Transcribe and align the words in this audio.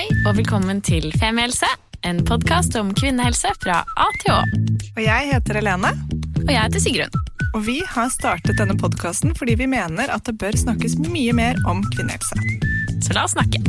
Hei 0.00 0.08
og 0.24 0.38
velkommen 0.38 0.78
til 0.80 1.10
Femihelse, 1.20 1.68
en 2.08 2.22
podkast 2.24 2.72
om 2.80 2.88
kvinnehelse 2.96 3.50
fra 3.60 3.82
A 4.00 4.06
til 4.22 4.30
Å. 4.32 4.38
Og 4.94 5.00
jeg 5.04 5.26
heter 5.28 5.58
Helene, 5.58 5.90
Og 6.38 6.48
jeg 6.48 6.56
heter 6.56 6.80
Sigrun. 6.80 7.18
og 7.52 7.66
vi 7.66 7.82
har 7.84 8.08
startet 8.08 8.56
denne 8.56 8.78
podkasten 8.80 9.34
fordi 9.36 9.58
vi 9.60 9.66
mener 9.68 10.08
at 10.08 10.24
det 10.24 10.38
bør 10.40 10.56
snakkes 10.56 10.94
mye 11.04 11.34
mer 11.36 11.60
om 11.68 11.82
kvinnehelse. 11.92 12.32
Så 13.04 13.12
la 13.12 13.26
oss 13.26 13.36
snakke. 13.36 13.60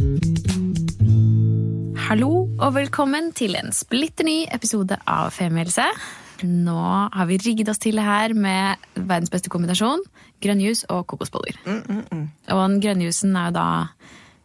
Hallo 2.08 2.48
og 2.62 2.78
velkommen 2.80 3.34
til 3.36 3.60
en 3.60 3.76
splitter 3.76 4.24
ny 4.24 4.46
episode 4.56 5.02
av 5.04 5.36
Femihelse. 5.36 5.90
Nå 6.48 6.80
har 7.12 7.28
vi 7.28 7.42
rigget 7.44 7.76
oss 7.76 7.84
til 7.84 8.00
her 8.00 8.32
med 8.32 8.80
verdens 8.96 9.36
beste 9.36 9.52
kombinasjon. 9.52 10.00
grønnjus 10.40 10.86
og 10.88 11.04
kokosboller. 11.12 11.60
Og 11.68 12.70
den 12.70 12.80
grønne 12.80 13.04
juicen 13.04 13.36
er 13.36 13.52
jo 13.52 13.60
da 13.60 13.68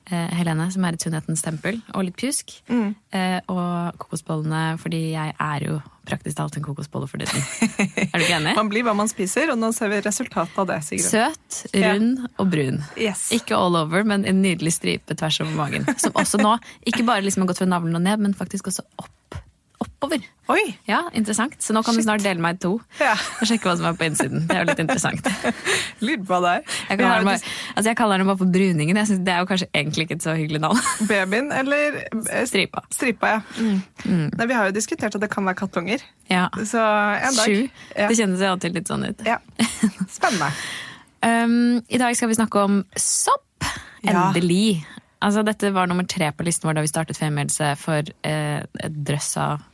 Helene, 0.06 0.68
som 0.70 0.84
er 0.86 0.94
et 0.94 1.02
sunnhetens 1.02 1.42
tempel, 1.42 1.80
og 1.94 2.06
litt 2.06 2.16
pjusk. 2.20 2.52
Eh, 2.70 3.38
og 3.50 3.98
kokosbollene, 4.02 4.76
fordi 4.78 5.00
jeg 5.16 5.34
er 5.34 5.66
jo 5.66 5.80
praktisk 6.06 6.38
talt 6.38 6.56
en 6.58 6.62
kokosbolle 6.62 7.08
for 7.10 7.22
tiden. 7.22 7.42
er 8.12 8.14
du 8.14 8.24
ikke 8.24 8.38
enig? 8.38 8.54
Man 8.58 8.70
blir 8.70 8.86
hva 8.86 8.94
man 8.98 9.10
spiser, 9.10 9.50
og 9.50 9.58
nå 9.58 9.72
ser 9.74 9.90
vi 9.90 9.98
resultatet 10.04 10.60
av 10.62 10.68
det, 10.70 10.78
Sigrid. 10.86 11.08
Søt, 11.10 11.58
rund 11.74 12.22
og 12.28 12.52
brun. 12.52 12.80
Yes. 12.94 13.26
Ikke 13.34 13.58
all 13.58 13.78
over, 13.78 14.06
men 14.06 14.26
en 14.28 14.42
nydelig 14.44 14.76
stripe 14.78 15.18
tvers 15.18 15.40
over 15.42 15.58
magen. 15.58 15.88
Som 15.98 16.14
også 16.14 16.40
nå 16.42 16.56
ikke 16.86 17.06
bare 17.06 17.26
liksom 17.26 17.44
har 17.44 17.50
gått 17.50 17.64
fra 17.64 17.70
navlen 17.70 17.98
og 17.98 18.06
ned, 18.06 18.22
men 18.22 18.38
faktisk 18.38 18.70
også 18.70 18.86
opp. 19.02 19.42
Oppover. 19.82 20.22
Oi! 20.48 20.62
Ja, 20.88 21.02
interessant. 21.18 21.56
Så 21.60 21.74
nå 21.74 21.82
kan 21.84 21.96
du 21.98 22.00
snart 22.04 22.22
dele 22.24 22.40
meg 22.40 22.56
i 22.56 22.60
to 22.62 22.70
Ja. 23.00 23.12
og 23.40 23.48
sjekke 23.48 23.66
hva 23.68 23.74
som 23.76 23.88
er 23.90 23.96
på 23.98 24.06
innsiden. 24.06 24.46
Det 24.48 24.54
er 24.56 24.62
jo 24.62 24.68
litt 24.70 24.80
interessant. 24.84 25.26
Lurer 26.00 26.22
på 26.28 26.38
deg. 26.44 26.70
Jeg 26.88 27.00
kaller, 27.00 27.18
den 27.24 27.28
bare, 27.28 27.52
altså 27.74 27.90
jeg 27.90 27.98
kaller 27.98 28.22
den 28.22 28.30
bare 28.30 28.40
for 28.40 28.52
Bruningen. 28.54 28.96
Jeg 29.02 29.10
synes 29.10 29.24
Det 29.26 29.34
er 29.34 29.42
jo 29.42 29.48
kanskje 29.50 29.68
egentlig 29.74 30.06
ikke 30.06 30.16
et 30.20 30.26
så 30.28 30.36
hyggelig 30.38 30.62
navn. 30.64 30.80
Babyen 31.10 31.52
eller 31.52 31.98
eh, 32.06 32.44
Stripa. 32.48 32.84
Stripa, 32.94 33.34
ja. 33.36 33.40
Nei, 34.06 34.46
vi 34.46 34.56
har 34.60 34.70
jo 34.70 34.76
diskutert 34.78 35.14
at 35.18 35.20
det 35.26 35.30
kan 35.34 35.44
være 35.50 35.58
kattunger. 35.60 36.04
Ja. 36.30 36.46
Så 36.62 36.80
en 36.80 37.36
dag. 37.36 37.44
Sju. 37.44 37.68
Ja. 37.96 38.08
Det 38.08 38.16
kjennes 38.20 38.40
jo 38.46 38.52
alltid 38.54 38.78
litt 38.80 38.88
sånn 38.92 39.04
ut. 39.10 39.26
ja. 39.28 39.40
Spennende. 40.08 40.52
Um, 41.26 41.80
I 41.90 41.98
dag 41.98 42.14
skal 42.14 42.28
vi 42.30 42.36
snakke 42.36 42.60
om 42.60 42.74
sopp. 43.00 43.64
Endelig. 44.06 44.84
Altså, 45.24 45.42
dette 45.42 45.72
var 45.74 45.88
nummer 45.90 46.04
tre 46.06 46.28
på 46.36 46.44
listen 46.46 46.68
vår 46.68 46.76
da 46.76 46.84
vi 46.84 46.90
startet 46.92 47.18
Femihelse 47.18 47.70
for 47.80 48.04
eh, 48.22 48.60
et 48.84 48.98
drøss 49.08 49.32
av 49.42 49.64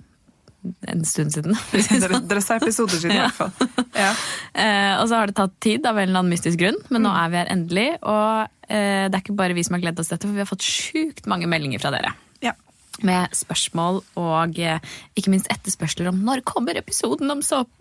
en 0.88 1.04
stund 1.08 1.32
siden. 1.34 1.56
Dere, 2.28 2.42
sa 2.44 2.56
episoder 2.60 2.98
siden, 3.00 3.16
i 3.16 3.22
hvert 3.24 3.38
fall. 3.38 3.52
Ja. 4.02 4.10
Eh, 4.56 4.94
og 5.02 5.04
så 5.10 5.18
har 5.18 5.28
det 5.28 5.36
tatt 5.36 5.52
tid 5.62 5.84
av 5.86 5.98
en 6.00 6.08
eller 6.08 6.22
annen 6.22 6.32
mystisk 6.32 6.58
grunn, 6.62 6.78
men 6.90 7.04
nå 7.04 7.10
er 7.12 7.30
vi 7.32 7.38
her 7.42 7.50
endelig. 7.52 7.86
Og 8.08 8.48
eh, 8.72 9.04
det 9.10 9.14
er 9.14 9.20
ikke 9.20 9.36
bare 9.38 9.56
vi 9.56 9.64
som 9.66 9.76
har 9.76 9.82
gledet 9.84 10.00
oss 10.02 10.08
til 10.10 10.16
dette, 10.16 10.30
for 10.30 10.38
vi 10.38 10.42
har 10.44 10.48
fått 10.48 10.64
sjukt 10.66 11.28
mange 11.30 11.48
meldinger 11.50 11.82
fra 11.82 11.92
dere. 11.94 12.14
ja. 12.44 12.54
Med 13.02 13.32
spørsmål 13.34 14.02
og 14.20 14.58
eh, 14.60 14.78
ikke 15.18 15.32
minst 15.32 15.48
etterspørsler 15.52 16.10
om 16.10 16.18
når 16.26 16.42
kommer 16.46 16.76
episoden 16.78 17.30
om 17.32 17.40
sopp. 17.42 17.72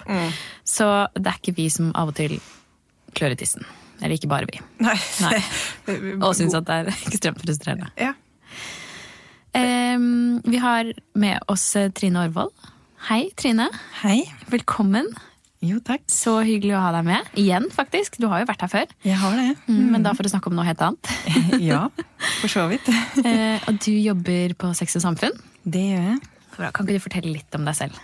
Så 0.68 0.88
det 1.18 1.28
er 1.28 1.40
ikke 1.42 1.56
vi 1.58 1.68
som 1.73 1.92
av 2.00 2.14
og 2.14 2.18
til 2.18 2.38
klør 3.18 3.36
i 3.36 3.40
tissen. 3.42 3.68
Eller 4.02 4.16
ikke 4.18 4.30
bare 4.32 4.48
vi. 4.50 4.58
Nei. 4.82 4.95
Nei. 5.22 5.38
Og 6.26 6.32
syns 6.40 6.56
at 6.58 6.66
det 6.66 6.78
er 6.80 6.88
ekstremt 7.12 7.44
frustrerende. 7.44 7.92
Ja. 8.02 8.16
Ehm, 9.58 10.42
vi 10.46 10.58
har 10.58 10.94
med 11.14 11.40
oss 11.52 11.76
eh, 11.76 11.90
Trine 11.92 12.26
Orvold. 12.26 12.54
Hei, 13.10 13.30
Trine. 13.36 13.68
Hei. 14.04 14.24
Velkommen. 14.52 15.10
Jo, 15.62 15.78
takk. 15.86 16.02
Så 16.10 16.40
hyggelig 16.46 16.74
å 16.78 16.82
ha 16.82 16.92
deg 16.96 17.06
med. 17.06 17.28
Igjen, 17.38 17.68
faktisk. 17.74 18.16
Du 18.22 18.26
har 18.32 18.42
jo 18.42 18.48
vært 18.50 18.64
her 18.66 18.72
før. 18.72 18.94
Jeg 19.06 19.18
har 19.22 19.36
det. 19.38 19.50
Mm, 19.68 19.82
Men 19.94 20.06
da 20.06 20.14
for 20.18 20.26
å 20.26 20.32
snakke 20.32 20.50
om 20.50 20.56
noe 20.58 20.66
helt 20.66 20.82
annet. 20.82 21.12
ja, 21.72 21.84
for 22.40 22.50
så 22.52 22.68
vidt. 22.72 22.88
Eh, 23.22 23.62
og 23.70 23.78
du 23.84 23.92
jobber 23.94 24.56
på 24.58 24.72
Sex 24.78 24.96
og 24.98 25.04
Samfunn. 25.04 25.36
Det 25.62 25.84
gjør 25.92 26.08
jeg. 26.14 26.22
Bra. 26.56 26.72
Kan 26.74 26.88
ikke 26.88 26.98
du 26.98 27.04
fortelle 27.04 27.34
litt 27.36 27.58
om 27.58 27.68
deg 27.68 27.78
selv? 27.78 28.00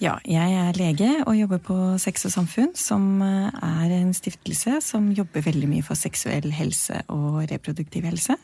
Ja, 0.00 0.14
jeg 0.28 0.52
er 0.60 0.76
lege 0.76 1.10
og 1.24 1.36
jobber 1.38 1.60
på 1.64 1.76
Sex 2.00 2.26
og 2.28 2.32
Samfunn, 2.34 2.72
som 2.76 3.20
eh, 3.24 3.60
er 3.64 3.92
en 3.98 4.12
stiftelse 4.16 4.78
som 4.84 5.10
jobber 5.16 5.44
veldig 5.44 5.68
mye 5.70 5.84
for 5.84 5.98
seksuell 5.98 6.48
helse 6.56 7.02
og 7.12 7.42
reproduktiv 7.50 8.04
helse. 8.08 8.36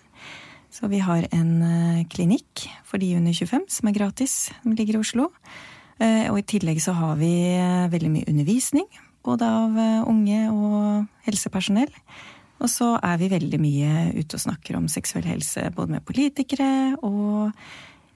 Så 0.72 0.88
vi 0.88 1.02
har 1.04 1.26
en 1.36 1.52
eh, 1.60 2.04
klinikk 2.08 2.64
for 2.88 3.00
de 3.00 3.10
under 3.18 3.34
25 3.36 3.66
som 3.68 3.88
er 3.88 3.96
gratis, 3.96 4.34
som 4.62 4.72
ligger 4.72 4.96
i 4.96 5.02
Oslo. 5.02 5.28
Eh, 6.00 6.30
Og 6.32 6.38
i 6.40 6.46
tillegg 6.48 6.80
så 6.80 6.94
har 6.96 7.18
vi 7.20 7.32
eh, 7.58 7.90
veldig 7.92 8.12
mye 8.14 8.28
undervisning, 8.30 8.86
både 9.22 9.46
av 9.46 9.76
unge 10.08 10.38
og 10.50 11.26
helsepersonell. 11.28 11.92
Og 12.62 12.70
så 12.72 12.94
er 13.04 13.18
vi 13.20 13.28
veldig 13.30 13.58
mye 13.60 13.90
ute 14.16 14.38
og 14.38 14.44
snakker 14.46 14.78
om 14.78 14.88
seksuell 14.88 15.26
helse, 15.28 15.66
både 15.76 15.98
med 15.98 16.06
politikere 16.08 16.96
og 17.04 17.52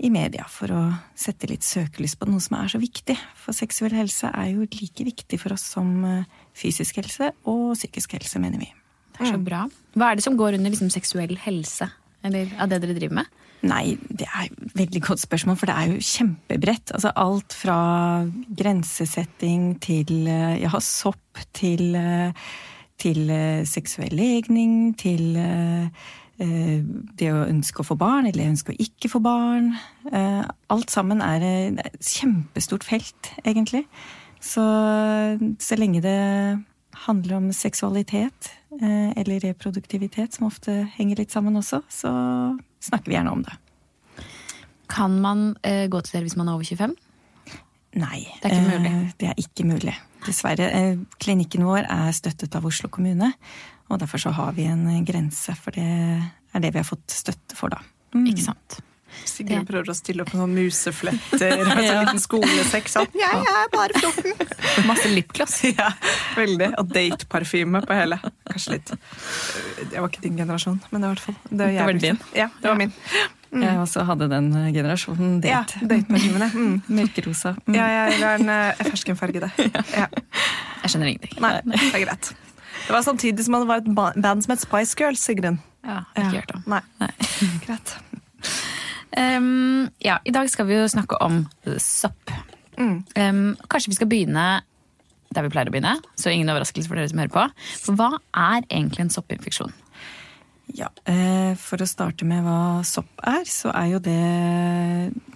i 0.01 0.11
media, 0.13 0.47
for 0.49 0.73
å 0.73 0.81
sette 1.19 1.49
litt 1.51 1.65
søkelys 1.65 2.17
på 2.19 2.29
noe 2.29 2.41
som 2.43 2.57
er 2.59 2.73
så 2.73 2.81
viktig. 2.81 3.19
For 3.39 3.57
seksuell 3.57 3.95
helse 3.97 4.33
er 4.33 4.51
jo 4.55 4.65
like 4.65 5.07
viktig 5.07 5.39
for 5.43 5.55
oss 5.57 5.67
som 5.77 6.25
fysisk 6.57 7.03
helse 7.03 7.31
og 7.45 7.77
psykisk 7.77 8.17
helse, 8.17 8.41
mener 8.43 8.65
vi. 8.65 8.73
Det 9.13 9.25
er 9.25 9.33
så 9.35 9.41
bra. 9.41 9.63
Hva 9.97 10.11
er 10.11 10.19
det 10.19 10.27
som 10.27 10.37
går 10.41 10.59
under 10.59 10.73
liksom, 10.73 10.93
seksuell 10.95 11.37
helse? 11.47 11.89
Eller 12.25 12.53
av 12.61 12.71
det 12.71 12.81
dere 12.83 12.97
driver 12.97 13.21
med? 13.21 13.35
Nei, 13.67 13.97
det 14.13 14.27
er 14.29 14.47
et 14.47 14.77
veldig 14.77 15.03
godt 15.07 15.23
spørsmål, 15.23 15.57
for 15.59 15.71
det 15.71 15.77
er 15.77 15.91
jo 15.91 16.05
kjempebredt. 16.05 16.93
Altså 16.95 17.13
alt 17.19 17.57
fra 17.57 17.79
grensesetting 18.59 19.75
til 19.83 20.29
eh, 20.31 20.59
ja, 20.63 20.81
sopp 20.83 21.41
til, 21.57 21.97
eh, 21.97 22.53
til 23.01 23.31
eh, 23.33 23.65
seksuell 23.69 24.15
legning, 24.17 24.95
til 24.99 25.37
det 26.37 27.31
å 27.33 27.47
ønske 27.49 27.81
å 27.81 27.87
få 27.89 27.95
barn 27.97 28.27
eller 28.29 28.51
ønske 28.51 28.75
å 28.75 28.77
ikke 28.77 29.09
få 29.09 29.23
barn. 29.25 29.71
Alt 30.13 30.93
sammen 30.93 31.23
er 31.25 31.41
et 31.81 31.97
kjempestort 32.05 32.85
felt, 32.85 33.31
egentlig. 33.41 33.87
Så, 34.45 34.61
så 35.57 35.79
lenge 35.81 36.03
det 36.05 36.19
handler 37.07 37.37
om 37.39 37.49
seksualitet 37.55 38.51
eh, 38.81 39.13
eller 39.19 39.41
reproduktivitet, 39.45 40.37
som 40.37 40.49
ofte 40.49 40.75
henger 40.97 41.23
litt 41.23 41.35
sammen 41.35 41.57
også, 41.59 41.83
så 41.93 42.11
snakker 42.83 43.11
vi 43.13 43.17
gjerne 43.19 43.35
om 43.35 43.45
det. 43.47 43.55
Kan 44.91 45.19
man 45.23 45.49
eh, 45.67 45.87
gå 45.91 46.01
til 46.03 46.19
dere 46.19 46.27
hvis 46.29 46.37
man 46.39 46.51
er 46.51 46.59
over 46.59 46.67
25? 46.67 46.97
Nei, 47.97 48.21
Det 48.43 48.51
er 48.51 48.59
ikke 48.59 48.73
mulig. 48.75 48.91
eh, 48.93 49.13
det 49.23 49.31
er 49.31 49.41
ikke 49.41 49.67
mulig. 49.67 49.95
Dessverre. 50.27 50.69
Klinikken 51.23 51.65
vår 51.67 51.87
er 51.87 52.11
støttet 52.17 52.55
av 52.59 52.67
Oslo 52.67 52.91
kommune, 52.93 53.33
og 53.87 54.01
derfor 54.03 54.19
så 54.19 54.35
har 54.35 54.53
vi 54.57 54.67
en 54.67 54.85
grense, 55.07 55.55
for 55.55 55.77
det 55.77 55.87
er 55.87 56.63
det 56.65 56.73
vi 56.75 56.83
har 56.83 56.89
fått 56.89 57.07
støtte 57.15 57.57
for, 57.59 57.71
da. 57.71 57.79
Mm. 58.17 58.27
Ikke 58.33 58.49
sant? 58.49 58.81
Sigrun 59.27 59.67
prøver 59.69 59.93
å 59.93 59.97
stille 59.97 60.25
opp 60.25 60.33
med 60.35 60.43
noen 60.43 60.55
musefletter 60.57 61.55
og 61.61 61.65
en 61.73 61.81
sånn 61.81 62.03
liten 62.05 62.23
skolesekk. 62.23 62.91
Sånn. 62.93 63.09
Jeg 63.17 63.43
er 63.53 63.71
bare 63.75 64.03
14! 64.03 64.53
Masse 64.91 65.13
lipgloss. 65.13 65.61
Ja, 65.77 65.91
veldig. 66.37 66.71
Og 66.81 66.93
dateparfyme 66.93 67.83
på 67.85 67.97
hele. 67.97 68.19
Kanskje 68.49 68.77
litt 68.77 68.93
Det 69.91 69.99
var 69.99 70.07
ikke 70.09 70.23
din 70.25 70.39
generasjon, 70.39 70.79
men 70.91 71.03
det 71.03 71.11
var 71.11 71.11
i 71.11 71.17
hvert 71.17 71.25
fall 71.27 71.59
det, 71.59 71.73
var 71.77 71.99
din? 72.01 72.21
Ja, 72.37 72.47
det 72.63 72.71
var 72.71 72.79
min. 72.79 72.95
Jeg 73.57 73.81
også 73.81 74.05
hadde 74.09 74.29
den 74.31 74.49
generasjonen 74.75 74.77
generasjonen 74.77 75.39
Ja, 75.45 75.63
date. 75.81 76.57
Mm. 76.57 76.83
Mørkerosa. 76.89 77.55
Mm. 77.67 77.77
Ja, 77.79 77.87
jeg 77.93 78.19
er 78.21 78.41
en 78.41 78.51
ferskenfarge 78.83 78.91
ferskenfargede. 78.91 79.51
Ja. 79.97 80.09
Jeg 80.83 80.93
skjønner 80.93 81.13
ingenting. 81.13 81.39
Nei, 81.43 81.55
det 81.67 81.81
er 81.93 82.05
greit. 82.05 82.33
Det 82.87 82.95
var 82.95 83.03
samtidig 83.03 83.45
som 83.45 83.59
det 83.59 83.69
var 83.69 83.83
et 83.83 83.95
band 83.95 84.45
som 84.45 84.55
het 84.55 84.63
Spice 84.63 84.99
Girls, 84.99 85.25
Sigrun. 85.25 85.61
Ja, 85.87 86.03
ikke 86.17 86.27
ja. 86.27 86.41
hørt 86.41 86.55
om. 86.55 86.67
Nei, 86.71 86.83
Nei. 87.01 87.11
greit. 87.67 87.97
Um, 89.17 89.89
ja, 90.03 90.19
I 90.27 90.33
dag 90.35 90.49
skal 90.51 90.67
vi 90.69 90.75
jo 90.79 90.87
snakke 90.91 91.19
om 91.23 91.45
sopp. 91.79 92.33
Mm. 92.77 93.05
Um, 93.17 93.57
kanskje 93.71 93.93
vi 93.93 93.99
skal 94.01 94.11
begynne 94.11 94.47
der 95.35 95.43
vi 95.45 95.51
pleier 95.53 95.69
å 95.69 95.73
begynne, 95.75 95.97
så 96.17 96.31
ingen 96.33 96.49
overraskelse 96.49 96.89
for 96.89 96.97
dere 96.97 97.11
som 97.11 97.19
hører 97.21 97.35
på. 97.35 97.43
For 97.83 97.99
hva 97.99 98.11
er 98.33 98.65
egentlig 98.71 99.05
en 99.05 99.11
soppinfeksjon? 99.13 99.75
Ja, 100.75 100.89
eh, 101.07 101.55
For 101.61 101.79
å 101.83 101.87
starte 101.87 102.25
med 102.27 102.43
hva 102.47 102.83
sopp 102.87 103.21
er, 103.23 103.45
så 103.47 103.71
er 103.75 103.91
jo 103.93 104.01
det 104.03 104.17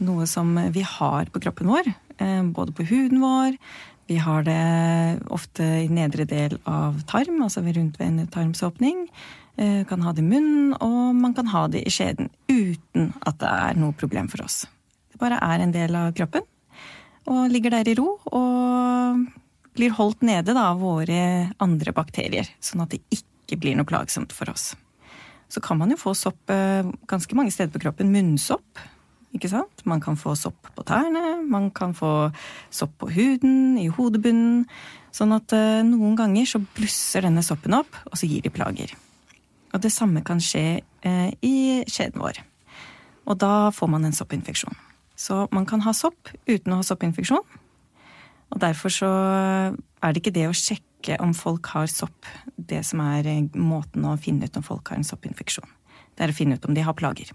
noe 0.03 0.27
som 0.27 0.55
vi 0.75 0.83
har 0.83 1.31
på 1.31 1.43
kroppen 1.43 1.71
vår. 1.71 1.93
eh, 2.19 2.43
Både 2.43 2.73
på 2.73 2.87
huden 2.89 3.21
vår. 3.21 3.59
Vi 4.09 4.17
har 4.19 4.43
det 4.43 5.23
ofte 5.31 5.63
i 5.63 5.89
nedre 5.89 6.25
del 6.27 6.59
av 6.67 7.05
tarm, 7.07 7.43
altså 7.43 7.63
rundt 7.63 7.99
ved 8.01 8.07
en 8.09 8.27
tarmsåpning. 8.27 9.09
Eh, 9.59 9.85
Kan 9.85 10.01
ha 10.03 10.13
det 10.13 10.25
i 10.25 10.27
munnen, 10.27 10.75
og 10.81 11.15
man 11.15 11.35
kan 11.35 11.47
ha 11.47 11.67
det 11.69 11.85
i 11.87 11.91
skjeden 11.91 12.31
uten 12.49 12.90
at 13.27 13.39
det 13.41 13.51
er 13.51 13.81
noe 13.81 13.97
problem 13.97 14.29
for 14.33 14.45
oss. 14.45 14.63
Det 15.11 15.21
bare 15.21 15.41
er 15.43 15.65
en 15.65 15.75
del 15.75 15.97
av 15.99 16.13
kroppen, 16.17 16.47
og 17.31 17.41
ligger 17.53 17.77
der 17.77 17.91
i 17.91 17.97
ro 17.99 18.15
og 18.31 19.25
blir 19.77 19.95
holdt 19.97 20.25
nede 20.27 20.55
da, 20.55 20.71
av 20.73 20.81
våre 20.83 21.51
andre 21.63 21.95
bakterier, 21.97 22.49
sånn 22.63 22.85
at 22.85 22.95
det 22.95 23.03
ikke 23.15 23.59
blir 23.61 23.77
noe 23.79 23.89
plagsomt 23.89 24.35
for 24.35 24.51
oss. 24.53 24.73
Så 25.51 25.63
kan 25.63 25.79
man 25.81 25.91
jo 25.91 25.99
få 25.99 26.15
sopp 26.15 26.51
eh, 26.53 26.87
ganske 27.11 27.37
mange 27.39 27.51
steder 27.55 27.73
på 27.75 27.83
kroppen. 27.83 28.13
Munnsopp. 28.15 28.79
Ikke 29.35 29.51
sant? 29.51 29.83
Man 29.87 30.03
kan 30.03 30.19
få 30.19 30.37
sopp 30.39 30.71
på 30.77 30.85
tærne, 30.87 31.41
man 31.47 31.71
kan 31.75 31.95
få 31.95 32.31
sopp 32.75 32.97
på 33.03 33.11
huden, 33.15 33.79
i 33.79 33.89
hodebunnen. 33.91 34.65
Sånn 35.15 35.35
at 35.35 35.55
eh, 35.55 35.83
noen 35.87 36.15
ganger 36.19 36.47
så 36.47 36.63
blusser 36.63 37.27
denne 37.27 37.43
soppen 37.47 37.75
opp, 37.79 37.99
og 38.11 38.19
så 38.19 38.31
gir 38.31 38.47
de 38.47 38.55
plager. 38.55 38.95
Og 39.75 39.83
det 39.83 39.91
samme 39.95 40.23
kan 40.27 40.43
skje 40.43 40.83
eh, 40.83 41.31
i 41.47 41.57
skjeden 41.91 42.23
vår. 42.23 42.43
Og 43.31 43.39
da 43.39 43.71
får 43.75 43.91
man 43.93 44.07
en 44.07 44.17
soppinfeksjon. 44.17 44.75
Så 45.21 45.45
man 45.55 45.67
kan 45.69 45.83
ha 45.85 45.93
sopp 45.95 46.33
uten 46.49 46.73
å 46.73 46.81
ha 46.81 46.87
soppinfeksjon. 46.87 47.59
Og 48.51 48.63
derfor 48.63 48.93
så 48.93 49.11
er 49.11 50.13
det 50.13 50.23
ikke 50.23 50.35
det 50.35 50.49
å 50.49 50.57
sjekke 50.57 51.19
om 51.23 51.35
folk 51.37 51.71
har 51.75 51.87
sopp, 51.93 52.27
det 52.57 52.83
som 52.89 53.03
er 53.05 53.29
eh, 53.29 53.45
måten 53.57 54.05
å 54.09 54.17
finne 54.21 54.49
ut 54.49 54.59
om 54.59 54.65
folk 54.67 54.91
har 54.91 55.01
en 55.01 55.07
soppinfeksjon. 55.07 55.69
Det 56.17 56.27
er 56.27 56.33
å 56.33 56.37
finne 56.37 56.59
ut 56.59 56.67
om 56.69 56.77
de 56.77 56.85
har 56.85 56.97
plager. 56.97 57.31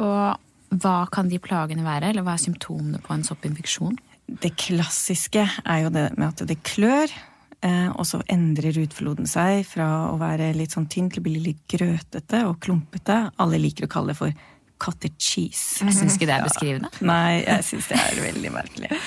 Og 0.00 0.78
hva 0.82 0.94
kan 1.12 1.28
de 1.28 1.40
plagene 1.42 1.84
være, 1.84 2.12
eller 2.12 2.24
hva 2.24 2.36
er 2.36 2.44
symptomene 2.44 3.02
på 3.04 3.12
en 3.12 3.26
soppinfeksjon? 3.26 3.98
Det 4.40 4.54
klassiske 4.56 5.42
er 5.44 5.82
jo 5.82 5.92
det 5.92 6.06
med 6.16 6.28
at 6.30 6.46
det 6.48 6.62
klør, 6.64 7.12
eh, 7.60 7.90
og 7.90 8.06
så 8.08 8.22
endrer 8.32 8.80
utfloden 8.84 9.28
seg 9.28 9.66
fra 9.68 9.88
å 10.12 10.16
være 10.20 10.52
litt 10.56 10.72
sånn 10.72 10.88
tynn 10.88 11.10
til 11.12 11.20
å 11.20 11.26
bli 11.26 11.36
litt 11.50 11.66
grøtete 11.68 12.46
og 12.48 12.60
klumpete. 12.64 13.24
Alle 13.42 13.60
liker 13.60 13.88
å 13.88 13.92
kalle 13.92 14.14
det 14.14 14.20
for 14.22 14.48
cottage 14.82 15.18
cheese. 15.22 15.82
Jeg 15.84 15.96
syns 15.96 16.18
ikke 16.18 16.30
det 16.30 16.38
er 16.38 16.46
beskrivende. 16.46 16.90
Nei, 17.12 17.42
jeg 17.44 17.68
syns 17.70 17.90
det 17.92 18.00
er 18.00 18.24
veldig 18.26 18.54
merkelig. 18.54 19.02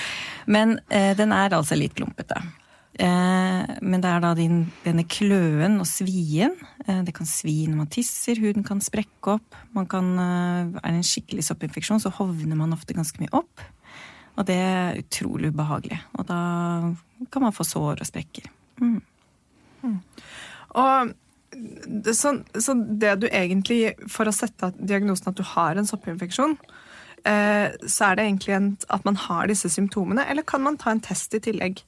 Men 0.46 0.78
eh, 0.88 1.12
den 1.18 1.34
er 1.36 1.56
altså 1.56 1.78
litt 1.78 1.96
klumpete. 1.98 2.40
Eh, 2.96 3.72
men 3.84 4.00
det 4.00 4.08
er 4.08 4.22
da 4.24 4.30
din, 4.36 4.62
denne 4.86 5.04
kløen 5.10 5.76
og 5.82 5.88
svien. 5.88 6.54
Eh, 6.86 7.02
det 7.04 7.12
kan 7.16 7.28
svi 7.28 7.66
når 7.68 7.80
man 7.82 7.90
tisser, 7.92 8.40
huden 8.40 8.64
kan 8.64 8.80
sprekke 8.84 9.36
opp. 9.36 9.58
Man 9.76 9.88
kan, 9.90 10.14
eh, 10.18 10.72
er 10.80 10.94
det 10.94 11.02
en 11.02 11.10
skikkelig 11.10 11.44
soppinfeksjon, 11.44 12.00
så 12.00 12.14
hovner 12.16 12.56
man 12.56 12.72
ofte 12.72 12.96
ganske 12.96 13.20
mye 13.20 13.34
opp. 13.36 13.60
Og 14.36 14.48
det 14.48 14.56
er 14.56 15.00
utrolig 15.00 15.52
ubehagelig. 15.52 16.00
Og 16.16 16.26
da 16.28 16.40
kan 17.32 17.42
man 17.42 17.52
få 17.52 17.64
sår 17.64 18.00
og 18.00 18.08
sprekker. 18.08 18.48
Og 20.76 21.12
det, 21.12 21.16
så, 22.12 22.36
så 22.58 22.74
det 23.00 23.14
du 23.22 23.28
egentlig, 23.30 23.94
for 24.12 24.28
å 24.28 24.34
sette 24.34 24.72
diagnosen 24.78 25.30
at 25.32 25.38
du 25.38 25.44
har 25.54 25.78
en 25.78 25.88
soppinfeksjon, 25.88 26.56
eh, 27.26 27.76
så 27.86 28.10
er 28.10 28.18
det 28.18 28.26
egentlig 28.28 28.56
en, 28.56 28.70
at 28.92 29.06
man 29.08 29.18
har 29.26 29.50
disse 29.50 29.70
symptomene, 29.72 30.26
eller 30.30 30.46
kan 30.46 30.64
man 30.64 30.78
ta 30.80 30.92
en 30.92 31.02
test 31.04 31.34
i 31.38 31.42
tillegg? 31.42 31.82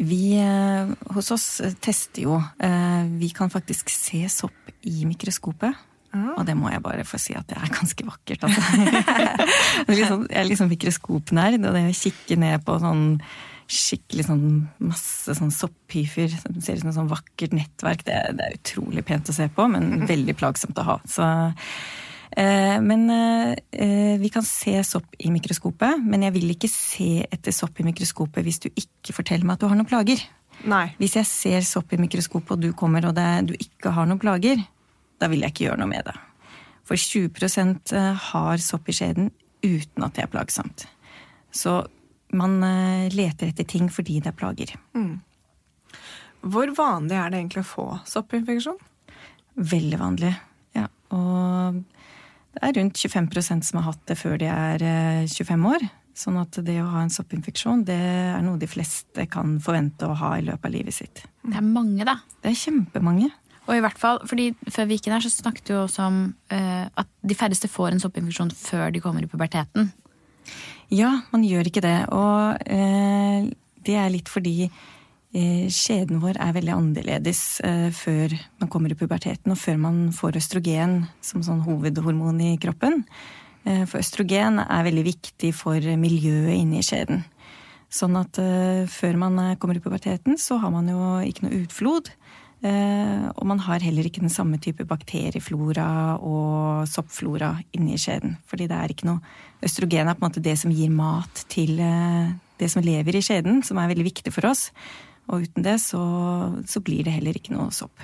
Vi 0.00 0.24
eh, 0.40 0.92
hos 1.14 1.30
oss 1.34 1.46
eh, 1.60 1.74
tester 1.82 2.24
jo. 2.28 2.40
Eh, 2.62 3.04
vi 3.20 3.30
kan 3.36 3.52
faktisk 3.52 3.90
se 3.92 4.24
sopp 4.32 4.74
i 4.88 5.04
mikroskopet. 5.08 5.86
Og 6.10 6.42
det 6.42 6.56
må 6.58 6.66
jeg 6.72 6.82
bare 6.82 7.04
få 7.06 7.20
si 7.22 7.36
at 7.38 7.46
det 7.46 7.54
er 7.54 7.70
ganske 7.70 8.02
vakkert. 8.02 8.42
Altså. 8.42 8.62
Sånn- 10.10 10.24
jeg 10.26 10.40
er 10.40 10.48
liksom 10.48 10.70
mikroskopnerd, 10.72 11.60
og 11.62 11.76
det 11.76 11.84
å 11.86 11.94
kikke 11.94 12.38
ned 12.40 12.64
på 12.66 12.78
sånn 12.82 13.04
skikkelig 13.70 14.26
sånn 14.26 14.44
masse 14.82 15.34
sånn 15.38 15.52
sopphyfer 15.54 16.30
som 16.32 16.58
ser 16.58 16.78
ut 16.78 16.82
som 16.82 16.90
et 16.90 16.96
sånn 16.96 17.10
vakkert 17.10 17.54
nettverk, 17.54 18.04
det, 18.06 18.18
det 18.38 18.46
er 18.46 18.56
utrolig 18.58 19.04
pent 19.06 19.30
å 19.30 19.34
se 19.36 19.46
på, 19.54 19.66
men 19.70 20.06
veldig 20.10 20.34
plagsomt 20.38 20.78
å 20.82 20.86
ha. 20.88 20.96
Så, 21.08 21.28
eh, 22.34 22.76
men 22.82 23.06
eh, 23.14 24.16
vi 24.20 24.30
kan 24.34 24.46
se 24.46 24.74
sopp 24.86 25.14
i 25.22 25.30
mikroskopet, 25.34 26.02
men 26.02 26.26
jeg 26.26 26.36
vil 26.38 26.54
ikke 26.56 26.70
se 26.72 27.12
etter 27.30 27.54
sopp 27.54 27.78
i 27.78 27.86
mikroskopet 27.86 28.46
hvis 28.46 28.62
du 28.66 28.68
ikke 28.72 29.14
forteller 29.16 29.46
meg 29.46 29.58
at 29.58 29.62
du 29.62 29.70
har 29.70 29.78
noen 29.78 29.90
plager. 29.90 30.24
Nei. 30.70 30.88
Hvis 30.98 31.16
jeg 31.20 31.30
ser 31.30 31.68
sopp 31.68 31.94
i 31.94 32.00
mikroskopet, 32.02 32.56
og 32.56 32.64
du 32.66 32.74
kommer 32.76 33.06
og 33.08 33.14
det, 33.16 33.28
du 33.48 33.54
ikke 33.54 33.94
har 33.96 34.10
noen 34.10 34.20
plager, 34.20 34.66
da 35.22 35.30
vil 35.30 35.44
jeg 35.44 35.54
ikke 35.54 35.68
gjøre 35.68 35.82
noe 35.84 35.92
med 35.94 36.10
det. 36.10 36.16
For 36.90 36.98
20% 36.98 37.94
har 38.32 38.60
sopp 38.64 38.90
i 38.90 38.96
skjeden 38.96 39.30
uten 39.62 40.04
at 40.04 40.16
det 40.16 40.24
er 40.24 40.32
plagsomt. 40.32 40.88
Så 41.54 41.78
man 42.36 42.60
eh, 42.66 43.08
leter 43.14 43.50
etter 43.50 43.66
ting 43.68 43.90
fordi 43.92 44.20
det 44.22 44.32
er 44.32 44.38
plager. 44.38 44.74
Hvor 46.40 46.72
vanlig 46.76 47.18
er 47.18 47.32
det 47.32 47.40
egentlig 47.42 47.64
å 47.64 47.70
få 47.70 47.86
soppinfeksjon? 48.08 48.78
Veldig 49.60 49.98
vanlig. 50.00 50.34
Ja, 50.78 50.86
og 51.12 51.80
det 52.54 52.62
er 52.66 52.76
rundt 52.78 52.98
25% 52.98 53.66
som 53.66 53.80
har 53.80 53.90
hatt 53.92 54.04
det 54.08 54.16
før 54.18 54.38
de 54.40 54.48
er 54.50 54.84
eh, 54.84 55.26
25 55.28 55.66
år. 55.70 55.84
Sånn 56.20 56.40
at 56.40 56.58
det 56.66 56.80
å 56.82 56.88
ha 56.90 57.04
en 57.04 57.12
soppinfeksjon, 57.12 57.84
det 57.88 57.96
er 57.96 58.40
noe 58.44 58.60
de 58.60 58.68
fleste 58.68 59.24
kan 59.30 59.58
forvente 59.62 60.08
å 60.08 60.16
ha 60.18 60.34
i 60.36 60.44
løpet 60.44 60.66
av 60.66 60.74
livet 60.74 60.96
sitt. 60.96 61.22
Det 61.46 61.56
er 61.56 61.64
mange, 61.64 62.04
da. 62.04 62.18
Det 62.42 62.50
er 62.50 62.58
kjempemange. 62.58 63.30
Og 63.68 63.76
i 63.76 63.82
hvert 63.84 64.00
fall, 64.00 64.18
fordi 64.26 64.50
Før 64.72 64.88
vi 64.88 64.96
gikk 64.96 65.06
inn 65.06 65.14
her, 65.14 65.22
så 65.22 65.30
snakket 65.30 65.70
du 65.70 65.76
også 65.78 66.08
om 66.08 66.20
eh, 66.52 66.86
at 66.88 67.10
de 67.22 67.36
færreste 67.38 67.70
får 67.70 67.94
en 67.94 68.02
soppinfeksjon 68.02 68.52
før 68.56 68.90
de 68.94 69.02
kommer 69.04 69.24
i 69.24 69.30
puberteten. 69.30 69.92
Ja, 70.90 71.20
man 71.30 71.44
gjør 71.46 71.68
ikke 71.70 71.84
det. 71.84 71.98
Og 72.10 72.62
eh, 72.66 73.50
det 73.86 73.96
er 73.96 74.10
litt 74.10 74.30
fordi 74.30 74.66
eh, 74.66 75.66
skjeden 75.70 76.18
vår 76.22 76.40
er 76.42 76.56
veldig 76.56 76.74
annerledes 76.74 77.42
eh, 77.66 77.88
før 77.94 78.34
man 78.62 78.70
kommer 78.72 78.90
i 78.90 78.98
puberteten, 78.98 79.54
og 79.54 79.60
før 79.60 79.78
man 79.86 80.00
får 80.14 80.40
østrogen 80.42 81.04
som 81.24 81.44
sånn 81.46 81.62
hovedhormon 81.66 82.42
i 82.42 82.56
kroppen. 82.62 83.04
Eh, 83.64 83.84
for 83.86 84.02
østrogen 84.02 84.58
er 84.64 84.88
veldig 84.88 85.06
viktig 85.12 85.52
for 85.54 85.78
miljøet 86.00 86.56
inni 86.58 86.82
skjeden. 86.86 87.22
Sånn 87.90 88.18
at 88.18 88.38
eh, 88.38 88.86
før 88.90 89.18
man 89.18 89.38
eh, 89.42 89.56
kommer 89.62 89.78
i 89.78 89.82
puberteten, 89.82 90.38
så 90.38 90.60
har 90.62 90.74
man 90.74 90.90
jo 90.90 91.18
ikke 91.26 91.46
noe 91.46 91.62
utflod. 91.64 92.10
Eh, 92.60 93.26
og 93.40 93.46
man 93.48 93.62
har 93.64 93.80
heller 93.80 94.04
ikke 94.04 94.20
den 94.20 94.32
samme 94.32 94.58
type 94.60 94.84
bakterieflora 94.84 96.18
og 96.20 96.88
soppflora 96.90 97.54
inni 97.76 97.96
skjeden. 98.00 98.36
Fordi 98.50 98.68
det 98.68 98.76
er 98.76 98.92
ikke 98.92 99.08
noe 99.08 99.22
Østrogen 99.64 100.08
er 100.08 100.16
på 100.16 100.24
en 100.24 100.30
måte 100.30 100.40
det 100.44 100.54
som 100.56 100.72
gir 100.72 100.92
mat 100.92 101.42
til 101.52 101.80
eh, 101.84 102.32
det 102.60 102.68
som 102.72 102.84
lever 102.84 103.16
i 103.16 103.24
skjeden, 103.24 103.60
som 103.64 103.80
er 103.80 103.90
veldig 103.90 104.06
viktig 104.06 104.32
for 104.32 104.48
oss. 104.48 104.68
Og 105.28 105.46
uten 105.46 105.64
det 105.64 105.78
så, 105.82 106.00
så 106.68 106.80
blir 106.84 107.04
det 107.06 107.16
heller 107.16 107.36
ikke 107.36 107.54
noe 107.54 107.68
sopp. 107.72 107.96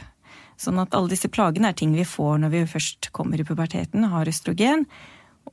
Sånn 0.60 0.80
at 0.80 0.94
alle 0.96 1.12
disse 1.12 1.28
plagene 1.32 1.72
er 1.72 1.76
ting 1.76 1.92
vi 1.96 2.06
får 2.08 2.40
når 2.40 2.52
vi 2.54 2.64
først 2.70 3.10
kommer 3.16 3.40
i 3.40 3.44
puberteten, 3.44 4.04
og 4.06 4.14
har 4.14 4.32
østrogen, 4.32 4.86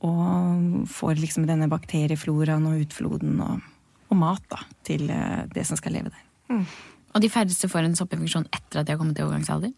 og 0.04 0.88
får 0.90 1.20
liksom 1.20 1.48
denne 1.48 1.68
bakteriefloraen 1.72 2.64
og 2.68 2.86
utfloden 2.86 3.36
og, 3.44 3.68
og 4.10 4.20
mat 4.20 4.44
da, 4.52 4.64
til 4.86 5.08
eh, 5.12 5.44
det 5.52 5.68
som 5.68 5.80
skal 5.80 5.98
leve 5.98 6.12
der. 6.12 6.24
Og 7.14 7.22
de 7.22 7.30
færreste 7.30 7.70
får 7.70 7.86
en 7.86 7.96
soppinfeksjon 7.98 8.48
etter 8.50 8.80
at 8.80 8.88
de 8.88 8.94
har 8.94 9.00
kommet 9.00 9.16
til 9.18 9.28
overgangsalder. 9.28 9.72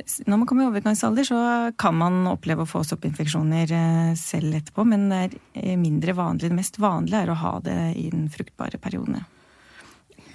Når 0.00 0.38
man 0.38 0.48
kommer 0.48 0.64
i 0.64 0.70
overgangsalder, 0.70 1.26
så 1.28 1.40
kan 1.80 1.96
man 1.98 2.22
oppleve 2.30 2.64
å 2.64 2.68
få 2.68 2.82
soppinfeksjoner 2.86 3.72
eh, 3.76 4.12
selv 4.18 4.56
etterpå, 4.56 4.86
men 4.88 5.10
det 5.10 5.18
er 5.26 5.34
eh, 5.60 5.76
mindre 5.80 6.14
vanlig. 6.16 6.48
Det 6.48 6.56
mest 6.56 6.80
vanlige 6.80 7.24
er 7.26 7.32
å 7.32 7.40
ha 7.42 7.52
det 7.64 7.76
i 8.00 8.06
den 8.12 8.30
fruktbare 8.32 8.80
perioden. 8.80 9.20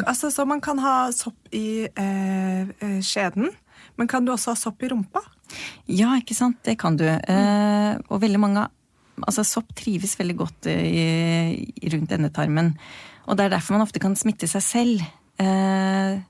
Altså, 0.04 0.30
Så 0.32 0.46
man 0.46 0.62
kan 0.62 0.80
ha 0.84 1.10
sopp 1.16 1.56
i 1.56 1.88
eh, 1.88 2.62
eh, 2.62 3.00
skjeden, 3.02 3.50
men 3.96 4.12
kan 4.12 4.26
du 4.26 4.34
også 4.36 4.54
ha 4.54 4.60
sopp 4.60 4.84
i 4.84 4.92
rumpa? 4.92 5.24
Ja, 5.88 6.14
ikke 6.20 6.36
sant. 6.38 6.60
Det 6.66 6.78
kan 6.82 6.98
du. 7.00 7.06
Eh, 7.08 7.94
og 8.10 8.24
veldig 8.24 8.42
mange 8.42 8.70
Altså, 9.16 9.46
sopp 9.48 9.70
trives 9.80 10.18
veldig 10.20 10.34
godt 10.36 10.68
i, 10.68 11.06
i 11.80 11.92
rundt 11.94 12.12
endetarmen. 12.12 12.74
Og 13.32 13.38
det 13.40 13.46
er 13.46 13.54
derfor 13.54 13.78
man 13.78 13.86
ofte 13.86 14.02
kan 14.04 14.18
smitte 14.20 14.44
seg 14.52 14.64
selv. 14.66 15.06
Eh, 15.42 16.22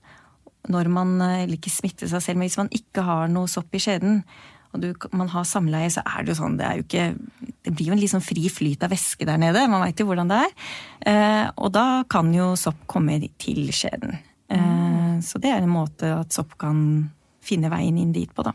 når 0.66 0.90
man 0.90 1.22
Eller 1.22 1.60
ikke 1.60 1.70
smitte 1.70 2.08
seg 2.10 2.24
selv, 2.24 2.40
men 2.40 2.48
hvis 2.50 2.58
man 2.58 2.72
ikke 2.74 3.04
har 3.06 3.28
noe 3.30 3.50
sopp 3.52 3.76
i 3.78 3.82
skjeden, 3.84 4.24
og 4.74 4.82
du, 4.82 4.90
man 5.16 5.30
har 5.32 5.46
samleie, 5.48 5.92
så 5.94 6.02
er 6.04 6.26
det 6.26 6.34
jo 6.34 6.40
sånn 6.42 6.58
Det 6.60 6.66
er 6.68 6.80
jo 6.80 6.86
ikke 6.88 7.06
Det 7.64 7.74
blir 7.74 7.92
jo 7.92 7.96
en 7.96 8.02
litt 8.02 8.12
sånn 8.12 8.26
fri 8.26 8.50
flyt 8.52 8.84
av 8.84 8.92
væske 8.92 9.28
der 9.28 9.40
nede. 9.42 9.68
Man 9.72 9.84
veit 9.86 10.02
jo 10.02 10.08
hvordan 10.10 10.32
det 10.32 10.42
er. 10.44 10.56
Eh, 11.12 11.46
og 11.56 11.72
da 11.78 12.04
kan 12.10 12.34
jo 12.36 12.54
sopp 12.60 12.84
komme 12.92 13.18
til 13.42 13.70
skjeden. 13.74 14.18
Eh, 14.52 15.16
så 15.26 15.40
det 15.42 15.54
er 15.54 15.64
en 15.64 15.72
måte 15.74 16.12
at 16.20 16.36
sopp 16.36 16.58
kan 16.62 16.78
finne 17.46 17.72
veien 17.72 17.98
inn 18.02 18.14
dit 18.14 18.30
på, 18.36 18.46
da. 18.46 18.54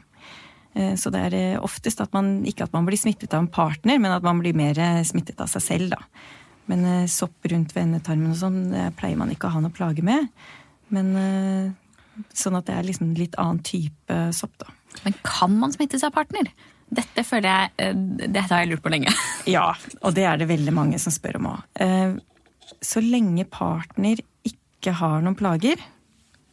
Eh, 0.75 0.95
Så 0.95 1.11
det 1.11 1.25
er 1.31 1.35
eh, 1.39 1.63
oftest 1.63 2.01
at 2.05 2.13
man 2.15 2.45
ikke 2.47 2.69
at 2.69 2.77
man 2.77 2.87
blir 2.87 3.01
smittet 3.01 3.35
av 3.35 3.45
en 3.45 3.51
partner, 3.51 3.99
men 3.99 4.13
at 4.15 4.23
man 4.27 4.39
blir 4.43 4.55
mer 4.55 4.79
eh, 4.79 5.03
smittet 5.07 5.41
av 5.41 5.51
seg 5.51 5.63
selv, 5.63 5.97
da. 5.97 6.03
Men 6.71 6.87
uh, 6.87 7.11
sopp 7.11 7.51
rundt 7.51 7.75
ved 7.75 7.89
endetarmen 7.89 8.33
og 8.33 8.41
sånn 8.41 8.63
det 8.71 8.89
pleier 9.01 9.19
man 9.19 9.33
ikke 9.35 9.51
å 9.51 9.55
ha 9.57 9.63
noe 9.65 9.75
plage 9.75 10.05
med. 10.07 10.31
Men 10.95 11.15
eh, 11.19 12.27
sånn 12.35 12.59
at 12.59 12.69
det 12.69 12.77
er 12.77 12.89
liksom 12.89 13.15
litt 13.19 13.39
annen 13.41 13.63
type 13.67 14.19
sopp, 14.37 14.57
da. 14.61 14.73
Men 15.05 15.15
kan 15.23 15.55
man 15.59 15.73
smittes 15.75 16.03
av 16.07 16.15
partner? 16.17 16.51
Dette 16.91 17.23
føler 17.23 17.47
jeg, 17.47 17.73
eh, 17.85 18.01
dette 18.27 18.49
har 18.51 18.65
jeg 18.65 18.73
lurt 18.73 18.85
på 18.85 18.93
lenge. 18.93 19.15
Ja, 19.51 19.71
og 20.05 20.15
det 20.19 20.27
er 20.29 20.41
det 20.41 20.51
veldig 20.51 20.75
mange 20.77 20.99
som 21.03 21.15
spør 21.15 21.39
om 21.41 21.47
òg. 21.55 22.19
Så 22.85 23.01
lenge 23.03 23.47
partner 23.51 24.21
ikke 24.47 24.93
har 24.99 25.23
noen 25.25 25.39
plager, 25.39 25.81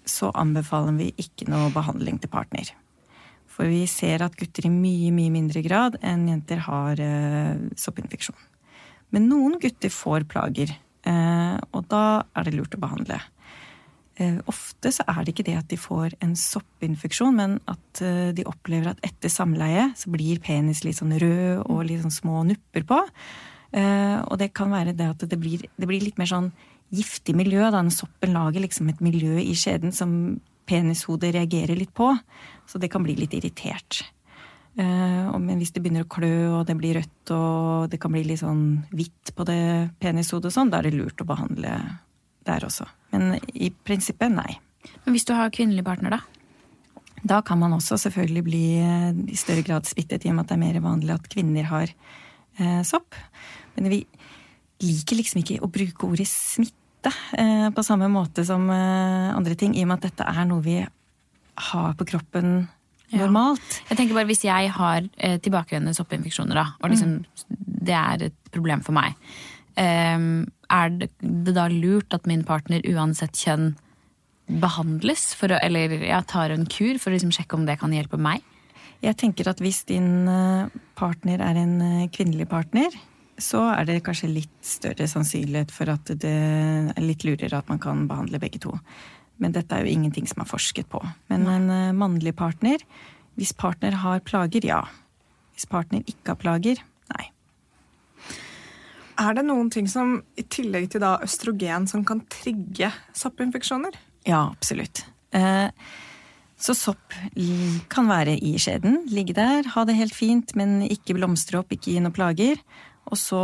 så 0.08 0.32
anbefaler 0.40 0.96
vi 0.98 1.10
ikke 1.20 1.50
noe 1.52 1.68
behandling 1.76 2.22
til 2.24 2.32
partner. 2.32 2.72
For 3.52 3.68
vi 3.70 3.84
ser 3.92 4.24
at 4.24 4.38
gutter 4.40 4.70
i 4.70 4.72
mye, 4.72 5.12
mye 5.14 5.34
mindre 5.34 5.62
grad 5.66 6.00
enn 6.06 6.26
jenter 6.32 6.64
har 6.70 7.02
soppinfeksjon. 7.78 8.38
Men 9.16 9.30
noen 9.32 9.58
gutter 9.62 9.92
får 9.94 10.28
plager, 10.32 10.74
eh, 11.08 11.58
og 11.72 11.88
da 11.92 12.24
er 12.36 12.48
det 12.48 12.56
lurt 12.58 12.76
å 12.76 12.82
behandle. 12.84 13.20
Eh, 14.18 14.40
ofte 14.50 14.92
så 14.92 15.06
er 15.08 15.24
det 15.24 15.36
ikke 15.36 15.46
det 15.48 15.58
at 15.60 15.70
de 15.72 15.78
får 15.80 16.18
en 16.26 16.34
soppinfeksjon, 16.36 17.38
men 17.38 17.60
at 17.70 18.02
eh, 18.02 18.32
de 18.36 18.48
opplever 18.50 18.92
at 18.92 19.04
etter 19.06 19.32
samleie 19.32 19.92
så 19.96 20.12
blir 20.14 20.42
penis 20.44 20.84
litt 20.84 21.00
sånn 21.00 21.16
rød 21.22 21.64
og 21.68 21.86
litt 21.88 22.04
sånn 22.04 22.18
små 22.18 22.44
nupper 22.50 22.88
på. 22.88 23.04
Og 23.78 24.36
det 24.40 24.54
kan 24.56 24.72
være 24.72 24.94
det 24.96 25.06
at 25.12 25.24
det 25.28 25.38
blir, 25.38 25.66
det 25.76 25.88
blir 25.90 26.02
litt 26.02 26.18
mer 26.18 26.30
sånn 26.32 26.48
giftig 26.96 27.36
miljø, 27.36 27.66
da 27.68 27.82
Den 27.82 27.92
soppen 27.92 28.32
lager 28.34 28.64
liksom 28.64 28.88
et 28.90 29.02
miljø 29.04 29.36
i 29.42 29.52
skjeden 29.60 29.92
som 29.94 30.40
penishodet 30.68 31.34
reagerer 31.36 31.76
litt 31.76 31.94
på. 31.94 32.14
Så 32.66 32.80
det 32.80 32.90
kan 32.94 33.04
bli 33.04 33.18
litt 33.20 33.36
irritert. 33.36 34.06
Eh, 34.78 35.30
men 35.42 35.58
hvis 35.58 35.74
det 35.74 35.82
begynner 35.82 36.06
å 36.06 36.12
klø, 36.12 36.34
og 36.60 36.68
det 36.70 36.78
blir 36.78 37.00
rødt, 37.00 37.34
og 37.34 37.90
det 37.92 38.00
kan 38.02 38.14
bli 38.14 38.24
litt 38.28 38.44
sånn 38.44 38.84
hvitt 38.94 39.34
på 39.34 39.46
det 39.50 39.62
penishodet 40.02 40.52
og 40.52 40.54
sånn, 40.54 40.72
da 40.74 40.82
er 40.82 40.90
det 40.90 40.98
lurt 41.00 41.24
å 41.24 41.28
behandle 41.28 41.74
der 42.48 42.66
også. 42.68 42.86
Men 43.14 43.40
i 43.54 43.72
prinsippet, 43.72 44.32
nei. 44.32 44.60
Men 45.04 45.16
hvis 45.16 45.26
du 45.28 45.34
har 45.36 45.54
kvinnelig 45.54 45.86
partner, 45.88 46.20
da? 46.20 46.22
Da 47.28 47.42
kan 47.42 47.60
man 47.60 47.74
også 47.74 47.98
selvfølgelig 48.00 48.44
bli 48.46 48.66
eh, 48.84 49.10
i 49.34 49.40
større 49.40 49.66
grad 49.66 49.90
spittet, 49.90 50.26
i 50.26 50.32
og 50.32 50.38
med 50.38 50.46
at 50.46 50.54
det 50.54 50.60
er 50.60 50.66
mer 50.68 50.82
vanlig 50.86 51.16
at 51.16 51.30
kvinner 51.32 51.70
har 51.72 51.90
eh, 51.90 52.82
sopp. 52.86 53.18
Men 53.76 53.90
vi 53.92 54.04
liker 54.86 55.18
liksom 55.18 55.42
ikke 55.42 55.62
å 55.66 55.72
bruke 55.74 56.06
ordet 56.06 56.28
smitte 56.30 57.12
eh, 57.34 57.68
på 57.74 57.86
samme 57.86 58.12
måte 58.14 58.46
som 58.46 58.70
eh, 58.70 59.34
andre 59.34 59.58
ting, 59.58 59.74
i 59.74 59.84
og 59.86 59.92
med 59.92 60.00
at 60.00 60.12
dette 60.12 60.30
er 60.30 60.48
noe 60.50 60.66
vi 60.66 60.80
har 61.58 61.94
på 61.98 62.06
kroppen 62.14 62.68
Ja. 63.08 63.24
normalt. 63.24 63.82
Jeg 63.88 64.00
tenker 64.00 64.18
bare 64.18 64.28
Hvis 64.28 64.44
jeg 64.44 64.72
har 64.76 65.06
eh, 65.18 65.38
tilbakevendende 65.40 65.96
soppinfeksjoner, 65.96 66.58
da, 66.60 66.66
og 66.82 66.92
liksom, 66.92 67.22
det 67.88 67.96
er 67.96 68.26
et 68.28 68.38
problem 68.52 68.84
for 68.84 68.98
meg, 68.98 69.16
eh, 69.80 70.18
er 70.68 70.90
det, 70.92 71.12
det 71.22 71.56
da 71.56 71.70
lurt 71.72 72.14
at 72.14 72.28
min 72.28 72.44
partner 72.48 72.84
uansett 72.92 73.38
kjønn 73.40 73.76
behandles? 74.48 75.32
For 75.40 75.52
å, 75.52 75.60
eller 75.64 75.96
ja, 76.04 76.22
tar 76.28 76.52
en 76.56 76.68
kur 76.68 77.00
for 77.00 77.12
å 77.12 77.18
liksom 77.18 77.34
sjekke 77.36 77.56
om 77.56 77.68
det 77.68 77.80
kan 77.80 77.96
hjelpe 77.96 78.20
meg? 78.20 78.44
Jeg 79.04 79.18
tenker 79.20 79.52
at 79.52 79.62
hvis 79.62 79.84
din 79.88 80.28
eh, 80.32 80.80
partner 80.98 81.44
er 81.46 81.60
en 81.62 81.78
eh, 81.86 82.10
kvinnelig 82.14 82.50
partner, 82.50 82.92
så 83.38 83.68
er 83.70 83.86
det 83.86 84.02
kanskje 84.06 84.32
litt 84.32 84.56
større 84.66 85.06
sannsynlighet 85.10 85.70
for 85.74 85.92
at 85.94 86.10
det 86.10 86.34
er 86.34 87.04
litt 87.06 87.26
lurere 87.28 87.60
at 87.60 87.70
man 87.70 87.82
kan 87.82 88.08
behandle 88.10 88.42
begge 88.42 88.62
to. 88.64 88.74
Men 89.44 89.54
dette 89.56 89.76
er 89.76 89.86
jo 89.86 89.94
ingenting 89.94 90.28
som 90.30 90.42
er 90.42 90.50
forsket 90.50 90.90
på. 90.90 91.02
Men 91.32 91.46
en 91.52 91.70
eh, 91.74 91.96
mannlig 91.96 92.34
partner, 92.38 92.82
hvis 93.38 93.54
partner 93.58 94.00
har 94.02 94.24
plager, 94.26 94.66
ja. 94.66 94.82
Hvis 95.54 95.68
partner 95.70 96.02
ikke 96.06 96.34
har 96.34 96.40
plager, 96.42 96.82
nei. 97.14 97.28
Er 99.18 99.38
det 99.38 99.46
noen 99.48 99.70
ting 99.74 99.88
som, 99.90 100.20
i 100.38 100.46
tillegg 100.46 100.92
til 100.94 101.02
da 101.02 101.16
østrogen, 101.26 101.88
som 101.90 102.04
kan 102.06 102.22
trigge 102.34 102.92
soppinfeksjoner? 103.18 103.98
Ja, 104.30 104.44
absolutt. 104.52 105.06
Eh, 105.34 105.70
Så 106.58 106.74
sopp 106.74 107.14
kan 107.94 108.08
være 108.10 108.34
i 108.42 108.56
skjeden, 108.58 109.04
ligge 109.14 109.36
der, 109.38 109.68
ha 109.76 109.84
det 109.86 109.94
helt 109.94 110.16
fint, 110.18 110.56
men 110.58 110.82
ikke 110.82 111.14
blomstre 111.14 111.60
opp, 111.60 111.70
ikke 111.70 111.92
gi 111.94 112.00
noen 112.02 112.16
plager. 112.16 112.58
Og 113.06 113.18
så 113.22 113.42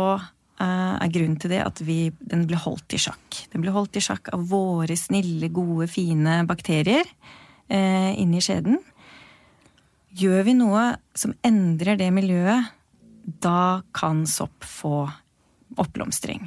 er 0.62 1.10
grunnen 1.12 1.38
til 1.40 1.50
det 1.50 1.60
at 1.64 1.80
vi, 1.82 2.12
den 2.20 2.44
blir 2.48 2.60
holdt 2.62 2.94
i 2.94 3.00
sjakk. 3.02 3.40
Den 3.52 3.64
blir 3.64 3.74
holdt 3.74 3.98
i 3.98 4.02
sjakk 4.04 4.30
av 4.34 4.44
våre 4.50 4.96
snille, 4.98 5.50
gode, 5.54 5.88
fine 5.90 6.42
bakterier 6.48 7.06
eh, 7.68 8.12
inni 8.20 8.42
skjeden. 8.44 8.78
Gjør 10.14 10.44
vi 10.46 10.54
noe 10.54 10.84
som 11.18 11.34
endrer 11.42 11.98
det 11.98 12.10
miljøet, 12.14 12.70
da 13.24 13.82
kan 13.96 14.22
sopp 14.28 14.66
få 14.68 15.08
oppblomstring. 15.80 16.44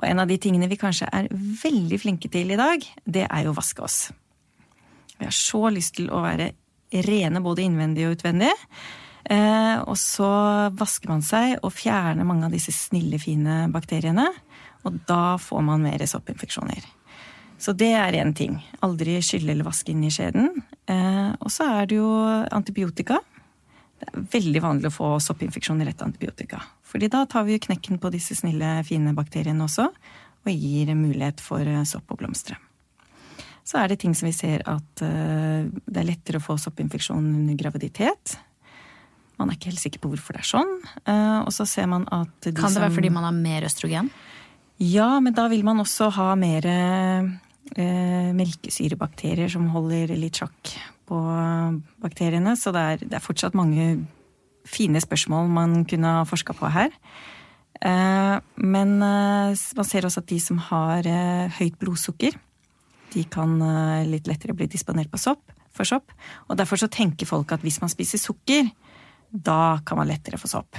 Og 0.00 0.06
en 0.08 0.22
av 0.22 0.30
de 0.30 0.38
tingene 0.40 0.66
vi 0.70 0.80
kanskje 0.80 1.06
er 1.14 1.30
veldig 1.30 2.00
flinke 2.02 2.30
til 2.32 2.50
i 2.50 2.58
dag, 2.58 2.82
det 3.04 3.28
er 3.28 3.46
jo 3.46 3.52
å 3.52 3.58
vaske 3.58 3.84
oss. 3.84 3.98
Vi 5.14 5.28
har 5.28 5.36
så 5.36 5.68
lyst 5.70 5.94
til 6.00 6.10
å 6.10 6.24
være 6.24 6.50
rene 7.06 7.42
både 7.44 7.62
innvendig 7.62 8.08
og 8.08 8.16
utvendig. 8.18 8.50
Eh, 9.24 9.76
og 9.88 9.96
så 9.96 10.28
vasker 10.76 11.08
man 11.08 11.22
seg 11.24 11.56
og 11.64 11.72
fjerner 11.72 12.26
mange 12.28 12.48
av 12.48 12.54
disse 12.54 12.74
snille, 12.76 13.18
fine 13.22 13.64
bakteriene. 13.72 14.26
Og 14.84 15.00
da 15.08 15.36
får 15.40 15.64
man 15.64 15.84
mer 15.84 16.04
soppinfeksjoner. 16.08 16.84
Så 17.58 17.72
det 17.72 17.92
er 17.96 18.18
én 18.18 18.34
ting. 18.36 18.58
Aldri 18.84 19.16
skylle 19.24 19.54
eller 19.54 19.64
vaske 19.64 19.94
inn 19.94 20.02
i 20.04 20.12
skjeden. 20.12 20.50
Eh, 20.90 21.30
og 21.38 21.48
så 21.52 21.70
er 21.78 21.88
det 21.88 21.96
jo 21.96 22.10
antibiotika. 22.52 23.22
Det 24.00 24.10
er 24.10 24.26
veldig 24.34 24.60
vanlig 24.60 24.90
å 24.90 24.96
få 24.98 25.10
soppinfeksjoner 25.24 25.88
etter 25.88 26.10
antibiotika. 26.10 26.60
Fordi 26.84 27.08
da 27.08 27.24
tar 27.30 27.46
vi 27.46 27.56
jo 27.56 27.64
knekken 27.64 28.02
på 28.02 28.12
disse 28.12 28.36
snille, 28.36 28.76
fine 28.84 29.14
bakteriene 29.16 29.64
også, 29.64 29.88
og 30.44 30.52
gir 30.52 30.92
mulighet 30.98 31.40
for 31.40 31.64
eh, 31.64 31.86
sopp 31.88 32.12
å 32.12 32.20
blomstre. 32.20 32.58
Så 33.64 33.78
er 33.80 33.88
det 33.88 34.02
ting 34.02 34.12
som 34.12 34.28
vi 34.28 34.34
ser 34.36 34.60
at 34.68 35.00
det 35.00 35.96
er 35.96 36.04
lettere 36.04 36.36
å 36.36 36.44
få 36.44 36.58
soppinfeksjon 36.60 37.24
under 37.24 37.56
graviditet. 37.56 38.34
Man 39.38 39.50
er 39.50 39.56
ikke 39.56 39.70
helt 39.72 39.82
sikker 39.82 40.00
på 40.04 40.10
hvorfor 40.12 40.36
det 40.36 40.44
er 40.44 40.50
sånn. 40.50 40.72
Eh, 41.10 41.40
og 41.42 41.50
så 41.54 41.66
ser 41.66 41.86
man 41.90 42.04
at 42.12 42.30
de 42.46 42.52
Kan 42.52 42.70
det 42.72 42.80
være 42.82 42.90
som- 42.90 42.96
fordi 42.98 43.10
man 43.12 43.24
har 43.24 43.32
mer 43.32 43.62
østrogen? 43.66 44.10
ja, 44.78 45.20
men 45.20 45.32
da 45.32 45.48
vil 45.48 45.62
man 45.64 45.78
også 45.78 46.10
ha 46.12 46.34
mer 46.34 46.64
eh, 46.66 48.32
melkesyrebakterier 48.34 49.48
som 49.50 49.68
holder 49.72 50.14
litt 50.18 50.40
sjakk 50.40 50.74
på 51.08 51.18
bakteriene. 52.02 52.56
Så 52.56 52.72
det 52.74 52.82
er, 52.82 52.96
det 53.04 53.14
er 53.18 53.24
fortsatt 53.24 53.54
mange 53.54 54.06
fine 54.66 55.00
spørsmål 55.02 55.48
man 55.52 55.84
kunne 55.84 56.04
ha 56.20 56.24
forska 56.24 56.54
på 56.56 56.70
her. 56.72 56.90
Eh, 57.84 58.38
men 58.56 58.96
eh, 59.02 59.54
man 59.76 59.84
ser 59.88 60.06
også 60.06 60.22
at 60.22 60.30
de 60.30 60.38
som 60.40 60.58
har 60.70 61.06
eh, 61.06 61.48
høyt 61.58 61.76
blodsukker, 61.80 62.34
de 63.14 63.24
kan 63.30 63.58
eh, 63.62 64.06
litt 64.08 64.26
lettere 64.30 64.54
bli 64.56 64.66
disponert 64.70 65.10
på 65.12 65.20
sopp, 65.20 65.42
for 65.74 65.84
sopp. 65.84 66.12
Og 66.48 66.56
derfor 66.58 66.78
så 66.80 66.88
tenker 66.90 67.26
folk 67.28 67.52
at 67.52 67.60
hvis 67.66 67.80
man 67.82 67.90
spiser 67.92 68.18
sukker, 68.22 68.70
da 69.34 69.78
kan 69.86 69.98
man 69.98 70.10
lettere 70.10 70.38
få 70.38 70.50
sopp. 70.50 70.78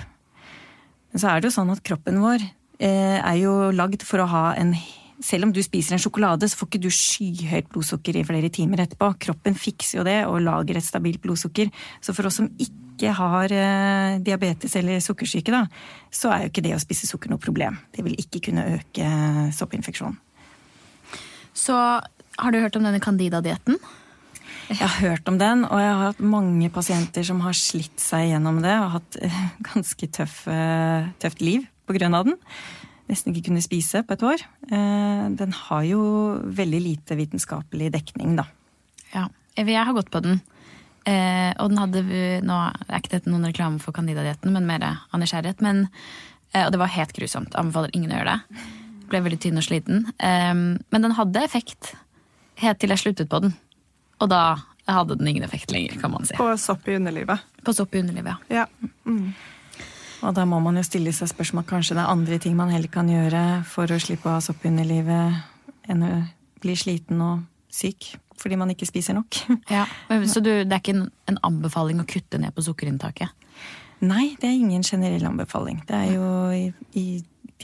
Men 1.12 1.22
så 1.22 1.32
er 1.32 1.42
det 1.42 1.50
jo 1.50 1.56
sånn 1.58 1.74
at 1.74 1.84
kroppen 1.86 2.22
vår 2.24 2.44
eh, 2.44 3.20
er 3.20 3.40
jo 3.40 3.72
lagd 3.76 4.04
for 4.08 4.24
å 4.24 4.30
ha 4.32 4.46
en 4.60 4.76
Selv 5.24 5.48
om 5.48 5.52
du 5.56 5.62
spiser 5.64 5.96
en 5.96 6.02
sjokolade, 6.04 6.44
så 6.44 6.58
får 6.60 6.68
ikke 6.68 6.80
du 6.84 6.90
skyhøyt 6.92 7.70
blodsukker 7.72 8.18
i 8.20 8.26
flere 8.28 8.50
timer 8.52 8.82
etterpå. 8.84 9.08
Kroppen 9.24 9.56
fikser 9.56 10.02
jo 10.02 10.04
det 10.04 10.18
og 10.28 10.42
lager 10.44 10.76
et 10.76 10.84
stabilt 10.84 11.22
blodsukker. 11.24 11.72
Så 12.04 12.12
for 12.12 12.28
oss 12.28 12.36
som 12.42 12.50
ikke 12.60 13.14
har 13.16 13.54
eh, 13.56 14.18
diabetes 14.20 14.76
eller 14.76 15.00
sukkersyke, 15.00 15.56
da, 15.56 15.64
så 16.12 16.34
er 16.36 16.44
jo 16.44 16.52
ikke 16.52 16.66
det 16.68 16.76
å 16.76 16.82
spise 16.84 17.08
sukker 17.08 17.32
noe 17.32 17.40
problem. 17.40 17.80
Det 17.96 18.04
vil 18.04 18.20
ikke 18.20 18.44
kunne 18.50 18.68
øke 18.76 19.08
soppinfeksjonen. 19.56 20.20
Så 21.56 21.80
har 21.80 22.52
du 22.52 22.60
hørt 22.60 22.76
om 22.76 22.84
denne 22.84 23.00
Candida-dietten? 23.00 23.80
Jeg 24.66 24.82
har 24.82 24.96
hørt 25.12 25.28
om 25.30 25.38
den, 25.38 25.62
og 25.68 25.78
jeg 25.78 25.92
har 25.94 26.08
hatt 26.10 26.22
mange 26.26 26.70
pasienter 26.74 27.26
som 27.28 27.42
har 27.46 27.54
slitt 27.58 28.02
seg 28.02 28.32
gjennom 28.32 28.58
det 28.64 28.74
og 28.82 28.96
hatt 28.96 29.18
eh, 29.22 29.38
ganske 29.68 30.08
tøff, 30.16 30.40
eh, 30.50 31.06
tøft 31.22 31.44
liv 31.46 31.68
på 31.86 31.94
grunn 31.98 32.18
av 32.18 32.26
den. 32.26 32.38
Nesten 33.06 33.30
ikke 33.36 33.52
kunne 33.52 33.62
spise 33.62 34.02
på 34.02 34.16
et 34.16 34.26
år. 34.26 34.42
Eh, 34.72 35.26
Den 35.38 35.54
har 35.54 35.84
jo 35.86 36.02
veldig 36.58 36.82
lite 36.82 37.18
vitenskapelig 37.20 37.92
dekning, 37.94 38.34
da. 38.40 38.48
Ja. 39.14 39.28
Jeg 39.56 39.70
har 39.78 39.94
gått 39.96 40.10
på 40.12 40.22
den. 40.26 40.42
Og 41.06 41.70
den 41.70 41.78
hadde 41.78 42.02
vi- 42.04 42.42
Nå 42.42 42.56
er 42.90 42.98
ikke 42.98 43.12
dette 43.14 43.30
noen 43.30 43.46
reklame 43.46 43.80
for 43.80 43.94
Candida-dietten, 43.94 44.52
men 44.52 44.66
mer 44.66 44.82
av 45.14 45.20
nysgjerrighet. 45.22 45.62
Men, 45.62 45.88
og 46.54 46.72
det 46.74 46.80
var 46.82 46.88
helt 46.88 47.14
grusomt. 47.14 47.54
Anbefaler 47.56 47.94
ingen 47.94 48.12
å 48.12 48.18
gjøre 48.18 48.34
det. 48.34 48.66
Ble 49.08 49.22
veldig 49.22 49.40
tynn 49.40 49.58
og 49.62 49.64
sliten. 49.64 50.02
Men 50.20 51.02
den 51.06 51.12
hadde 51.16 51.44
effekt 51.46 51.94
helt 52.58 52.80
til 52.80 52.90
jeg 52.90 52.98
sluttet 53.00 53.30
på 53.30 53.40
den. 53.46 53.54
Og 54.24 54.32
da 54.32 54.44
hadde 54.86 55.18
den 55.18 55.28
ingen 55.28 55.46
effekt 55.46 55.74
lenger, 55.74 55.98
kan 56.02 56.14
man 56.14 56.26
si. 56.28 56.38
På 56.38 56.52
sopp 56.62 56.88
i 56.88 56.96
underlivet. 57.00 57.42
På 57.66 57.74
sopp 57.74 57.96
i 57.96 58.04
underlivet, 58.04 58.36
ja. 58.50 58.64
Ja. 58.64 58.90
Mm. 59.10 59.34
Og 60.26 60.34
da 60.34 60.46
må 60.50 60.60
man 60.64 60.78
jo 60.80 60.84
stille 60.86 61.12
seg 61.14 61.30
spørsmål 61.30 61.66
kanskje 61.70 61.98
det 61.98 62.06
er 62.06 62.14
andre 62.14 62.38
ting 62.42 62.56
man 62.58 62.72
heller 62.74 62.90
kan 62.92 63.10
gjøre 63.10 63.64
for 63.70 63.92
å 63.92 64.00
slippe 64.02 64.30
å 64.30 64.38
ha 64.38 64.44
sopp 64.44 64.64
i 64.66 64.72
underlivet 64.72 65.90
enn 65.92 66.06
å 66.06 66.14
bli 66.64 66.78
sliten 66.80 67.22
og 67.22 67.44
syk 67.74 68.16
fordi 68.36 68.58
man 68.60 68.72
ikke 68.74 68.88
spiser 68.88 69.16
nok. 69.18 69.38
ja. 69.76 69.86
Så 70.28 70.42
du, 70.44 70.52
det 70.68 70.74
er 70.74 70.82
ikke 70.82 70.96
en, 70.98 71.06
en 71.32 71.40
anbefaling 71.48 72.02
å 72.02 72.08
kutte 72.10 72.40
ned 72.42 72.56
på 72.56 72.66
sukkerinntaket? 72.66 73.32
Nei, 74.06 74.34
det 74.42 74.50
er 74.50 74.58
ingen 74.58 74.84
generell 74.84 75.24
anbefaling. 75.30 75.80
Det 75.88 75.96
er 75.96 76.10
jo 76.18 76.28
i, 76.54 76.66
i 77.00 77.06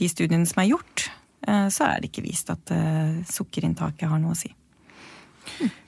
de 0.00 0.08
studiene 0.08 0.48
som 0.48 0.62
er 0.62 0.70
gjort, 0.70 1.10
eh, 1.44 1.66
så 1.70 1.90
er 1.90 2.00
det 2.00 2.08
ikke 2.08 2.24
vist 2.24 2.50
at 2.54 2.72
eh, 2.74 3.20
sukkerinntaket 3.28 4.08
har 4.10 4.22
noe 4.22 4.32
å 4.32 4.38
si. 4.38 4.48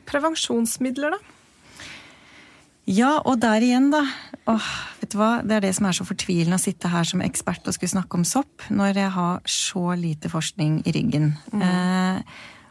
Prevensjonsmidler, 0.09 1.17
da? 1.17 1.35
Ja, 2.85 3.17
og 3.25 3.39
der 3.41 3.65
igjen, 3.65 3.89
da. 3.95 4.03
Åh, 4.51 4.67
vet 5.01 5.15
du 5.15 5.17
hva? 5.17 5.39
Det 5.41 5.57
er 5.57 5.65
det 5.65 5.73
som 5.79 5.87
er 5.89 5.97
så 5.97 6.05
fortvilende 6.05 6.59
å 6.59 6.61
sitte 6.61 6.91
her 6.93 7.07
som 7.09 7.23
ekspert 7.25 7.65
og 7.65 7.77
skulle 7.77 7.95
snakke 7.95 8.19
om 8.19 8.27
sopp, 8.29 8.67
når 8.69 9.01
jeg 9.01 9.13
har 9.15 9.41
så 9.49 9.85
lite 9.97 10.29
forskning 10.33 10.83
i 10.85 10.93
ryggen. 10.93 11.31
Eh, 11.57 12.21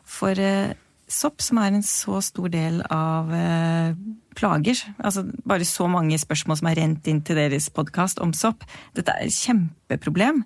for 0.06 0.38
eh, 0.38 0.76
sopp, 1.10 1.42
som 1.42 1.58
er 1.62 1.74
en 1.74 1.86
så 1.86 2.22
stor 2.22 2.54
del 2.54 2.84
av 2.94 3.34
eh, 3.34 3.98
plager, 4.38 4.86
altså 5.02 5.26
bare 5.50 5.66
så 5.66 5.90
mange 5.90 6.18
spørsmål 6.22 6.62
som 6.62 6.70
er 6.70 6.78
rent 6.84 7.10
inn 7.10 7.24
til 7.26 7.42
deres 7.42 7.72
podkast 7.74 8.22
om 8.22 8.36
sopp, 8.38 8.68
dette 8.94 9.18
er 9.18 9.26
et 9.26 9.34
kjempeproblem, 9.34 10.44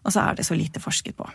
og 0.00 0.16
så 0.16 0.24
er 0.24 0.40
det 0.40 0.48
så 0.48 0.56
lite 0.56 0.80
forsket 0.80 1.20
på. 1.20 1.28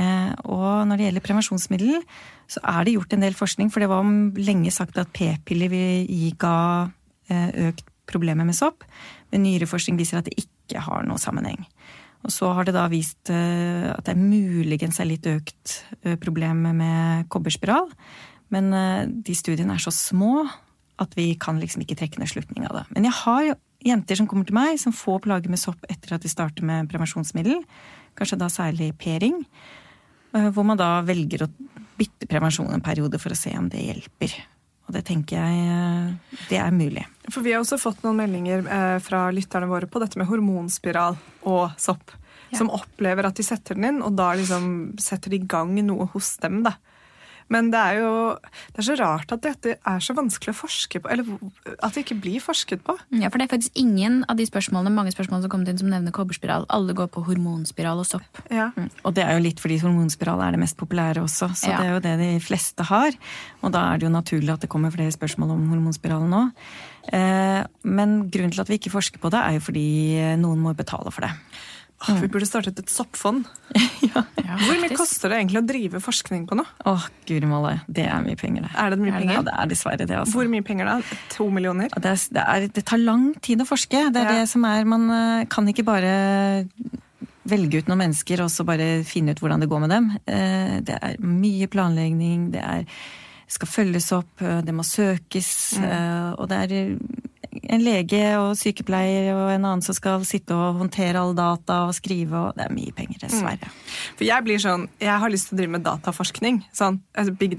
Eh, 0.00 0.32
og 0.48 0.86
når 0.88 0.96
det 0.96 1.06
gjelder 1.08 1.24
prevensjonsmiddel, 1.24 2.04
så 2.50 2.62
er 2.72 2.86
det 2.86 2.96
gjort 2.96 3.14
en 3.14 3.24
del 3.26 3.36
forskning, 3.36 3.70
for 3.72 3.82
det 3.82 3.90
var 3.90 4.06
lenge 4.40 4.72
sagt 4.74 4.98
at 5.00 5.12
p-piller 5.16 5.74
ga 6.40 6.56
eh, 7.28 7.50
økt 7.68 7.84
problemer 8.10 8.48
med 8.48 8.56
sopp. 8.56 8.86
Men 9.30 9.44
nyere 9.44 9.68
forskning 9.70 10.00
viser 10.00 10.20
at 10.20 10.30
det 10.30 10.38
ikke 10.40 10.82
har 10.86 11.04
noen 11.06 11.20
sammenheng. 11.20 11.66
Og 12.24 12.32
så 12.34 12.50
har 12.52 12.66
det 12.68 12.74
da 12.76 12.88
vist 12.92 13.30
eh, 13.32 13.86
at 13.92 14.04
det 14.06 14.16
er 14.16 14.20
muligens 14.20 15.00
er 15.00 15.08
litt 15.08 15.28
økt 15.30 15.78
problem 16.22 16.66
med 16.80 17.30
kobberspiral. 17.32 17.88
Men 18.50 18.72
de 19.22 19.34
studiene 19.38 19.76
er 19.76 19.82
så 19.82 19.92
små 19.94 20.42
at 21.00 21.12
vi 21.16 21.32
kan 21.40 21.60
liksom 21.60 21.84
ikke 21.84 21.96
trekke 22.00 22.18
ned 22.20 22.28
slutning 22.32 22.66
av 22.66 22.80
det. 22.80 22.82
Men 22.96 23.06
jeg 23.06 23.14
har 23.22 23.52
jenter 23.86 24.18
som 24.18 24.26
kommer 24.28 24.48
til 24.48 24.56
meg, 24.56 24.74
som 24.80 24.92
får 24.92 25.22
plager 25.24 25.52
med 25.52 25.60
sopp 25.60 25.86
etter 25.88 26.16
at 26.16 26.24
de 26.24 26.30
starter 26.32 26.66
med 26.66 26.90
prevensjonsmiddel, 26.90 27.62
kanskje 28.18 28.40
da 28.40 28.50
særlig 28.52 28.90
P-ring, 29.00 29.38
hvor 30.30 30.66
man 30.66 30.78
da 30.78 31.00
velger 31.06 31.44
å 31.44 31.50
bytte 32.00 32.28
prevensjon 32.30 32.70
en 32.72 32.84
periode 32.84 33.18
for 33.20 33.34
å 33.34 33.38
se 33.38 33.52
om 33.58 33.68
det 33.72 33.82
hjelper. 33.84 34.34
Og 34.90 34.94
det 34.96 35.04
tenker 35.06 35.38
jeg 35.38 35.66
eh, 35.70 36.38
det 36.50 36.58
er 36.58 36.72
mulig. 36.74 37.04
For 37.30 37.46
vi 37.46 37.52
har 37.54 37.62
også 37.62 37.78
fått 37.78 38.00
noen 38.02 38.18
meldinger 38.18 38.64
eh, 38.66 38.96
fra 39.04 39.28
lytterne 39.34 39.68
våre 39.70 39.86
på 39.86 40.02
dette 40.02 40.18
med 40.18 40.26
hormonspiral 40.26 41.18
og 41.46 41.76
sopp. 41.78 42.16
Ja. 42.50 42.58
Som 42.58 42.72
opplever 42.74 43.28
at 43.28 43.38
de 43.38 43.46
setter 43.46 43.78
den 43.78 43.86
inn, 43.86 44.00
og 44.02 44.16
da 44.18 44.32
liksom 44.34 44.96
setter 44.98 45.30
de 45.30 45.38
i 45.38 45.46
gang 45.46 45.76
noe 45.86 46.08
hos 46.10 46.32
dem. 46.42 46.64
da. 46.66 46.74
Men 47.50 47.70
det 47.72 47.80
er 47.82 47.98
jo 47.98 48.10
det 48.70 48.78
er 48.78 48.86
så 48.86 48.94
rart 49.00 49.32
at 49.34 49.42
dette 49.42 49.72
er 49.74 50.02
så 50.04 50.14
vanskelig 50.14 50.52
å 50.54 50.58
forske 50.60 51.00
på. 51.02 51.10
Eller 51.10 51.26
at 51.82 51.96
det 51.96 52.04
ikke 52.04 52.20
blir 52.22 52.42
forsket 52.44 52.84
på. 52.86 52.94
Ja, 53.18 53.28
for 53.28 53.40
det 53.42 53.48
er 53.48 53.54
faktisk 53.56 53.80
ingen 53.80 54.20
av 54.30 54.38
de 54.38 54.46
spørsmålene 54.46 54.92
mange 54.94 55.10
spørsmål 55.14 55.42
som 55.42 55.50
kommet 55.52 55.72
inn 55.72 55.80
som 55.80 55.90
nevner 55.90 56.14
kobberspiral. 56.14 56.68
Alle 56.70 56.94
går 56.94 57.10
på 57.10 57.24
hormonspiral 57.26 58.02
og 58.04 58.06
sopp. 58.06 58.42
Ja. 58.54 58.70
Mm. 58.76 58.86
Og 59.04 59.16
det 59.18 59.24
er 59.26 59.34
jo 59.34 59.44
litt 59.48 59.62
fordi 59.62 59.80
hormonspiral 59.82 60.44
er 60.46 60.54
det 60.54 60.62
mest 60.62 60.78
populære 60.80 61.24
også, 61.26 61.50
så 61.58 61.72
Ja. 61.74 61.78
det 61.80 61.86
er 61.86 61.92
jo 61.94 62.04
det 62.06 62.14
de 62.22 62.30
fleste 62.40 62.86
har. 62.86 63.10
Og 63.62 63.72
da 63.72 63.92
er 63.92 63.98
det 63.98 64.06
jo 64.06 64.14
naturlig 64.14 64.52
at 64.54 64.60
det 64.60 64.70
kommer 64.70 64.94
flere 64.94 65.10
spørsmål 65.10 65.50
om 65.56 65.68
hormonspiralen 65.74 66.30
nå. 66.30 66.44
Eh, 67.12 67.64
Men 67.82 68.30
grunnen 68.30 68.52
til 68.52 68.60
at 68.60 68.68
vi 68.68 68.78
ikke 68.78 68.92
forsker 68.94 69.18
på 69.18 69.30
det, 69.30 69.40
er 69.40 69.52
jo 69.58 69.60
fordi 69.60 70.36
noen 70.38 70.60
må 70.62 70.74
betale 70.76 71.10
for 71.10 71.22
det. 71.22 71.32
Åh, 72.08 72.16
vi 72.22 72.28
burde 72.32 72.46
startet 72.48 72.78
et 72.80 72.92
soppfond. 72.92 73.44
Ja, 74.10 74.24
Hvor 74.66 74.78
mye 74.82 74.96
koster 74.98 75.30
det 75.30 75.36
egentlig 75.38 75.60
å 75.60 75.66
drive 75.68 75.98
forskning 76.02 76.46
på 76.48 76.56
noe? 76.58 76.66
Åh, 76.88 77.04
guri 77.28 77.46
malla, 77.46 77.76
det 77.86 78.06
er 78.10 78.24
mye 78.24 78.38
penger, 78.40 78.64
det. 78.66 78.70
Er 78.74 78.90
det 78.90 78.98
mye 78.98 79.12
penger? 79.14 79.34
Ja, 79.36 79.42
det 79.46 79.52
er 79.54 79.68
dessverre 79.70 80.06
det, 80.08 80.16
altså. 80.16 80.34
Hvor 80.34 80.48
mye 80.50 80.64
penger 80.66 80.88
da? 80.88 80.96
To 81.36 81.46
millioner? 81.54 81.92
Det, 81.94 82.10
er, 82.10 82.24
det, 82.34 82.46
er, 82.54 82.66
det 82.80 82.84
tar 82.88 82.98
lang 82.98 83.28
tid 83.44 83.62
å 83.62 83.68
forske. 83.68 84.00
Det 84.10 84.18
er 84.24 84.26
Ja. 84.32 84.40
det 84.40 84.48
som 84.50 84.64
er 84.66 84.88
Man 84.90 85.06
eh, 85.14 85.44
kan 85.52 85.68
ikke 85.70 85.84
bare 85.86 86.16
velge 87.50 87.78
ut 87.84 87.88
noen 87.92 88.02
mennesker 88.02 88.42
og 88.42 88.50
så 88.50 88.66
bare 88.66 89.04
finne 89.06 89.36
ut 89.36 89.40
hvordan 89.44 89.62
det 89.62 89.70
går 89.70 89.84
med 89.84 89.94
dem. 89.94 90.10
Eh, 90.26 90.76
Det 90.90 90.98
er 90.98 91.16
mye 91.22 91.70
planlegging, 91.70 92.50
det 92.56 92.64
er 92.64 92.84
skal 93.50 93.70
følges 93.70 94.10
opp, 94.14 94.42
eh, 94.42 94.60
det 94.66 94.74
må 94.74 94.82
søkes, 94.86 95.78
mm. 95.78 96.38
og 96.38 96.48
det 96.50 96.58
er 96.64 96.74
en 97.50 97.82
lege 97.82 98.22
og 98.38 98.52
sykepleier 98.58 99.32
og 99.34 99.48
en 99.50 99.64
annen 99.64 99.84
som 99.84 99.96
skal 99.96 100.24
sitte 100.28 100.54
og 100.54 100.78
håndtere 100.80 101.20
alle 101.20 101.36
data 101.38 101.82
og 101.88 101.94
skrive, 101.96 102.46
og 102.48 102.58
det 102.58 102.66
er 102.66 102.74
mye 102.74 102.94
penger, 102.96 103.22
dessverre. 103.24 103.70
For 104.18 104.26
jeg 104.28 104.46
blir 104.46 104.62
sånn, 104.62 104.86
jeg 105.02 105.16
har 105.22 105.32
lyst 105.32 105.50
til 105.50 105.58
å 105.58 105.62
drive 105.62 105.76
med 105.78 105.86
dataforskning. 105.86 106.62
Sånn, 106.76 107.00
altså 107.18 107.34
big 107.40 107.58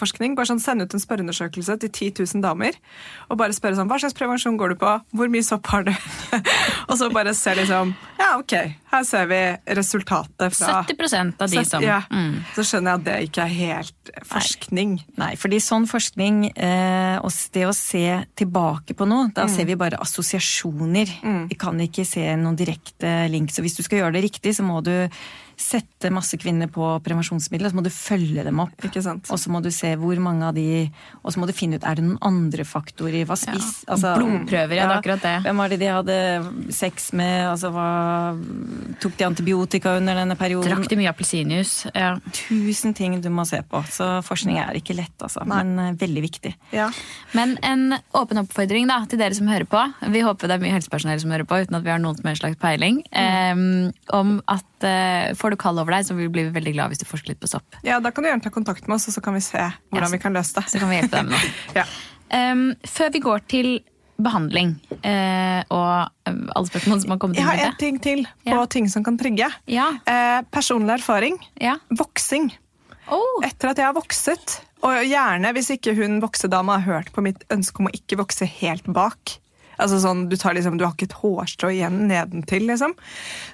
data-forskning. 0.00 0.36
Bare 0.36 0.48
sånn 0.48 0.60
Sende 0.60 0.84
ut 0.84 0.94
en 0.94 1.00
spørreundersøkelse 1.02 1.78
til 1.80 1.90
10 1.90 2.24
000 2.34 2.42
damer. 2.44 2.76
Og 3.30 3.38
bare 3.38 3.52
spørre 3.52 3.76
sånn, 3.76 3.88
hva 3.88 3.98
slags 4.00 4.16
prevensjon 4.16 4.58
går 4.58 4.74
du 4.74 4.80
på? 4.80 4.92
Hvor 5.16 5.30
mye 5.30 5.44
sopp 5.44 5.66
har 5.72 5.84
du? 5.84 5.92
og 6.90 6.96
så 6.98 7.10
bare 7.12 7.34
se 7.34 7.54
liksom 7.56 7.94
Ja, 8.18 8.36
ok, 8.38 8.54
her 8.92 9.04
ser 9.06 9.26
vi 9.30 9.40
resultatet 9.76 10.54
fra 10.54 10.82
70 10.86 11.40
av 11.40 11.50
de 11.50 11.64
som 11.64 11.82
ja. 11.84 12.02
mm. 12.10 12.54
Så 12.56 12.66
skjønner 12.68 12.92
jeg 12.92 13.00
at 13.00 13.06
det 13.08 13.16
ikke 13.28 13.46
er 13.46 13.54
helt 13.56 14.12
forskning. 14.28 14.96
Nei, 15.20 15.32
fordi 15.40 15.60
sånn 15.64 15.88
forskning, 15.90 16.42
eh, 16.52 17.28
det 17.54 17.66
å 17.66 17.74
se 17.76 18.04
tilbake 18.38 18.96
på 18.98 19.08
noe, 19.08 19.30
da 19.34 19.46
ser 19.50 19.68
vi 19.68 19.78
bare 19.80 20.00
assosiasjoner. 20.02 21.16
Vi 21.50 21.58
kan 21.60 21.78
ikke 21.80 22.04
se 22.08 22.26
noen 22.38 22.58
direkte 22.58 23.24
link. 23.32 23.52
Så 23.54 23.64
hvis 23.64 23.78
du 23.78 23.84
skal 23.86 24.04
gjøre 24.04 24.18
det 24.18 24.26
riktig, 24.28 24.54
så 24.56 24.66
må 24.66 24.82
du 24.84 24.94
sette 25.60 26.10
masse 26.14 26.38
kvinner 26.40 26.70
på 26.72 26.86
prevensjonsmidler, 27.04 27.68
og 27.68 27.74
så 27.74 27.78
må 27.78 27.84
du 27.84 27.92
følge 27.92 28.44
dem 28.46 28.62
opp. 28.62 28.74
Ikke 28.86 29.02
sant? 29.04 29.28
Og 29.30 29.40
så 29.40 29.52
må 29.52 29.60
du 29.62 29.68
se 29.74 29.92
hvor 30.00 30.20
mange 30.22 30.46
av 30.48 30.56
de 30.56 30.88
Og 31.22 31.34
så 31.34 31.40
må 31.40 31.46
du 31.48 31.52
finne 31.56 31.76
ut 31.76 31.84
er 31.86 31.98
det 31.98 32.04
noen 32.06 32.18
andre 32.24 32.64
faktorer. 32.64 33.26
Hva 33.28 33.36
spis 33.38 33.82
altså, 33.90 34.14
Blodprøver, 34.16 34.78
ja, 34.78 34.86
det 34.88 34.94
er 34.94 35.02
akkurat 35.02 35.24
det. 35.24 35.34
Hvem 35.44 35.60
var 35.62 35.72
det 35.72 35.80
de 35.82 35.90
hadde 35.92 36.16
sex 36.74 37.10
med? 37.16 37.34
Altså, 37.50 37.72
hva 37.74 37.88
Tok 39.00 39.16
de 39.18 39.26
antibiotika 39.26 39.94
under 39.98 40.16
denne 40.18 40.36
perioden? 40.40 40.70
Drakk 40.70 40.90
de 40.90 40.98
mye 41.00 41.10
appelsinjuice? 41.12 41.92
Ja. 41.94 42.14
tusen 42.36 42.94
ting 42.96 43.18
du 43.20 43.30
må 43.32 43.44
se 43.48 43.60
på. 43.66 43.82
Så 43.92 44.08
forskning 44.26 44.58
er 44.62 44.76
ikke 44.78 44.96
lett, 44.96 45.16
altså. 45.20 45.44
Men 45.48 45.76
eh, 45.80 45.92
veldig 46.00 46.24
viktig. 46.24 46.54
Ja. 46.76 46.88
Men 47.36 47.56
en 47.66 47.98
åpen 48.16 48.40
oppfordring 48.42 48.88
da, 48.90 49.02
til 49.10 49.20
dere 49.20 49.36
som 49.36 49.50
hører 49.50 49.68
på. 49.70 49.84
Vi 50.12 50.24
håper 50.24 50.50
det 50.50 50.58
er 50.58 50.64
mye 50.64 50.76
helsepersonell 50.76 51.20
som 51.22 51.32
hører 51.34 51.48
på, 51.48 51.62
uten 51.64 51.78
at 51.78 51.86
vi 51.86 51.92
har 51.94 52.02
noen 52.02 52.18
som 52.18 52.30
helst 52.30 52.44
slags 52.44 52.60
peiling. 52.62 53.02
eh, 53.12 53.92
om 54.16 54.38
at 54.48 54.66
eh, 54.86 55.32
får 55.38 55.50
du 55.54 55.56
kall 55.60 55.78
over 55.82 55.92
deg, 55.96 56.06
så 56.08 56.14
vil 56.16 56.28
vi 56.28 56.32
bli 56.38 56.44
veldig 56.54 56.72
glad 56.76 56.90
hvis 56.92 57.02
du 57.02 57.06
forsker 57.08 57.32
litt 57.34 57.40
på 57.42 57.48
sopp. 57.50 57.76
ja, 57.86 58.00
da 58.00 58.10
kan 58.10 58.24
du 58.24 58.30
gjerne 58.30 58.42
ta 58.44 58.50
kontakt 58.54 58.86
med 58.88 58.96
oss, 58.96 59.08
og 59.10 59.14
så 59.16 59.22
kan 59.24 59.34
vi 59.36 59.40
se 59.44 59.58
hvordan 59.90 60.08
Ja, 60.08 60.12
vi 60.14 60.18
kan 60.22 60.32
løse 60.36 60.56
det. 60.60 60.66
Så 60.72 60.78
kan 60.82 60.88
vi 60.92 61.00
hjelpe 61.00 61.20
deg 61.20 61.30
med. 61.34 61.40
Ja. 61.76 61.86
Um, 62.30 62.66
før 62.86 63.10
vi 63.12 63.20
går 63.24 63.46
til 63.50 63.70
behandling 64.20 64.74
uh, 65.00 65.62
og 65.72 66.10
alle 66.28 66.68
spørsmål 66.68 66.98
som 67.00 67.14
har 67.14 67.18
kommet 67.22 67.38
Jeg 67.40 67.46
inn 67.46 67.48
har 67.48 67.60
i 67.62 67.68
en 67.70 67.78
ting 67.80 68.00
til 68.04 68.24
på 68.44 68.52
Ja. 68.52 68.66
ting 68.68 68.88
som 68.92 69.02
kan 69.06 69.16
trigge. 69.18 69.48
Ja. 69.66 69.86
Uh, 70.04 70.42
personlig 70.52 70.98
erfaring. 71.00 71.38
Ja. 71.58 71.78
Voksing. 71.90 72.50
Oh, 73.10 73.40
Etter 73.42 73.72
at 73.72 73.80
jeg 73.80 73.88
har 73.88 73.96
vokset, 73.96 74.58
og 74.86 75.00
gjerne 75.08 75.50
hvis 75.56 75.70
ikke 75.74 75.96
hun 75.98 76.20
voksedama 76.22 76.76
har 76.78 76.84
hørt 77.00 77.08
på 77.16 77.24
mitt 77.24 77.42
ønske 77.50 77.80
om 77.82 77.88
å 77.88 77.94
ikke 77.96 78.20
vokse 78.20 78.46
helt 78.60 78.84
bak, 78.86 79.38
altså 79.80 80.00
sånn, 80.02 80.26
du, 80.30 80.36
tar 80.40 80.54
liksom, 80.56 80.78
du 80.78 80.84
har 80.86 80.94
ikke 80.94 81.08
et 81.10 81.18
hårstrå 81.22 81.72
igjen 81.74 81.98
nedentil, 82.10 82.66
liksom, 82.70 82.94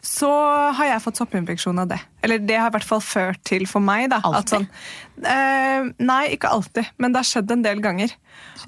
så 0.05 0.31
har 0.77 0.91
jeg 0.91 1.05
fått 1.05 1.21
soppinfeksjon 1.21 1.83
av 1.83 1.91
det. 1.93 2.01
Eller 2.27 2.43
det 2.43 2.59
har 2.59 2.71
i 2.73 2.77
hvert 2.77 2.89
fall 2.89 3.03
ført 3.05 3.43
til 3.47 3.67
for 3.71 3.85
meg. 3.85 4.09
da. 4.13 4.21
Alltid? 4.27 4.67
Sånn, 4.67 5.27
eh, 5.33 5.91
nei, 6.03 6.23
ikke 6.35 6.51
alltid, 6.53 6.93
men 6.99 7.15
det 7.15 7.23
har 7.23 7.31
skjedd 7.31 7.55
en 7.55 7.67
del 7.67 7.83
ganger. 7.85 8.15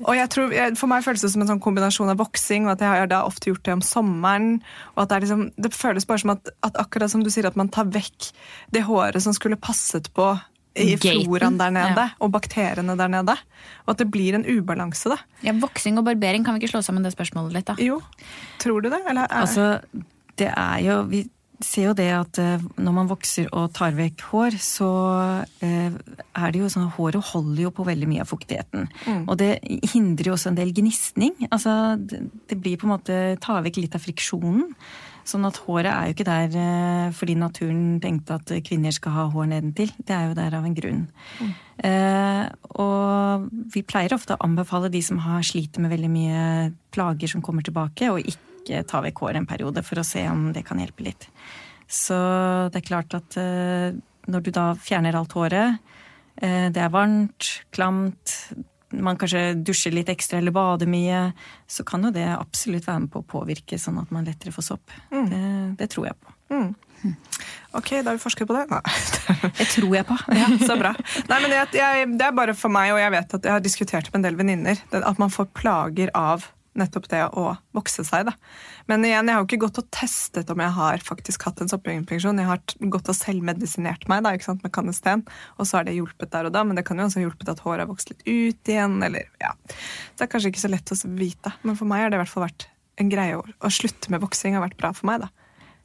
Og 0.06 0.14
jeg 0.16 0.30
tror, 0.32 0.52
For 0.78 0.90
meg 0.90 1.04
føles 1.04 1.24
det 1.24 1.32
som 1.32 1.42
en 1.42 1.50
sånn 1.50 1.62
kombinasjon 1.62 2.12
av 2.12 2.20
voksing, 2.20 2.68
og 2.68 2.76
at 2.76 2.84
jeg 2.84 3.02
har 3.02 3.10
da 3.10 3.24
ofte 3.26 3.50
gjort 3.50 3.64
det 3.66 3.74
om 3.78 3.84
sommeren. 3.84 4.62
og 4.96 5.02
at 5.02 5.08
Det 5.08 5.22
liksom, 5.26 5.48
det 5.56 5.74
føles 5.74 6.06
bare 6.06 6.22
som 6.22 6.36
at, 6.36 6.52
at 6.62 6.78
akkurat 6.80 7.10
som 7.10 7.24
du 7.24 7.30
sier, 7.30 7.46
at 7.46 7.58
man 7.58 7.68
tar 7.68 7.90
vekk 7.90 8.30
det 8.72 8.86
håret 8.86 9.22
som 9.22 9.34
skulle 9.36 9.60
passet 9.60 10.12
på 10.14 10.32
i 10.78 10.92
Gaten, 10.94 11.24
floraen 11.26 11.58
der 11.60 11.72
nede, 11.74 12.04
ja. 12.10 12.18
og 12.24 12.32
bakteriene 12.34 12.96
der 12.98 13.10
nede. 13.12 13.34
Og 13.86 13.94
at 13.94 14.02
det 14.02 14.10
blir 14.12 14.38
en 14.38 14.46
ubalanse, 14.46 15.14
da. 15.14 15.18
ja, 15.46 15.56
Voksing 15.58 15.98
og 16.00 16.06
barbering, 16.08 16.46
kan 16.46 16.56
vi 16.56 16.64
ikke 16.64 16.76
slå 16.76 16.84
sammen 16.86 17.06
det 17.06 17.14
spørsmålet 17.16 17.58
litt? 17.58 17.72
da? 17.72 17.78
Jo, 17.82 18.00
tror 18.62 18.84
du 18.84 18.92
det? 18.92 19.02
Eller 19.08 19.26
er, 19.26 19.42
Altså, 19.42 19.80
det 20.38 20.52
er 20.54 20.78
jo 20.86 21.02
Vi 21.10 21.26
ser 21.64 21.88
jo 21.88 21.94
det 21.98 22.06
at 22.14 22.38
eh, 22.38 22.62
når 22.78 22.94
man 22.94 23.08
vokser 23.10 23.48
og 23.50 23.72
tar 23.74 23.96
vekk 23.96 24.22
hår, 24.30 24.56
så 24.62 24.90
eh, 25.64 25.90
er 25.90 26.52
det 26.54 26.60
jo 26.60 26.68
sånn 26.70 26.86
at 26.86 26.94
håret 26.94 27.32
holder 27.32 27.64
jo 27.64 27.72
på 27.74 27.86
veldig 27.88 28.06
mye 28.06 28.22
av 28.22 28.30
fuktigheten. 28.30 28.86
Og 29.24 29.34
det 29.40 29.56
hindrer 29.90 30.30
jo 30.30 30.36
også 30.36 30.52
en 30.52 30.60
del 30.60 30.70
gnisning. 30.76 31.34
Altså, 31.50 31.96
det, 31.98 32.22
det 32.46 32.60
blir 32.62 32.78
på 32.78 32.86
en 32.86 32.94
måte 32.94 33.18
Tar 33.42 33.64
vekk 33.66 33.82
litt 33.82 33.98
av 33.98 34.04
friksjonen. 34.04 34.68
Sånn 35.28 35.44
at 35.44 35.58
håret 35.66 35.90
er 35.92 36.08
jo 36.08 36.14
ikke 36.16 36.26
der 36.28 36.54
eh, 36.56 37.08
fordi 37.12 37.34
naturen 37.36 37.98
tenkte 38.00 38.38
at 38.38 38.52
kvinner 38.64 38.94
skal 38.96 39.12
ha 39.12 39.26
hår 39.32 39.50
nedentil. 39.50 39.92
Det 40.00 40.14
er 40.16 40.30
jo 40.30 40.36
der 40.38 40.56
av 40.56 40.64
en 40.64 40.76
grunn. 40.76 41.02
Eh, 41.84 42.44
og 42.80 43.48
vi 43.74 43.84
pleier 43.86 44.16
ofte 44.16 44.38
å 44.38 44.44
anbefale 44.46 44.90
de 44.92 45.02
som 45.04 45.20
har 45.26 45.44
sliter 45.46 45.84
med 45.84 45.92
veldig 45.92 46.10
mye 46.10 46.44
plager 46.94 47.30
som 47.30 47.44
kommer 47.44 47.66
tilbake, 47.66 48.08
å 48.08 48.16
ikke 48.18 48.82
ta 48.88 49.02
vekk 49.04 49.24
håret 49.24 49.42
en 49.42 49.48
periode 49.48 49.84
for 49.84 50.00
å 50.00 50.06
se 50.06 50.24
om 50.30 50.48
det 50.56 50.64
kan 50.66 50.80
hjelpe 50.80 51.06
litt. 51.06 51.28
Så 51.88 52.16
det 52.72 52.82
er 52.82 52.88
klart 52.88 53.16
at 53.16 53.36
eh, 53.40 53.92
når 54.28 54.44
du 54.44 54.50
da 54.52 54.70
fjerner 54.76 55.16
alt 55.16 55.36
håret, 55.36 55.78
eh, 56.40 56.68
det 56.72 56.82
er 56.84 56.92
varmt, 56.92 57.52
klamt, 57.74 58.34
man 58.96 59.18
kanskje 59.20 59.52
dusjer 59.60 59.92
litt 59.92 60.08
ekstra 60.12 60.40
eller 60.40 60.54
bader 60.54 60.88
mye, 60.90 61.28
så 61.68 61.84
kan 61.86 62.06
jo 62.06 62.12
det 62.14 62.26
absolutt 62.32 62.88
være 62.88 63.04
med 63.04 63.12
på 63.12 63.22
å 63.22 63.28
påvirke 63.36 63.78
sånn 63.80 64.00
at 64.00 64.12
man 64.14 64.26
lettere 64.28 64.54
får 64.54 64.68
sopp. 64.70 64.94
Det, 65.10 65.44
det 65.80 65.90
tror 65.92 66.08
jeg 66.08 66.18
på. 66.18 66.34
Ok, 67.76 67.90
da 68.02 68.10
har 68.10 68.16
vi 68.16 68.22
forsket 68.22 68.48
på 68.48 68.56
det. 68.56 68.64
Nei. 68.72 68.80
Det 69.58 69.66
tror 69.70 69.92
jeg 69.94 70.06
på. 70.08 70.16
Ja, 70.34 70.48
så 70.64 70.76
bra. 70.80 70.94
Nei, 71.28 71.40
men 71.44 71.52
jeg, 71.52 71.68
jeg, 71.76 72.06
Det 72.18 72.26
er 72.26 72.36
bare 72.36 72.54
for 72.58 72.72
meg, 72.74 72.94
og 72.94 73.00
jeg 73.02 73.12
vet 73.14 73.34
at 73.38 73.48
jeg 73.50 73.54
har 73.54 73.64
diskutert 73.64 74.08
med 74.10 74.20
en 74.20 74.28
del 74.28 74.38
venninner, 74.40 74.80
at 74.96 75.20
man 75.20 75.32
får 75.32 75.50
plager 75.56 76.12
av 76.16 76.48
nettopp 76.80 77.08
det 77.12 77.24
å 77.36 77.50
vokse 77.76 78.04
seg. 78.06 78.28
Da. 78.28 78.34
Men 78.90 79.04
igjen, 79.06 79.28
jeg 79.28 79.36
har 79.36 79.42
jo 79.42 79.48
ikke 79.48 79.60
gått 79.66 79.80
og 79.82 79.90
testet 79.94 80.50
om 80.52 80.62
jeg 80.62 80.74
har 80.78 81.04
faktisk 81.04 81.48
hatt 81.48 81.62
en 81.62 81.70
soppinfeksjon. 81.70 82.40
Jeg 82.42 82.50
har 82.50 82.62
gått 82.94 83.10
og 83.10 83.18
selvmedisinert 83.18 84.08
meg 84.10 84.24
da, 84.26 84.34
med 84.62 84.72
kanesten, 84.74 85.26
og 85.58 85.68
så 85.68 85.80
har 85.80 85.88
det 85.88 85.98
hjulpet 85.98 86.32
der 86.34 86.48
og 86.48 86.56
da. 86.56 86.64
Men 86.66 86.78
det 86.78 86.86
kan 86.88 87.00
jo 87.00 87.08
også 87.08 87.20
ha 87.20 87.26
hjulpet 87.26 87.52
at 87.52 87.62
håret 87.66 87.84
har 87.84 87.90
vokst 87.90 88.14
litt 88.14 88.24
ut 88.26 88.72
igjen. 88.72 89.00
eller 89.04 89.28
ja. 89.42 89.52
Det 90.16 90.26
er 90.26 90.32
kanskje 90.32 90.54
ikke 90.54 90.66
så 90.66 90.72
lett 90.72 90.94
å 90.94 91.00
vite, 91.18 91.54
men 91.62 91.78
for 91.78 91.90
meg 91.90 92.06
har 92.06 92.14
det 92.14 92.20
i 92.20 92.24
hvert 92.24 92.32
fall 92.32 92.48
vært 92.48 92.70
en 92.98 93.12
greie. 93.12 93.36
Å, 93.38 93.70
slutte 93.72 94.10
med 94.12 94.22
voksing 94.24 94.56
har 94.56 94.64
vært 94.64 94.78
bra 94.80 94.94
for 94.96 95.10
meg. 95.10 95.26
da. 95.26 95.30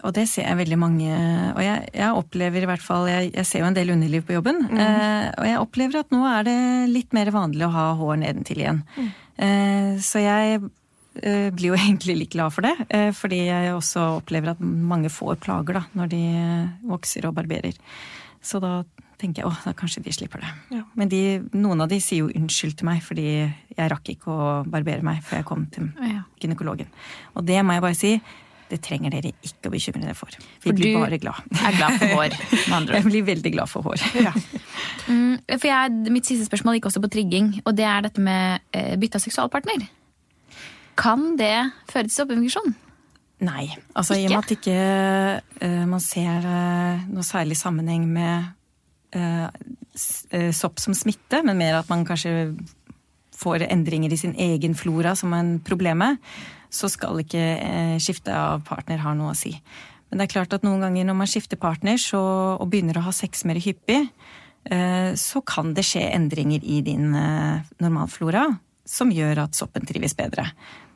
Og 0.04 0.12
det 0.16 0.26
ser 0.28 0.48
jeg 0.50 0.60
veldig 0.60 0.78
mange 0.82 1.10
Og 1.54 1.62
jeg, 1.64 1.84
jeg 1.96 2.18
opplever 2.18 2.66
i 2.66 2.68
hvert 2.68 2.84
fall 2.84 3.06
jeg, 3.08 3.30
jeg 3.38 3.48
ser 3.48 3.62
jo 3.62 3.70
en 3.70 3.78
del 3.78 3.94
underliv 3.94 4.26
på 4.28 4.36
jobben. 4.36 4.64
eh, 4.74 5.28
og 5.38 5.46
jeg 5.48 5.62
opplever 5.62 6.02
at 6.02 6.12
nå 6.12 6.24
er 6.28 6.48
det 6.50 6.58
litt 6.92 7.16
mer 7.16 7.32
vanlig 7.32 7.68
å 7.68 7.74
ha 7.76 7.86
hår 8.00 8.18
nedentil 8.26 8.64
igjen. 8.66 8.82
Eh, 9.38 9.94
så 10.04 10.24
jeg 10.24 10.60
blir 11.14 11.70
jo 11.72 11.78
egentlig 11.84 12.18
litt 12.24 12.34
glad 12.34 12.54
for 12.56 12.66
det. 12.66 12.74
Eh, 12.90 13.12
fordi 13.16 13.44
jeg 13.48 13.74
også 13.76 14.08
opplever 14.20 14.54
at 14.56 14.62
mange 14.64 15.12
får 15.14 15.40
plager 15.44 15.80
da, 15.82 15.86
når 15.98 16.12
de 16.14 16.22
eh, 16.34 16.68
vokser 16.90 17.30
og 17.30 17.36
barberer. 17.38 17.78
Så 18.44 18.60
da 18.64 18.82
tenker 19.22 19.44
jeg 19.44 19.48
åh, 19.48 19.60
da 19.64 19.72
kanskje 19.78 20.02
de 20.04 20.12
slipper 20.12 20.42
det. 20.44 20.50
Ja. 20.76 20.82
Men 21.00 21.08
de, 21.12 21.20
noen 21.56 21.86
av 21.86 21.92
de 21.92 22.00
sier 22.04 22.26
jo 22.26 22.32
unnskyld 22.36 22.76
til 22.82 22.90
meg, 22.90 23.04
fordi 23.06 23.28
jeg 23.46 23.92
rakk 23.94 24.10
ikke 24.16 24.34
å 24.34 24.48
barbere 24.68 25.06
meg 25.06 25.22
før 25.24 25.40
jeg 25.40 25.48
kom 25.48 25.68
til 25.72 25.92
gynekologen. 26.42 26.90
Og 27.38 27.46
det 27.48 27.62
må 27.64 27.78
jeg 27.78 27.86
bare 27.86 27.96
si, 27.96 28.12
det 28.74 28.82
trenger 28.84 29.14
dere 29.14 29.32
ikke 29.46 29.70
å 29.70 29.72
bekymre 29.72 30.02
dere 30.04 30.18
for. 30.18 30.34
Vi 30.36 30.66
For 30.66 30.76
blir 30.76 30.98
bare 30.98 31.20
glad. 31.22 31.40
er 31.56 31.78
glad 31.78 31.98
for 32.02 32.18
hår, 32.18 32.36
med 32.68 32.76
andre 32.82 33.00
Jeg 33.00 33.08
blir 33.08 33.26
veldig 33.32 33.52
glad 33.56 33.72
for 33.72 33.86
hår. 33.88 34.04
Ja. 34.18 34.34
Mm, 35.08 35.38
For 35.56 35.68
jeg, 35.70 35.98
mitt 36.16 36.28
siste 36.28 36.48
spørsmål 36.50 36.80
gikk 36.82 36.90
også 36.90 37.04
på 37.04 37.12
trigging, 37.16 37.54
og 37.64 37.76
det 37.78 37.86
er 37.88 38.08
dette 38.10 38.24
med 38.24 38.64
eh, 38.76 38.96
bytte 39.00 39.22
av 39.22 39.24
seksualpartner. 39.24 39.86
Kan 41.00 41.34
det 41.40 41.56
føre 41.90 42.08
til 42.08 42.16
soppinfeksjon? 42.16 42.74
Nei. 43.44 43.68
Altså 43.98 44.16
i 44.18 44.26
og 44.28 44.34
med 44.34 44.44
at 44.44 44.54
ikke 44.56 44.78
uh, 45.64 45.86
man 45.90 46.04
ser 46.04 46.46
uh, 46.48 47.04
noe 47.12 47.26
særlig 47.28 47.58
sammenheng 47.60 48.06
med 48.08 48.52
uh, 49.18 49.48
sopp 50.56 50.82
som 50.82 50.96
smitte, 50.98 51.44
men 51.46 51.60
mer 51.60 51.80
at 51.82 51.90
man 51.92 52.06
kanskje 52.08 52.54
får 53.38 53.66
endringer 53.68 54.14
i 54.14 54.20
sin 54.20 54.36
egen 54.40 54.78
flora 54.78 55.16
som 55.20 55.34
problem 55.66 56.00
med, 56.02 56.22
så 56.74 56.88
skal 56.90 57.20
ikke 57.22 57.98
skifte 58.02 58.34
av 58.34 58.64
partner 58.66 59.02
ha 59.04 59.12
noe 59.18 59.34
å 59.34 59.38
si. 59.38 59.52
Men 60.10 60.22
det 60.22 60.26
er 60.26 60.32
klart 60.32 60.56
at 60.56 60.64
noen 60.66 60.82
ganger 60.82 61.06
når 61.06 61.18
man 61.20 61.30
skifter 61.30 61.60
partner 61.60 62.00
så, 62.02 62.22
og 62.56 62.70
begynner 62.72 62.98
å 62.98 63.04
ha 63.06 63.14
sex 63.14 63.44
mer 63.46 63.60
hyppig, 63.62 64.00
så 65.20 65.42
kan 65.46 65.74
det 65.76 65.84
skje 65.86 66.06
endringer 66.16 66.64
i 66.64 66.80
din 66.86 67.12
normalflora 67.12 68.48
som 68.90 69.12
gjør 69.14 69.44
at 69.46 69.58
soppen 69.58 69.86
trives 69.88 70.16
bedre. 70.18 70.48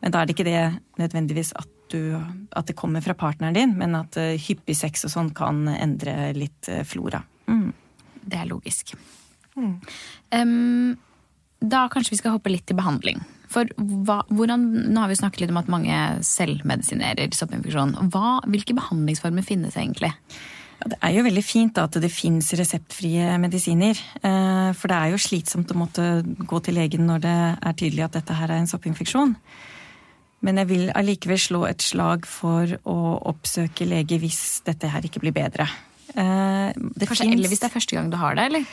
Men 0.02 0.14
da 0.14 0.22
er 0.22 0.28
det 0.28 0.36
ikke 0.36 0.48
det 0.48 0.62
nødvendigvis 1.02 1.54
at, 1.58 1.70
du, 1.92 2.18
at 2.52 2.68
det 2.70 2.78
kommer 2.78 3.04
fra 3.06 3.16
partneren 3.18 3.56
din, 3.58 3.76
men 3.80 3.96
at 3.98 4.18
eh, 4.20 4.36
hyppig 4.42 4.76
sex 4.78 5.08
og 5.08 5.14
sånn 5.14 5.32
kan 5.38 5.66
endre 5.74 6.34
litt 6.38 6.70
eh, 6.72 6.84
flora. 6.88 7.24
Mm. 7.48 7.72
Det 8.28 8.42
er 8.42 8.50
logisk. 8.50 8.94
Em, 9.58 10.98
da 11.60 11.88
kanskje 11.90 12.14
vi 12.14 12.20
skal 12.22 12.36
hoppe 12.36 12.52
litt 12.54 12.68
til 12.70 12.78
behandling. 12.78 13.24
For 13.52 13.70
hva, 13.80 14.20
hvordan, 14.28 14.66
Nå 14.92 15.00
har 15.02 15.10
vi 15.10 15.18
snakket 15.18 15.46
litt 15.46 15.54
om 15.54 15.62
at 15.62 15.72
mange 15.72 15.96
selvmedisinerer 16.28 17.32
soppinfeksjon. 17.34 17.96
Hva, 18.12 18.38
hvilke 18.52 18.76
behandlingsformer 18.78 19.46
finnes 19.48 19.80
egentlig? 19.80 20.12
Ja, 20.78 20.92
det 20.92 20.98
er 21.02 21.16
jo 21.16 21.24
veldig 21.26 21.44
fint 21.46 21.74
da, 21.78 21.88
at 21.88 21.96
det 22.04 22.12
fins 22.14 22.52
reseptfrie 22.60 23.32
medisiner. 23.42 23.98
Eh, 24.22 24.70
For 24.78 24.92
det 24.92 25.00
er 25.00 25.14
jo 25.14 25.24
slitsomt 25.24 25.72
å 25.74 25.80
måtte 25.80 26.06
gå 26.38 26.62
til 26.66 26.78
legen 26.78 27.08
når 27.10 27.24
det 27.24 27.38
er 27.56 27.80
tydelig 27.80 28.06
at 28.06 28.20
dette 28.20 28.38
her 28.38 28.52
er 28.52 28.62
en 28.62 28.70
soppinfeksjon. 28.70 29.34
Men 30.46 30.58
jeg 30.62 30.70
vil 30.70 30.92
allikevel 30.94 31.40
slå 31.42 31.64
et 31.70 31.82
slag 31.82 32.28
for 32.30 32.70
å 32.86 32.98
oppsøke 33.32 33.88
lege 33.90 34.20
hvis 34.22 34.62
dette 34.68 34.90
her 34.94 35.02
ikke 35.08 35.22
blir 35.24 35.34
bedre. 35.34 35.66
Eh, 36.14 36.74
Det 36.78 37.08
Kanskje, 37.08 37.26
finnes- 37.26 37.40
Eller 37.40 37.50
hvis 37.50 37.60
det 37.60 37.70
er 37.72 37.80
første 37.80 37.96
gang 37.98 38.10
du 38.12 38.18
har 38.18 38.36
det? 38.36 38.46
eller? 38.46 38.66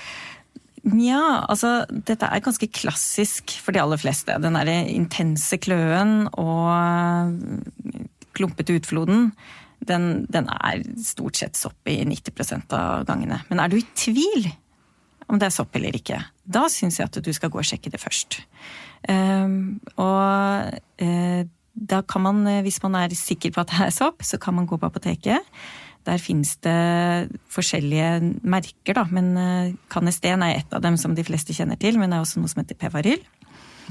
Nja, 0.85 1.46
altså 1.48 1.87
dette 1.88 2.29
er 2.29 2.40
ganske 2.44 2.68
klassisk 2.70 3.50
for 3.64 3.72
de 3.72 3.81
aller 3.81 3.96
fleste. 3.96 4.37
Den 4.40 4.53
derre 4.53 4.85
intense 4.92 5.57
kløen 5.57 6.29
og 6.37 7.40
klumpete 8.37 8.77
utfloden, 8.77 9.33
den, 9.85 10.27
den 10.29 10.48
er 10.48 10.83
stort 11.00 11.37
sett 11.40 11.57
sopp 11.57 11.88
i 11.88 12.05
90 12.05 12.68
av 12.72 13.07
gangene. 13.09 13.40
Men 13.48 13.61
er 13.61 13.68
du 13.72 13.79
i 13.79 13.87
tvil 13.96 14.50
om 15.31 15.38
det 15.40 15.46
er 15.48 15.55
sopp 15.57 15.74
eller 15.79 15.96
ikke, 15.96 16.18
da 16.44 16.66
syns 16.68 16.98
jeg 17.00 17.09
at 17.09 17.22
du 17.24 17.33
skal 17.33 17.48
gå 17.48 17.59
og 17.62 17.64
sjekke 17.64 17.90
det 17.90 18.00
først. 18.03 18.42
Um, 19.09 19.81
og 20.00 20.74
eh, 21.00 21.44
da 21.74 22.02
kan 22.06 22.22
man, 22.22 22.46
eh, 22.46 22.62
hvis 22.62 22.80
man 22.82 22.94
er 22.94 23.14
sikker 23.14 23.52
på 23.54 23.64
at 23.64 23.72
det 23.72 23.80
er 23.88 23.94
sopp, 23.94 24.22
så 24.22 24.38
kan 24.38 24.54
man 24.54 24.66
gå 24.66 24.78
på 24.78 24.87
apoteket. 24.87 25.42
Der 26.04 26.20
finnes 26.20 26.56
det 26.62 27.32
forskjellige 27.50 28.40
merker, 28.44 28.94
da, 28.94 29.06
men 29.10 29.37
eh, 29.37 29.74
Canesten 29.90 30.44
er 30.44 30.60
et 30.60 30.74
av 30.74 30.82
dem 30.84 30.96
som 31.00 31.14
de 31.16 31.24
fleste 31.24 31.56
kjenner 31.56 31.80
til. 31.80 31.98
Men 31.98 32.10
det 32.10 32.18
er 32.18 32.26
også 32.26 32.42
noe 32.42 32.52
som 32.52 32.62
heter 32.62 32.78
Pevaryl. 32.78 33.22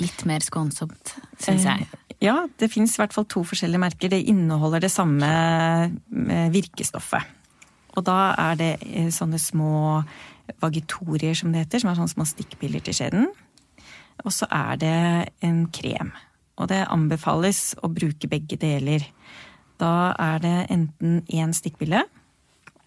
Litt 0.01 0.23
mer 0.25 0.41
skånsomt, 0.41 1.17
syns 1.41 1.67
jeg. 1.69 1.87
Eh, 1.89 1.99
Ja, 2.23 2.45
det 2.55 2.69
finnes 2.71 2.93
i 2.95 3.01
hvert 3.01 3.11
fall 3.11 3.25
to 3.27 3.41
forskjellige 3.43 3.81
merker. 3.81 4.07
Det 4.07 4.21
inneholder 4.31 4.79
det 4.79 4.91
samme 4.93 5.27
virkestoffet. 6.53 7.25
Og 7.97 8.05
da 8.07 8.31
er 8.39 8.55
det 8.55 8.69
sånne 9.11 9.35
små 9.41 10.05
vagitorier, 10.63 11.35
som 11.35 11.51
det 11.51 11.65
heter, 11.65 11.83
som 11.83 11.91
er 11.91 11.99
sånne 11.99 12.13
små 12.13 12.23
stikkpiller 12.29 12.79
til 12.85 12.95
skjeden. 12.95 13.27
Og 14.23 14.31
så 14.31 14.47
er 14.47 14.79
det 14.79 14.95
en 15.43 15.65
krem. 15.75 16.13
Og 16.61 16.69
det 16.69 16.83
anbefales 16.93 17.73
å 17.81 17.89
bruke 17.89 18.29
begge 18.29 18.59
deler. 18.61 19.05
Da 19.81 20.13
er 20.21 20.43
det 20.43 20.57
enten 20.73 21.23
én 21.33 21.53
stikkbille 21.55 22.03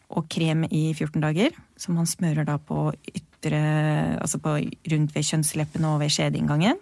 og 0.07 0.29
krem 0.31 0.63
i 0.71 0.93
14 0.95 1.19
dager, 1.25 1.55
som 1.77 1.97
man 1.99 2.07
smører 2.07 2.47
da 2.47 2.61
på 2.63 2.91
ytre 3.11 3.27
Altså 3.47 4.41
på 4.43 4.57
rundt 4.91 5.13
ved 5.15 5.27
kjønnsleppene 5.29 5.91
og 5.93 6.01
ved 6.01 6.11
skjedeinngangen. 6.11 6.79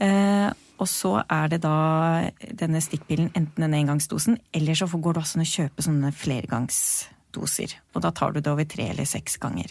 Eh, 0.00 0.48
og 0.82 0.88
så 0.90 1.12
er 1.30 1.50
det 1.52 1.60
da 1.62 1.76
denne 2.58 2.80
stikkpillen 2.82 3.30
enten 3.38 3.66
en 3.66 3.76
engangsdosen, 3.76 4.40
eller 4.56 4.74
så 4.78 4.88
går 4.90 5.14
det 5.14 5.22
også 5.22 5.38
an 5.38 5.44
å 5.44 5.50
kjøpe 5.52 5.84
sånne 5.86 6.10
flergangsdoser. 6.18 7.76
Og 7.94 8.02
da 8.02 8.10
tar 8.10 8.34
du 8.34 8.40
det 8.40 8.50
over 8.50 8.66
tre 8.66 8.88
eller 8.90 9.06
seks 9.06 9.38
ganger. 9.42 9.70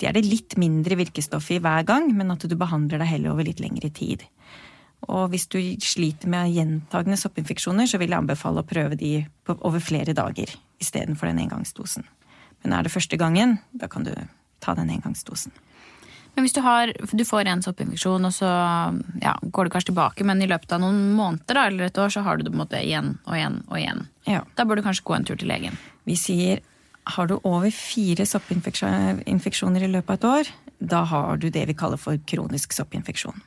Det 0.00 0.08
er 0.08 0.16
det 0.16 0.26
litt 0.26 0.56
mindre 0.58 0.98
virkestoff 0.98 1.52
i 1.54 1.60
hver 1.62 1.86
gang, 1.86 2.10
men 2.16 2.34
at 2.34 2.48
du 2.48 2.56
behandler 2.58 3.04
deg 3.04 3.12
heller 3.12 3.36
over 3.36 3.46
litt 3.46 3.62
lengre 3.62 3.92
tid. 3.94 4.24
Og 5.06 5.30
hvis 5.32 5.46
du 5.46 5.58
sliter 5.84 6.30
med 6.30 6.50
gjentagende 6.52 7.18
soppinfeksjoner, 7.20 7.86
så 7.86 8.00
vil 8.00 8.10
jeg 8.10 8.18
anbefale 8.18 8.64
å 8.64 8.66
prøve 8.66 8.98
de 8.98 9.12
på, 9.46 9.54
over 9.62 9.82
flere 9.82 10.14
dager 10.16 10.50
istedenfor 10.82 11.30
den 11.30 11.44
engangsdosen. 11.46 12.06
Men 12.64 12.74
er 12.74 12.86
det 12.86 12.92
første 12.92 13.18
gangen, 13.20 13.58
da 13.70 13.86
kan 13.90 14.06
du 14.06 14.12
ta 14.64 14.74
den 14.74 14.90
engangsdosen. 14.90 15.54
Men 16.34 16.44
hvis 16.46 16.54
du, 16.54 16.60
har, 16.62 16.92
du 16.94 17.24
får 17.26 17.48
en 17.50 17.62
soppinfeksjon, 17.64 18.26
og 18.28 18.34
så 18.34 18.48
ja, 19.22 19.32
går 19.42 19.66
det 19.66 19.72
kanskje 19.74 19.90
tilbake, 19.90 20.26
men 20.26 20.42
i 20.42 20.46
løpet 20.50 20.74
av 20.76 20.82
noen 20.84 21.00
måneder 21.18 21.58
da, 21.58 21.64
eller 21.66 21.88
et 21.88 21.98
år, 21.98 22.12
så 22.14 22.22
har 22.26 22.38
du 22.38 22.44
det 22.44 22.52
på 22.52 22.58
en 22.58 22.62
måte 22.62 22.82
igjen 22.82 23.14
og 23.24 23.34
igjen 23.34 23.60
og 23.66 23.78
igjen. 23.80 24.04
Ja. 24.28 24.44
Da 24.58 24.66
bør 24.68 24.78
du 24.78 24.84
kanskje 24.86 25.06
gå 25.08 25.16
en 25.16 25.26
tur 25.26 25.38
til 25.38 25.50
legen. 25.50 25.78
Vi 26.06 26.14
sier 26.18 26.62
har 27.08 27.26
du 27.26 27.38
over 27.40 27.70
fire 27.74 28.26
soppinfeksjoner 28.28 29.86
i 29.86 29.90
løpet 29.90 30.12
av 30.12 30.18
et 30.18 30.28
år, 30.28 30.52
da 30.78 31.02
har 31.10 31.40
du 31.42 31.48
det 31.50 31.64
vi 31.70 31.76
kaller 31.78 31.98
for 31.98 32.20
kronisk 32.28 32.76
soppinfeksjon. 32.76 33.40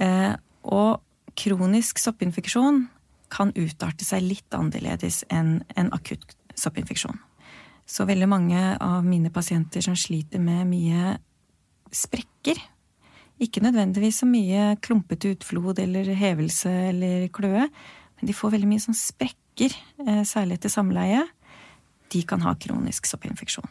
Eh, 0.00 0.34
og 0.62 1.02
kronisk 1.38 2.00
soppinfeksjon 2.00 2.86
kan 3.32 3.52
utarte 3.56 4.04
seg 4.04 4.24
litt 4.24 4.56
annerledes 4.56 5.22
enn 5.32 5.62
en 5.76 5.92
akutt 5.96 6.36
soppinfeksjon. 6.58 7.16
Så 7.88 8.06
veldig 8.08 8.28
mange 8.30 8.60
av 8.80 9.04
mine 9.04 9.32
pasienter 9.34 9.84
som 9.84 9.96
sliter 9.98 10.40
med 10.40 10.68
mye 10.68 11.16
sprekker, 11.92 12.60
ikke 13.42 13.62
nødvendigvis 13.64 14.20
så 14.22 14.28
mye 14.28 14.76
klumpete 14.84 15.32
utflod 15.34 15.80
eller 15.82 16.12
hevelse 16.16 16.70
eller 16.92 17.26
kløe, 17.34 17.66
men 17.66 18.28
de 18.28 18.36
får 18.36 18.52
veldig 18.54 18.68
mye 18.70 18.84
sånn 18.84 18.96
sprekker, 18.96 19.74
eh, 20.06 20.22
særlig 20.28 20.60
etter 20.60 20.72
samleie. 20.72 21.24
De 22.12 22.22
kan 22.28 22.44
ha 22.44 22.54
kronisk 22.54 23.08
soppinfeksjon. 23.08 23.66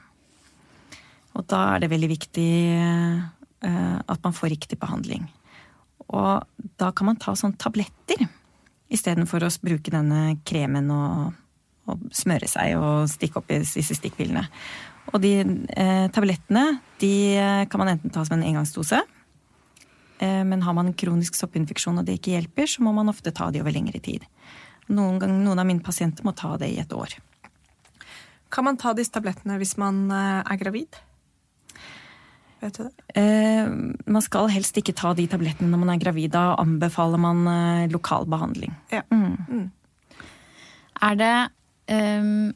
Og 1.37 1.45
da 1.47 1.75
er 1.75 1.83
det 1.83 1.91
veldig 1.93 2.09
viktig 2.11 2.49
eh, 2.75 3.21
at 3.61 4.23
man 4.25 4.35
får 4.35 4.51
riktig 4.57 4.79
behandling. 4.81 5.29
Og 6.11 6.67
da 6.79 6.91
kan 6.95 7.07
man 7.07 7.19
ta 7.21 7.33
sånne 7.37 7.59
tabletter 7.61 8.25
istedenfor 8.91 9.45
å 9.47 9.51
bruke 9.63 9.93
denne 9.93 10.35
kremen 10.47 10.89
og, 10.91 11.31
og 11.87 12.05
smøre 12.15 12.49
seg 12.51 12.75
og 12.79 13.07
stikke 13.11 13.39
opp 13.39 13.53
i 13.53 13.61
disse 13.63 13.95
stikkpillene. 13.97 14.43
Og 15.11 15.23
de 15.23 15.33
eh, 15.41 16.05
tablettene 16.13 16.65
de 17.01 17.13
eh, 17.39 17.63
kan 17.71 17.81
man 17.81 17.93
enten 17.95 18.13
ta 18.13 18.23
som 18.27 18.37
en 18.37 18.45
engangsdose. 18.47 18.99
Eh, 20.21 20.43
men 20.47 20.61
har 20.61 20.75
man 20.77 20.93
kronisk 20.93 21.39
soppinfeksjon 21.39 21.97
og 22.01 22.07
det 22.07 22.19
ikke 22.19 22.35
hjelper, 22.35 22.69
så 22.69 22.83
må 22.85 22.93
man 22.95 23.09
ofte 23.11 23.33
ta 23.35 23.49
de 23.51 23.63
over 23.63 23.73
lengre 23.73 23.99
tid. 24.03 24.27
Noen, 24.91 25.17
gang, 25.21 25.33
noen 25.45 25.61
av 25.61 25.67
mine 25.67 25.83
pasienter 25.83 26.27
må 26.27 26.35
ta 26.37 26.53
det 26.61 26.69
i 26.73 26.79
et 26.83 26.93
år. 26.93 27.15
Kan 28.51 28.67
man 28.67 28.77
ta 28.79 28.91
disse 28.93 29.13
tablettene 29.15 29.57
hvis 29.61 29.77
man 29.81 30.03
eh, 30.11 30.43
er 30.43 30.61
gravid? 30.61 30.99
Vet 32.61 32.77
du 32.77 32.83
det? 32.85 33.05
Eh, 33.17 33.69
man 34.05 34.23
skal 34.23 34.51
helst 34.53 34.77
ikke 34.77 34.93
ta 34.97 35.15
de 35.17 35.25
tablettene 35.29 35.71
når 35.71 35.81
man 35.81 35.93
er 35.95 36.01
gravid. 36.01 36.31
Da 36.35 36.51
anbefaler 36.61 37.21
man 37.21 37.45
eh, 37.49 37.91
lokal 37.93 38.27
behandling. 38.29 38.73
Ja. 38.93 39.01
Er 41.01 41.17
det 41.17 41.35
um, 41.89 42.51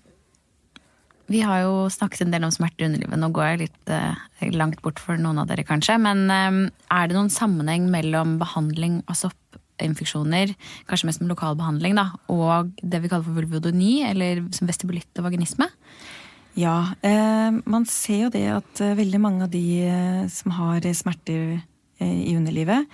Vi 1.25 1.41
har 1.41 1.63
jo 1.63 1.87
snakket 1.89 2.21
en 2.21 2.35
del 2.35 2.45
om 2.45 2.53
smerte 2.53 2.83
i 2.83 2.89
underlivet. 2.89 3.17
Nå 3.17 3.31
går 3.33 3.47
jeg 3.49 3.63
litt 3.63 3.93
eh, 3.93 4.51
langt 4.53 4.83
bort 4.85 5.01
for 5.01 5.17
noen 5.17 5.41
av 5.41 5.49
dere, 5.49 5.65
kanskje. 5.65 5.97
Men 5.97 6.27
um, 6.29 6.59
er 6.93 7.09
det 7.09 7.17
noen 7.17 7.33
sammenheng 7.33 7.89
mellom 7.89 8.37
behandling 8.41 8.99
av 9.09 9.17
soppinfeksjoner, 9.23 10.53
kanskje 10.85 11.09
mest 11.09 11.23
med 11.23 11.33
lokal 11.33 11.57
behandling, 11.57 11.97
da, 11.97 12.11
og 12.29 12.75
det 12.83 13.01
vi 13.01 13.09
kaller 13.09 13.25
for 13.25 13.41
vulvodyni, 13.41 14.03
eller 14.05 14.45
som 14.53 14.69
vestibulitt 14.69 15.17
og 15.17 15.31
vaginisme? 15.31 15.71
Ja, 16.55 16.95
eh, 17.03 17.51
man 17.67 17.85
ser 17.89 18.25
jo 18.25 18.31
det 18.31 18.45
at 18.47 18.81
eh, 18.83 18.95
veldig 18.95 19.19
mange 19.19 19.43
av 19.43 19.51
de 19.51 19.63
eh, 19.83 20.23
som 20.31 20.55
har 20.55 20.85
smerter 20.95 21.57
eh, 21.99 22.19
i 22.31 22.35
underlivet, 22.37 22.87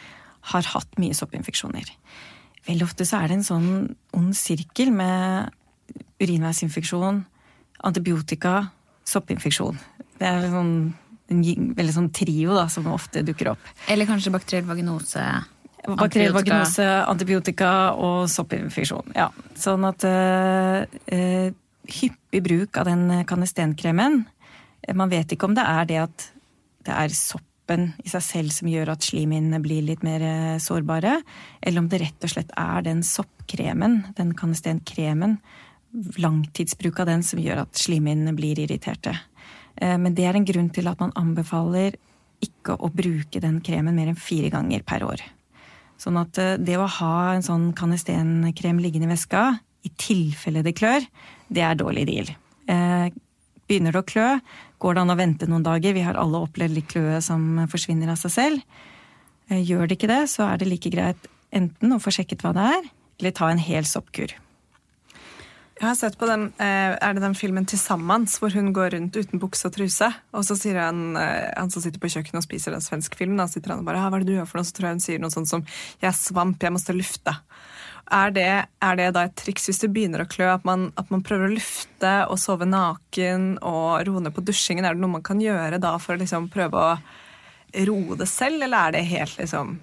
har 0.51 0.69
hatt 0.73 0.97
mye 0.97 1.13
soppinfeksjoner. 1.13 1.85
Veldig 2.65 2.87
ofte 2.87 3.05
så 3.05 3.21
er 3.21 3.29
det 3.29 3.37
en 3.37 3.45
sånn 3.45 3.69
ond 4.17 4.33
sirkel 4.37 4.89
med 4.93 5.53
urinveisinfeksjon, 6.21 7.21
antibiotika, 7.85 8.71
soppinfeksjon. 9.05 9.77
Det 10.17 10.25
er 10.25 10.49
sånn, 10.49 10.75
en 11.29 11.45
veldig 11.77 11.95
sånn 11.95 12.11
trio 12.17 12.57
da, 12.57 12.67
som 12.69 12.89
ofte 12.93 13.21
dukker 13.25 13.53
opp. 13.53 13.71
Eller 13.89 14.09
kanskje 14.09 14.33
bakteriell 14.33 14.65
vaginose? 14.69 15.25
Bakteriell 15.85 16.33
vaginose, 16.33 16.85
antibiotika 17.09 17.71
og 17.97 18.29
soppinfeksjon. 18.29 19.13
Ja. 19.17 19.31
Sånn 19.57 19.85
at 19.89 20.05
uh, 20.05 21.49
hyppig 21.87 22.43
bruk 22.45 22.77
av 22.77 22.87
den 22.89 23.23
kanestenkremen 23.27 24.23
Man 24.97 25.11
vet 25.11 25.33
ikke 25.33 25.49
om 25.49 25.55
det 25.57 25.65
er 25.67 25.87
det 25.89 25.97
at 26.01 26.27
det 26.87 26.93
er 26.97 27.13
soppen 27.13 27.91
i 28.01 28.09
seg 28.09 28.23
selv 28.25 28.53
som 28.55 28.69
gjør 28.71 28.95
at 28.95 29.05
slimhinnene 29.05 29.59
blir 29.61 29.83
litt 29.85 30.01
mer 30.01 30.23
sårbare, 30.59 31.19
eller 31.61 31.83
om 31.83 31.89
det 31.91 31.99
rett 32.01 32.25
og 32.25 32.31
slett 32.33 32.49
er 32.57 32.81
den 32.87 33.03
soppkremen, 33.05 33.99
den 34.17 34.33
kanestenkremen, 34.33 35.37
langtidsbruk 36.17 37.03
av 37.03 37.11
den 37.11 37.21
som 37.21 37.39
gjør 37.39 37.61
at 37.67 37.77
slimhinnene 37.77 38.33
blir 38.33 38.57
irriterte. 38.63 39.13
Men 39.77 40.17
det 40.17 40.25
er 40.25 40.39
en 40.39 40.49
grunn 40.49 40.71
til 40.73 40.89
at 40.89 40.99
man 40.99 41.13
anbefaler 41.13 41.99
ikke 42.41 42.75
å 42.81 42.89
bruke 42.93 43.41
den 43.41 43.61
kremen 43.61 43.95
mer 43.95 44.09
enn 44.11 44.19
fire 44.19 44.49
ganger 44.53 44.83
per 44.87 45.05
år. 45.05 45.21
Sånn 46.01 46.17
at 46.21 46.37
eh, 46.41 46.57
det 46.57 46.79
å 46.81 46.89
ha 46.89 47.15
en 47.35 47.45
sånn 47.45 47.69
kanestenkrem 47.77 48.81
liggende 48.81 49.09
i 49.09 49.13
veska, 49.13 49.43
i 49.85 49.91
tilfelle 49.99 50.63
det 50.65 50.75
klør, 50.77 51.05
det 51.51 51.63
er 51.65 51.79
dårlig 51.79 52.05
deal. 52.09 52.29
Eh, 52.69 53.07
begynner 53.67 53.95
det 53.95 54.03
å 54.03 54.07
klø, 54.07 54.27
går 54.81 54.95
det 54.95 55.03
an 55.03 55.13
å 55.13 55.17
vente 55.19 55.49
noen 55.49 55.65
dager. 55.65 55.95
Vi 55.95 56.05
har 56.05 56.19
alle 56.19 56.43
opplevd 56.45 56.77
litt 56.77 56.91
kløe 56.91 57.19
som 57.23 57.63
forsvinner 57.71 58.11
av 58.13 58.19
seg 58.21 58.35
selv. 58.35 58.77
Eh, 59.49 59.63
gjør 59.63 59.89
det 59.89 59.97
ikke 59.97 60.11
det, 60.11 60.23
så 60.31 60.47
er 60.49 60.61
det 60.61 60.69
like 60.69 60.93
greit 60.93 61.29
enten 61.51 61.95
å 61.95 61.99
få 62.01 62.13
sjekket 62.15 62.45
hva 62.45 62.53
det 62.55 62.69
er, 62.77 62.87
eller 63.19 63.35
ta 63.35 63.51
en 63.51 63.61
hel 63.61 63.87
soppkur. 63.87 64.33
Jeg 65.81 65.87
har 65.87 65.95
sett 65.97 66.13
på 66.21 66.27
den, 66.29 66.51
eh, 66.61 66.93
er 66.93 67.13
det 67.13 67.23
den 67.23 67.33
filmen 67.33 67.65
'Tilsammans', 67.65 68.37
hvor 68.37 68.53
hun 68.53 68.71
går 68.71 68.93
rundt 68.93 69.17
uten 69.17 69.39
bukse 69.39 69.65
og 69.65 69.73
truse. 69.73 70.13
Og 70.31 70.45
så 70.45 70.53
sier 70.55 70.77
han, 70.77 71.15
han 71.15 71.71
som 71.71 71.81
sitter 71.81 71.97
på 71.97 72.05
kjøkkenet 72.05 72.37
og 72.37 72.43
spiser 72.43 72.73
en 72.73 72.85
svensk 72.85 73.15
film, 73.15 73.35
da 73.35 73.47
sitter 73.47 73.71
han 73.71 73.79
og 73.79 73.85
bare 73.85 73.97
'hva 73.97 74.13
er 74.13 74.19
det 74.19 74.27
du 74.27 74.37
gjør 74.37 74.47
for 74.47 74.57
noe?' 74.59 74.69
Så 74.69 74.73
tror 74.73 74.85
jeg 74.85 74.93
hun 74.93 74.99
sier 74.99 75.19
noe 75.19 75.31
sånt 75.31 75.47
som 75.47 75.63
'jeg 75.63 76.07
er 76.07 76.11
svamp, 76.11 76.59
jeg 76.61 76.71
måtte 76.71 76.93
lufte'. 76.93 77.35
Er 78.11 78.33
det, 78.35 78.49
er 78.83 78.97
det 78.99 79.11
da 79.15 79.23
et 79.27 79.37
triks 79.39 79.69
hvis 79.69 79.79
du 79.79 79.87
begynner 79.87 80.25
å 80.25 80.29
klø, 80.29 80.49
at 80.51 80.65
man, 80.67 80.89
at 80.99 81.11
man, 81.13 81.23
prøver 81.23 81.47
å 81.47 81.53
lufte 81.53 82.15
og 82.27 82.39
sove 82.41 82.67
naken 82.67 83.53
og 83.63 84.01
roe 84.07 84.23
ned 84.23 84.35
på 84.35 84.43
dusjingen? 84.43 84.87
Er 84.87 84.97
det 84.97 85.03
noe 85.03 85.15
man 85.15 85.23
kan 85.25 85.39
gjøre 85.39 85.79
da 85.81 85.93
for 86.01 86.17
å 86.17 86.21
liksom 86.21 86.49
prøve 86.51 86.81
å 86.81 86.91
roe 87.87 88.17
det 88.19 88.27
selv, 88.27 88.65
eller 88.65 88.89
er 88.89 88.97
det 88.97 89.07
helt 89.13 89.39
liksom 89.39 89.79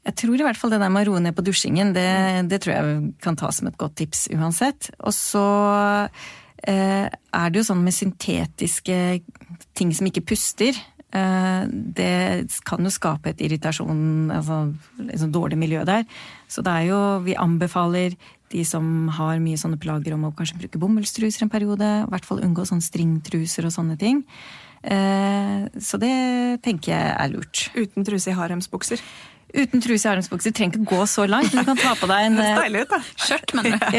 jeg 0.00 0.16
tror 0.16 0.40
i 0.40 0.44
hvert 0.46 0.56
fall 0.56 0.72
det 0.72 0.78
der 0.80 0.92
med 0.92 1.04
å 1.04 1.10
roe 1.10 1.20
ned 1.20 1.34
på 1.36 1.44
dusjingen, 1.44 1.90
det, 1.92 2.08
det 2.48 2.62
tror 2.64 2.72
jeg 2.72 3.00
kan 3.20 3.36
tas 3.36 3.58
som 3.60 3.68
et 3.68 3.76
godt 3.80 3.98
tips 4.00 4.30
uansett. 4.32 4.88
Og 5.04 5.12
så 5.12 5.42
eh, 6.64 7.04
er 7.04 7.52
det 7.52 7.60
jo 7.60 7.66
sånn 7.68 7.82
med 7.84 7.92
syntetiske 7.92 8.96
ting 9.76 9.92
som 9.92 10.08
ikke 10.08 10.24
puster. 10.32 10.78
Eh, 11.10 11.62
det 11.70 12.50
kan 12.68 12.84
jo 12.86 12.92
skape 12.92 13.32
et 13.32 13.40
irritasjon, 13.42 14.30
altså 14.34 14.62
liksom 14.98 15.32
dårlig 15.34 15.58
miljø 15.58 15.84
der. 15.88 16.06
Så 16.50 16.62
det 16.62 16.70
er 16.70 16.90
jo 16.90 17.00
Vi 17.24 17.34
anbefaler 17.34 18.16
de 18.50 18.64
som 18.66 19.08
har 19.14 19.38
mye 19.38 19.58
sånne 19.58 19.78
plager 19.78 20.14
om 20.14 20.26
å 20.26 20.34
kanskje 20.34 20.58
bruke 20.58 20.78
bomullstruser 20.78 21.46
en 21.46 21.52
periode. 21.52 21.86
I 21.86 22.10
hvert 22.10 22.26
fall 22.26 22.42
unngå 22.42 22.66
sånne 22.66 22.82
stringtruser 22.82 23.66
og 23.66 23.74
sånne 23.74 23.98
ting. 23.98 24.24
Eh, 24.82 25.68
så 25.78 26.00
det 26.00 26.62
tenker 26.64 26.94
jeg 26.94 27.12
er 27.14 27.30
lurt. 27.30 27.68
Uten 27.76 28.06
truse 28.06 28.32
i 28.32 28.34
haremsbukser? 28.34 29.02
Uten 29.50 29.82
truse 29.82 30.06
i 30.06 30.10
armsbukser. 30.12 30.54
Trenger 30.54 30.78
ikke 30.78 30.94
gå 30.94 31.06
så 31.10 31.26
langt. 31.26 31.50
Du 31.50 31.62
kan 31.66 31.78
ta 31.78 31.94
på 31.98 32.08
deg 32.10 32.28
en 32.28 32.38
Deilig 32.60 32.84
ut, 32.86 32.94
da. 32.94 33.00
skjørt, 33.18 33.54
mener 33.58 33.78
du. 33.82 33.98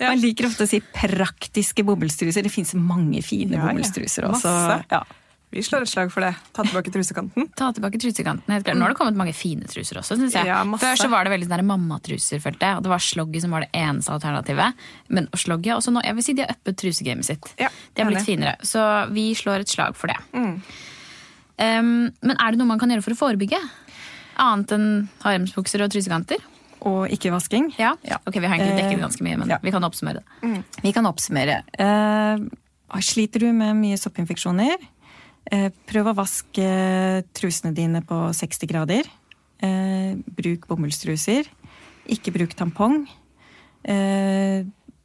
Ja. 0.00 0.08
Man 0.08 0.20
liker 0.22 0.46
ofte 0.48 0.64
å 0.64 0.68
si 0.70 0.80
praktiske 0.80 1.84
bomullstruser. 1.86 2.46
Det 2.46 2.52
fins 2.52 2.72
mange 2.74 3.20
fine 3.22 3.58
ja, 3.58 3.66
bomullstruser 3.66 4.26
også. 4.30 4.52
Ja. 4.90 5.02
Vi 5.50 5.62
slår 5.66 5.82
et 5.82 5.90
slag 5.90 6.12
for 6.14 6.22
det. 6.22 6.30
Ta 6.54 6.62
tilbake 6.62 6.92
trusekanten. 6.94 7.48
Ta 7.58 7.72
tilbake 7.74 7.98
trusekanten, 7.98 8.52
helt 8.54 8.66
klart. 8.66 8.78
Nå 8.78 8.86
har 8.86 8.92
det 8.92 8.98
kommet 9.00 9.16
mange 9.18 9.32
fine 9.34 9.66
truser 9.66 9.98
også, 9.98 10.14
syns 10.20 10.36
jeg. 10.38 10.46
Ja, 10.46 10.60
Før 10.78 11.00
så 11.00 11.08
var 11.10 11.26
det 11.26 11.32
veldig 11.32 11.48
sånn 11.50 11.66
mammatruser, 11.66 12.42
følte 12.44 12.68
jeg. 12.68 12.78
Og 12.78 12.86
det 12.86 12.92
var 12.92 13.02
sloggy 13.02 13.42
som 13.42 13.56
var 13.56 13.66
det 13.66 13.70
eneste 13.74 14.14
alternativet. 14.14 14.84
Men 15.10 15.26
sloggy 15.34 15.72
også 15.74 15.90
nå, 15.94 16.04
jeg 16.06 16.18
vil 16.18 16.26
si 16.28 16.36
de 16.38 16.44
har 16.46 16.54
uppet 16.54 16.78
trusegamet 16.84 17.26
sitt. 17.26 17.50
Ja, 17.58 17.72
de 17.96 18.04
har 18.04 18.12
blitt 18.12 18.28
finere. 18.28 18.54
Så 18.62 18.84
vi 19.10 19.26
slår 19.34 19.64
et 19.64 19.74
slag 19.74 19.98
for 19.98 20.12
det. 20.12 20.20
Mm. 20.38 20.54
Um, 21.60 21.90
men 22.22 22.36
er 22.38 22.54
det 22.54 22.62
noe 22.62 22.70
man 22.70 22.78
kan 22.80 22.94
gjøre 22.94 23.04
for 23.08 23.16
å 23.16 23.20
forebygge? 23.24 23.58
Annet 24.40 24.76
enn 24.78 24.88
haremsbukser 25.24 25.82
og 25.82 25.90
trusekanter? 25.90 26.46
Og 26.86 27.10
ikke 27.12 27.34
vasking? 27.34 27.72
Ja. 27.76 27.96
ja. 28.06 28.22
Ok, 28.22 28.38
Vi 28.38 28.46
har 28.46 28.54
egentlig 28.54 28.78
dekket 28.78 28.96
det 28.96 29.02
ganske 29.02 29.26
mye, 29.26 29.42
men 29.42 29.50
ja. 29.50 29.58
vi 29.66 29.74
kan 29.74 29.84
oppsummere 29.84 30.22
det. 30.22 30.46
Mm. 30.46 30.62
Vi 30.86 30.94
kan 30.96 31.10
oppsummere. 31.10 31.60
Uh, 31.74 33.02
sliter 33.02 33.44
du 33.44 33.50
med 33.52 33.76
mye 33.82 33.98
soppinfeksjoner, 34.00 34.78
prøv 35.90 36.10
å 36.10 36.16
vaske 36.18 36.66
trusene 37.36 37.72
dine 37.74 38.02
på 38.06 38.18
60 38.36 38.70
grader. 38.70 39.08
Uh, 39.60 40.16
bruk 40.36 40.66
bomullstruser. 40.70 41.48
Ikke 42.10 42.32
bruk 42.34 42.54
tampong. 42.56 43.04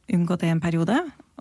unngå 0.06 0.36
det 0.38 0.48
en 0.52 0.60
periode. 0.60 0.98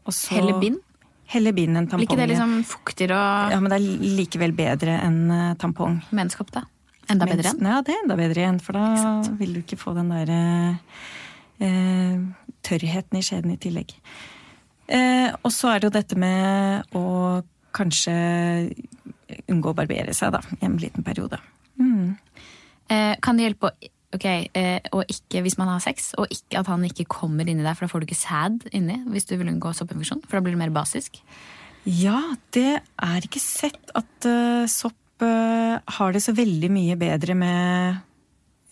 Så, 0.09 0.35
Helle 0.35 0.59
bind? 0.61 0.79
Helle 1.27 1.51
bind 1.53 1.77
enn 1.77 1.87
tampong. 1.89 2.05
Blir 2.05 2.11
ikke 2.13 2.21
det 2.21 2.31
liksom 2.31 2.55
fuktigere 2.69 3.17
og 3.17 3.51
Ja, 3.55 3.59
men 3.59 3.73
det 3.73 3.79
er 3.81 4.15
likevel 4.19 4.53
bedre 4.55 4.99
enn 5.01 5.55
tampong. 5.59 5.99
Menskopp, 6.15 6.53
da? 6.53 6.65
Enda 7.11 7.27
bedre 7.29 7.51
igjen? 7.51 7.65
Ja, 7.65 7.81
det 7.85 7.93
er 7.93 8.03
enda 8.03 8.17
bedre 8.17 8.41
igjen. 8.41 8.61
For 8.63 8.77
da 8.77 8.85
vil 9.39 9.55
du 9.55 9.61
ikke 9.61 9.79
få 9.79 9.93
den 9.97 10.11
der 10.13 10.31
eh, 11.61 12.21
tørrheten 12.65 13.19
i 13.19 13.25
skjeden 13.25 13.53
i 13.53 13.59
tillegg. 13.61 13.93
Eh, 14.85 15.29
og 15.41 15.51
så 15.53 15.73
er 15.73 15.81
det 15.81 15.89
jo 15.89 15.95
dette 15.97 16.17
med 16.19 16.95
å 16.97 17.05
kanskje 17.75 18.13
unngå 19.51 19.73
å 19.73 19.77
barbere 19.77 20.13
seg 20.15 20.33
da, 20.35 20.41
i 20.59 20.63
en 20.67 20.79
liten 20.81 21.05
periode. 21.05 21.39
Mm. 21.81 22.15
Eh, 22.93 23.13
kan 23.23 23.37
det 23.37 23.47
hjelpe 23.49 23.71
å 23.71 23.91
okay, 24.15 24.47
eh, 24.55 24.79
ikke 25.11 25.43
hvis 25.45 25.57
man 25.59 25.71
har 25.73 25.83
sex, 25.83 26.13
og 26.19 26.31
ikke 26.33 26.61
at 26.61 26.69
han 26.71 26.85
ikke 26.87 27.07
kommer 27.11 27.47
inni 27.47 27.65
deg, 27.65 27.75
for 27.75 27.85
da 27.85 27.91
får 27.91 28.03
du 28.03 28.07
ikke 28.09 28.21
sæd 28.21 28.67
inni 28.75 29.01
hvis 29.11 29.27
du 29.29 29.35
vil 29.37 29.51
unngå 29.51 29.73
soppinfeksjon? 29.75 30.23
For 30.25 30.37
da 30.37 30.45
blir 30.45 30.55
det 30.55 30.63
mer 30.63 30.75
basisk? 30.75 31.19
Ja, 31.85 32.19
det 32.55 32.79
er 32.81 33.25
ikke 33.25 33.41
sett 33.43 33.91
at 33.97 34.25
uh, 34.25 34.65
sopp 34.71 35.21
uh, 35.21 35.77
har 35.97 36.15
det 36.15 36.23
så 36.25 36.33
veldig 36.35 36.71
mye 36.73 36.95
bedre 36.97 37.35
med 37.37 37.99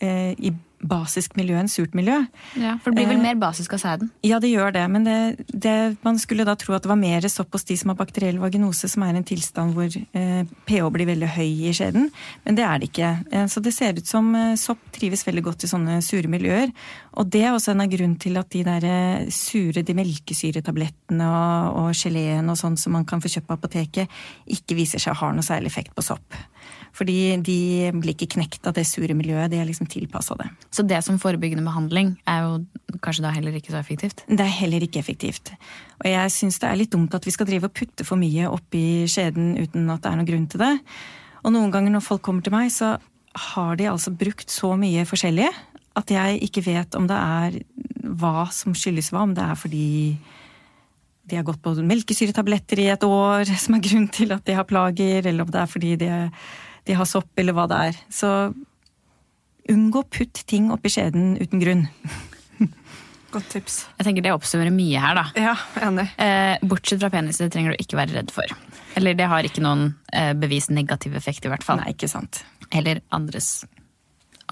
uh, 0.02 0.32
i 0.34 0.54
basisk 0.88 1.38
miljø 1.40 1.58
enn 1.60 1.70
surt 1.72 1.96
miljø. 1.98 2.20
Ja, 2.60 2.76
For 2.84 2.92
det 2.92 3.02
blir 3.04 3.12
vel 3.14 3.22
eh, 3.22 3.26
mer 3.28 3.40
basisk 3.42 3.76
av 3.78 3.82
sæden? 3.84 4.12
Ja, 4.26 4.40
det 4.44 4.52
gjør 4.52 4.74
det. 4.76 4.84
Men 4.92 5.08
det, 5.08 5.18
det, 5.48 5.76
man 6.06 6.20
skulle 6.22 6.46
da 6.48 6.56
tro 6.60 6.76
at 6.76 6.86
det 6.86 6.92
var 6.92 7.00
mer 7.00 7.28
sopp 7.32 7.56
hos 7.56 7.68
de 7.70 7.78
som 7.80 7.94
har 7.94 8.00
bakteriell 8.00 8.42
vaginose, 8.42 8.90
som 8.92 9.06
er 9.06 9.18
en 9.18 9.28
tilstand 9.28 9.78
hvor 9.78 9.88
eh, 9.90 10.44
pH 10.68 10.90
blir 10.96 11.10
veldig 11.10 11.32
høy 11.38 11.70
i 11.70 11.74
skjeden. 11.76 12.10
Men 12.46 12.60
det 12.60 12.68
er 12.68 12.82
det 12.82 12.92
ikke. 12.92 13.12
Eh, 13.32 13.48
så 13.52 13.64
det 13.64 13.76
ser 13.76 14.00
ut 14.00 14.10
som 14.10 14.30
eh, 14.38 14.54
sopp 14.60 14.84
trives 14.96 15.26
veldig 15.28 15.46
godt 15.48 15.68
i 15.68 15.72
sånne 15.72 16.00
sure 16.06 16.32
miljøer. 16.32 16.74
Og 17.20 17.30
det 17.32 17.46
er 17.46 17.56
også 17.56 17.74
en 17.74 17.86
av 17.86 17.92
grunnen 17.92 18.20
til 18.22 18.40
at 18.42 18.52
de 18.54 18.64
der 18.68 18.88
sure, 19.34 19.86
de 19.86 19.98
melkesyretablettene 19.98 21.28
og, 21.30 21.82
og 21.84 21.98
geleen 21.98 22.50
og 22.52 22.60
sånn 22.60 22.80
som 22.80 22.98
man 22.98 23.08
kan 23.10 23.22
få 23.24 23.32
kjøpt 23.32 23.50
på 23.50 23.60
apoteket, 23.60 24.24
ikke 24.52 24.78
viser 24.78 25.02
seg 25.02 25.16
å 25.16 25.22
ha 25.24 25.34
noe 25.36 25.46
særlig 25.46 25.72
effekt 25.72 25.94
på 25.96 26.06
sopp. 26.06 26.42
Fordi 26.94 27.18
de 27.42 27.58
blir 27.98 28.14
ikke 28.14 28.36
knekt 28.36 28.68
av 28.70 28.76
det 28.78 28.86
sure 28.86 29.16
miljøet. 29.18 29.50
De 29.50 29.58
er 29.58 29.66
liksom 29.66 29.90
tilpassa 29.90 30.38
det. 30.38 30.50
Så 30.70 30.86
det 30.86 31.00
som 31.06 31.18
forebyggende 31.22 31.66
behandling 31.66 32.14
er 32.30 32.44
jo 32.46 33.00
kanskje 33.02 33.26
da 33.26 33.32
heller 33.34 33.56
ikke 33.58 33.74
så 33.74 33.80
effektivt? 33.80 34.22
Det 34.30 34.46
er 34.46 34.54
heller 34.60 34.86
ikke 34.86 35.02
effektivt. 35.02 35.56
Og 36.04 36.08
jeg 36.12 36.36
syns 36.36 36.62
det 36.62 36.70
er 36.70 36.78
litt 36.78 36.94
dumt 36.94 37.16
at 37.18 37.26
vi 37.26 37.34
skal 37.34 37.50
drive 37.50 37.70
og 37.70 37.74
putte 37.74 38.06
for 38.06 38.22
mye 38.22 38.46
oppi 38.52 39.08
skjeden 39.10 39.56
uten 39.58 39.90
at 39.90 40.06
det 40.06 40.12
er 40.12 40.20
noen 40.20 40.30
grunn 40.30 40.48
til 40.52 40.62
det. 40.62 40.74
Og 41.44 41.56
noen 41.56 41.74
ganger 41.74 41.96
når 41.96 42.06
folk 42.06 42.24
kommer 42.26 42.46
til 42.46 42.54
meg, 42.54 42.70
så 42.72 42.96
har 43.54 43.78
de 43.80 43.90
altså 43.90 44.14
brukt 44.14 44.54
så 44.54 44.76
mye 44.78 45.08
forskjellige 45.10 45.50
at 45.98 46.14
jeg 46.14 46.40
ikke 46.46 46.64
vet 46.66 46.96
om 46.98 47.10
det 47.10 47.18
er 47.18 47.58
hva 48.22 48.48
som 48.54 48.78
skyldes 48.78 49.12
hva. 49.14 49.26
Om 49.26 49.34
det 49.38 49.46
er 49.46 49.58
fordi 49.58 49.88
de 51.30 51.40
har 51.40 51.46
gått 51.48 51.62
på 51.64 51.74
melkesyretabletter 51.88 52.82
i 52.84 52.90
et 52.94 53.06
år 53.08 53.48
som 53.64 53.78
er 53.78 53.84
grunn 53.86 54.10
til 54.14 54.34
at 54.36 54.46
de 54.46 54.58
har 54.58 54.68
plager, 54.70 55.26
eller 55.26 55.46
om 55.46 55.54
det 55.54 55.62
er 55.62 55.72
fordi 55.72 55.96
de 56.02 56.12
de 56.88 56.96
har 57.00 57.08
sopp, 57.10 57.30
eller 57.40 57.56
hva 57.56 57.66
det 57.72 57.80
er. 57.90 58.00
Så 58.12 58.30
unngå 59.72 60.02
å 60.04 60.08
putte 60.12 60.44
ting 60.50 60.70
oppi 60.76 60.92
skjeden 60.92 61.38
uten 61.40 61.62
grunn. 61.64 61.86
Godt 63.34 63.48
tips. 63.50 63.78
Jeg 63.98 64.06
tenker 64.06 64.26
Det 64.28 64.34
oppsummerer 64.36 64.74
mye 64.76 65.00
her. 65.02 65.18
da. 65.18 65.24
Ja, 65.40 65.54
enig. 65.88 66.06
Eh, 66.22 66.58
bortsett 66.70 67.02
fra 67.02 67.10
peniser 67.14 67.50
trenger 67.50 67.74
du 67.74 67.82
ikke 67.82 67.98
være 67.98 68.20
redd 68.20 68.34
for. 68.36 68.52
Eller 69.00 69.16
det 69.18 69.26
har 69.32 69.48
ikke 69.48 69.64
noen 69.64 69.96
eh, 70.14 70.34
bevist 70.38 70.70
negativ 70.70 71.16
effekt, 71.18 71.48
i 71.48 71.50
hvert 71.50 71.66
fall. 71.66 71.82
Nei, 71.82 71.96
ikke 71.96 72.12
sant. 72.12 72.44
Eller 72.70 73.02
andres 73.16 73.64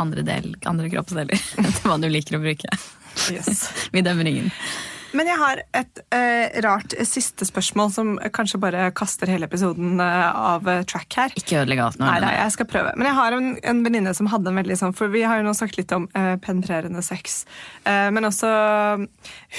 andre, 0.01 0.23
del, 0.25 0.55
andre 0.65 0.89
kroppsdeler. 0.89 1.37
Hva 1.85 1.99
du 2.01 2.07
liker 2.09 2.39
å 2.39 2.41
bruke. 2.41 2.73
Yes. 3.29 3.67
Vi 3.93 4.01
dømmer 4.01 4.31
ingen. 4.31 4.49
Men 5.17 5.27
jeg 5.27 5.39
har 5.41 5.61
et 5.75 6.01
eh, 6.15 6.61
rart 6.63 6.93
siste 7.07 7.45
spørsmål 7.47 7.91
som 7.93 8.13
kanskje 8.35 8.59
bare 8.63 8.85
kaster 8.95 9.29
hele 9.31 9.47
episoden 9.49 9.99
eh, 9.99 10.27
av 10.53 10.67
eh, 10.71 10.83
track 10.87 11.17
her. 11.19 11.35
Ikke 11.39 11.61
ødelegg 11.61 11.83
alt 11.83 11.99
nå. 11.99 12.07
Nei, 12.07 12.19
nei, 12.23 12.31
jeg 12.37 12.55
skal 12.55 12.69
prøve. 12.71 12.93
Men 12.99 13.09
jeg 13.09 13.17
har 13.19 13.37
en, 13.37 13.49
en 13.73 13.81
venninne 13.85 14.13
som 14.17 14.29
hadde 14.31 14.51
en 14.51 14.61
veldig 14.61 14.77
sånn 14.79 14.95
For 14.97 15.11
vi 15.11 15.25
har 15.27 15.41
jo 15.41 15.47
nå 15.47 15.55
snakket 15.57 15.81
litt 15.83 15.95
om 15.97 16.07
eh, 16.17 16.35
penetrerende 16.43 17.03
sex. 17.05 17.43
Eh, 17.83 18.07
men 18.13 18.27
også 18.27 18.51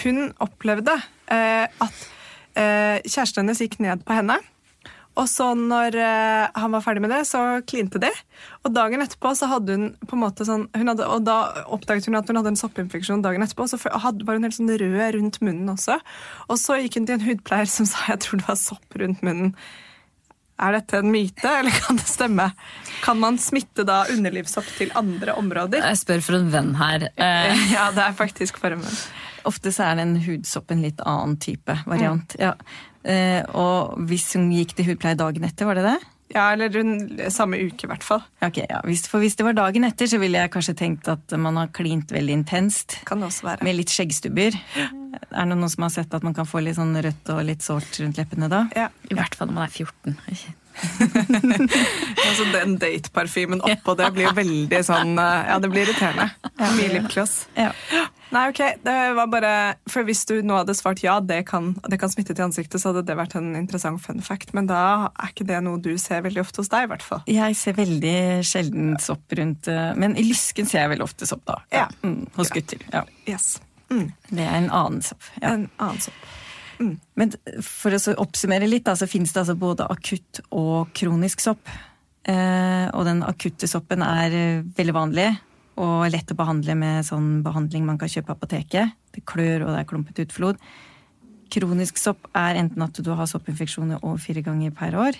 Hun 0.02 0.24
opplevde 0.42 0.96
eh, 1.32 1.68
at 1.68 2.08
kjæresten 2.52 3.46
hennes 3.46 3.62
gikk 3.62 3.78
ned 3.80 4.02
på 4.04 4.12
henne. 4.12 4.34
Og 5.20 5.26
så 5.28 5.50
når 5.58 5.96
eh, 6.00 6.46
han 6.56 6.72
var 6.72 6.80
ferdig 6.84 7.02
med 7.04 7.12
det, 7.12 7.20
så 7.28 7.40
klinte 7.68 8.00
de. 8.00 8.08
Og 8.64 8.72
dagen 8.72 9.02
etterpå 9.04 9.34
så 9.36 9.48
hadde 9.50 9.76
hun 9.76 9.86
på 10.08 10.16
en 10.16 10.22
måte 10.22 10.46
sånn 10.48 10.64
hun 10.72 10.88
hadde, 10.88 11.04
Og 11.12 11.24
da 11.26 11.36
oppdaget 11.74 12.08
hun 12.08 12.16
at 12.16 12.28
hun 12.30 12.38
hadde 12.40 12.54
en 12.54 12.60
soppinfeksjon 12.60 13.24
dagen 13.24 13.44
etterpå. 13.44 13.66
Så 13.68 13.80
hadde, 13.92 14.24
var 14.24 14.38
hun 14.38 14.46
helt 14.48 14.56
sånn 14.56 14.72
rød 14.72 15.16
rundt 15.18 15.40
munnen 15.44 15.68
også. 15.74 15.98
Og 16.48 16.56
så 16.60 16.78
gikk 16.80 16.96
hun 17.00 17.08
til 17.10 17.18
en 17.18 17.26
hudpleier 17.28 17.68
som 17.68 17.88
sa 17.88 18.06
jeg 18.08 18.22
tror 18.24 18.40
det 18.40 18.48
var 18.48 18.60
sopp 18.60 18.96
rundt 19.02 19.20
munnen. 19.26 19.52
Er 20.62 20.76
dette 20.76 21.00
en 21.02 21.10
myte, 21.10 21.48
eller 21.48 21.74
kan 21.74 21.96
det 21.98 22.06
stemme? 22.06 22.44
Kan 23.02 23.18
man 23.18 23.38
smitte 23.40 23.82
da 23.88 24.04
underlivssopp 24.12 24.68
til 24.78 24.92
andre 24.96 25.34
områder? 25.40 25.82
Jeg 25.82 25.98
spør 26.04 26.22
for 26.22 26.38
en 26.38 26.52
venn 26.54 26.72
her. 26.78 27.08
Eh, 27.24 27.66
Ja, 27.72 27.88
det 27.92 28.04
er 28.04 28.14
faktisk 28.16 28.60
for 28.62 28.72
en 28.76 28.84
venn. 28.84 29.00
Ofte 29.48 29.72
så 29.74 29.88
er 29.88 29.98
den 29.98 30.14
hudsopp 30.22 30.70
en 30.70 30.84
litt 30.84 31.00
annen 31.02 31.34
type 31.42 31.74
variant. 31.88 32.36
Ja. 32.38 32.52
Eh, 33.04 33.42
og 33.58 33.98
hvis 34.08 34.30
hun 34.36 34.50
gikk 34.54 34.76
til 34.78 34.92
hudpleie 34.92 35.18
dagen 35.18 35.46
etter, 35.48 35.68
var 35.68 35.80
det 35.80 35.86
det? 35.90 35.98
Ja, 36.32 36.46
eller 36.54 36.70
rundt 36.72 37.20
samme 37.32 37.58
uke, 37.60 37.84
i 37.84 37.90
hvert 37.90 38.04
fall. 38.06 38.22
Okay, 38.40 38.64
ja. 38.70 38.80
hvis, 38.88 39.04
For 39.10 39.20
hvis 39.20 39.36
det 39.36 39.44
var 39.44 39.56
dagen 39.58 39.84
etter, 39.84 40.08
så 40.08 40.20
ville 40.22 40.40
jeg 40.40 40.52
kanskje 40.54 40.74
tenkt 40.78 41.10
at 41.12 41.34
man 41.36 41.58
har 41.60 41.68
klint 41.76 42.12
veldig 42.14 42.38
intenst. 42.40 42.96
Kan 43.08 43.20
det 43.20 43.28
også 43.28 43.50
være. 43.50 43.66
Med 43.68 43.76
litt 43.76 43.92
skjeggstubber. 43.92 44.56
Er 44.80 45.44
det 45.44 45.52
noen 45.52 45.68
som 45.72 45.84
har 45.84 45.92
sett 45.92 46.16
at 46.16 46.24
man 46.24 46.36
kan 46.36 46.48
få 46.48 46.62
litt 46.64 46.78
sånn 46.78 46.96
rødt 47.04 47.34
og 47.34 47.44
litt 47.44 47.64
sårt 47.64 48.00
rundt 48.00 48.20
leppene 48.20 48.48
da? 48.52 48.64
Ja. 48.78 48.88
I 49.12 49.18
hvert 49.18 49.36
fall 49.36 49.52
når 49.52 49.60
man 49.60 49.68
er 49.68 49.76
14. 49.76 50.16
Altså 50.72 52.46
Den 52.48 52.78
dateparfymen 52.80 53.60
oppå 53.60 53.92
det 53.98 54.06
blir 54.14 54.30
jo 54.30 54.32
veldig 54.38 54.78
sånn 54.86 55.18
eh, 55.20 55.50
Ja, 55.50 55.58
det 55.60 55.68
blir 55.68 55.84
irriterende. 55.84 56.30
Mye 56.78 56.94
lipgloss. 56.94 57.34
Ja. 57.58 57.74
Nei, 58.32 58.46
ok, 58.48 58.60
det 58.80 58.96
var 59.16 59.28
bare 59.28 59.52
For 59.92 60.06
hvis 60.08 60.22
du 60.28 60.38
nå 60.44 60.56
hadde 60.62 60.74
svart 60.76 61.02
ja, 61.04 61.18
det 61.20 61.42
kan, 61.50 61.72
det 61.90 61.98
kan 62.00 62.12
smitte 62.12 62.32
til 62.32 62.46
ansiktet, 62.46 62.80
så 62.80 62.90
hadde 62.90 63.04
det 63.10 63.16
vært 63.18 63.36
en 63.36 63.52
interessant 63.58 64.00
fun 64.00 64.22
fact. 64.24 64.54
Men 64.56 64.70
da 64.70 65.10
er 65.12 65.32
ikke 65.32 65.46
det 65.48 65.60
noe 65.64 65.80
du 65.82 65.92
ser 66.00 66.24
veldig 66.24 66.40
ofte 66.44 66.62
hos 66.62 66.72
deg, 66.72 66.86
i 66.86 66.92
hvert 66.94 67.04
fall. 67.04 67.22
Jeg 67.30 67.58
ser 67.60 67.76
veldig 67.76 68.16
sjelden 68.48 68.94
sopp 69.02 69.36
rundt 69.36 69.68
eh, 69.68 69.92
Men 70.00 70.16
i 70.16 70.24
lysken 70.24 70.68
ser 70.68 70.86
jeg 70.86 70.94
veldig 70.94 71.06
ofte 71.06 71.28
sopp, 71.28 71.44
da. 71.48 71.58
Ja. 71.74 71.86
Mm, 72.00 72.24
hos 72.38 72.52
gutter. 72.54 72.80
Ja. 72.94 73.04
Yes. 73.28 73.54
Mm. 73.92 74.08
Det 74.30 74.46
er 74.46 74.56
en 74.62 74.72
annen 74.72 75.04
sopp. 75.04 75.28
Ja. 75.36 75.52
En 75.52 75.68
annen 75.76 76.00
sopp. 76.00 76.28
Men 77.14 77.30
for 77.62 77.94
å 77.94 78.00
så 78.00 78.16
oppsummere 78.18 78.66
litt, 78.66 78.86
da, 78.88 78.96
så 78.98 79.06
finnes 79.06 79.30
det 79.34 79.44
altså 79.44 79.54
både 79.58 79.86
akutt 79.92 80.40
og 80.50 80.90
kronisk 80.96 81.44
sopp. 81.44 81.68
Eh, 82.26 82.88
og 82.94 83.04
den 83.06 83.22
akutte 83.26 83.68
soppen 83.70 84.02
er 84.06 84.34
eh, 84.34 84.66
veldig 84.78 84.94
vanlig 84.96 85.30
og 85.80 86.08
lett 86.12 86.32
å 86.32 86.38
behandle 86.38 86.76
med 86.78 87.06
sånn 87.06 87.40
behandling 87.44 87.86
man 87.88 87.98
kan 88.00 88.10
kjøpe 88.10 88.30
på 88.30 88.36
apoteket. 88.36 88.96
Det 89.14 89.24
klør, 89.28 89.66
og 89.66 89.72
det 89.72 89.80
er 89.80 89.88
klumpet 89.88 90.22
utflod. 90.26 90.60
Kronisk 91.52 92.00
sopp 92.00 92.28
er 92.36 92.60
enten 92.60 92.84
at 92.84 93.00
du 93.00 93.10
har 93.16 93.28
soppinfeksjoner 93.28 94.02
over 94.02 94.20
fire 94.20 94.44
ganger 94.44 94.72
per 94.76 94.96
år, 94.96 95.18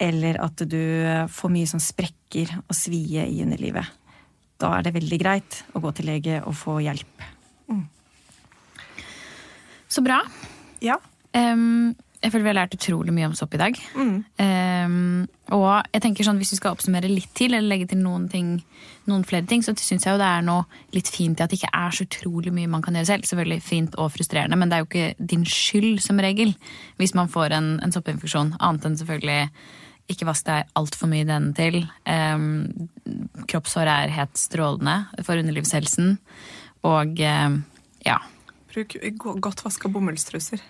eller 0.00 0.40
at 0.40 0.62
du 0.68 0.80
får 1.28 1.52
mye 1.52 1.68
sånn 1.68 1.84
sprekker 1.84 2.54
og 2.62 2.76
svie 2.76 3.26
i 3.28 3.42
underlivet. 3.44 3.88
Da 4.60 4.74
er 4.76 4.84
det 4.84 4.96
veldig 4.96 5.20
greit 5.20 5.62
å 5.76 5.80
gå 5.84 5.92
til 5.96 6.08
lege 6.12 6.40
og 6.44 6.56
få 6.56 6.80
hjelp. 6.84 7.28
Så 9.90 10.04
bra. 10.06 10.20
Ja. 10.84 11.00
Em, 11.34 11.96
jeg 12.20 12.32
føler 12.32 12.44
vi 12.44 12.50
har 12.50 12.58
lært 12.58 12.74
utrolig 12.76 13.12
mye 13.16 13.30
om 13.30 13.34
sopp 13.36 13.54
i 13.56 13.60
dag. 13.60 13.78
Em, 14.44 15.26
og 15.56 15.68
jeg 15.88 16.02
tenker 16.04 16.26
sånn, 16.26 16.40
hvis 16.40 16.52
vi 16.52 16.58
skal 16.58 16.74
oppsummere 16.76 17.08
litt 17.08 17.30
til, 17.36 17.54
eller 17.56 17.70
legge 17.70 17.88
til 17.90 18.02
noen, 18.02 18.26
ting, 18.28 18.50
noen 19.08 19.24
flere 19.24 19.48
ting, 19.48 19.64
så 19.64 19.72
syns 19.80 20.04
jeg 20.04 20.12
jo 20.12 20.20
det 20.20 20.28
er 20.28 20.44
noe 20.44 20.66
litt 20.92 21.08
fint 21.08 21.40
i 21.40 21.44
at 21.44 21.52
det 21.52 21.62
ikke 21.62 21.72
er 21.80 21.96
så 21.96 22.04
utrolig 22.04 22.52
mye 22.52 22.70
man 22.70 22.84
kan 22.84 22.98
gjøre 22.98 23.08
selv. 23.08 23.28
Selvfølgelig 23.28 23.64
fint 23.64 23.96
og 23.96 24.12
frustrerende, 24.12 24.58
men 24.60 24.68
det 24.68 24.76
er 24.76 24.84
jo 24.84 24.90
ikke 24.90 25.28
din 25.32 25.46
skyld 25.48 26.02
som 26.04 26.20
regel 26.20 26.52
hvis 27.00 27.16
man 27.16 27.30
får 27.32 27.56
en, 27.56 27.70
en 27.80 27.94
soppinfeksjon. 27.94 28.52
Annet 28.60 28.90
enn 28.90 28.98
selvfølgelig 29.00 29.40
ikke 30.10 30.28
vask 30.28 30.44
deg 30.48 30.74
altfor 30.76 31.08
mye 31.08 31.28
denne 31.28 31.54
til. 31.56 31.84
Um, 32.04 32.90
kroppshår 33.48 33.88
er 33.88 34.12
helt 34.12 34.36
strålende 34.36 35.24
for 35.24 35.40
underlivshelsen. 35.40 36.18
Og 36.84 37.16
um, 37.16 37.60
ja, 38.04 38.18
Bruk 38.70 38.94
godt 39.42 39.64
vaska 39.64 39.88
bomullstruser. 39.90 40.60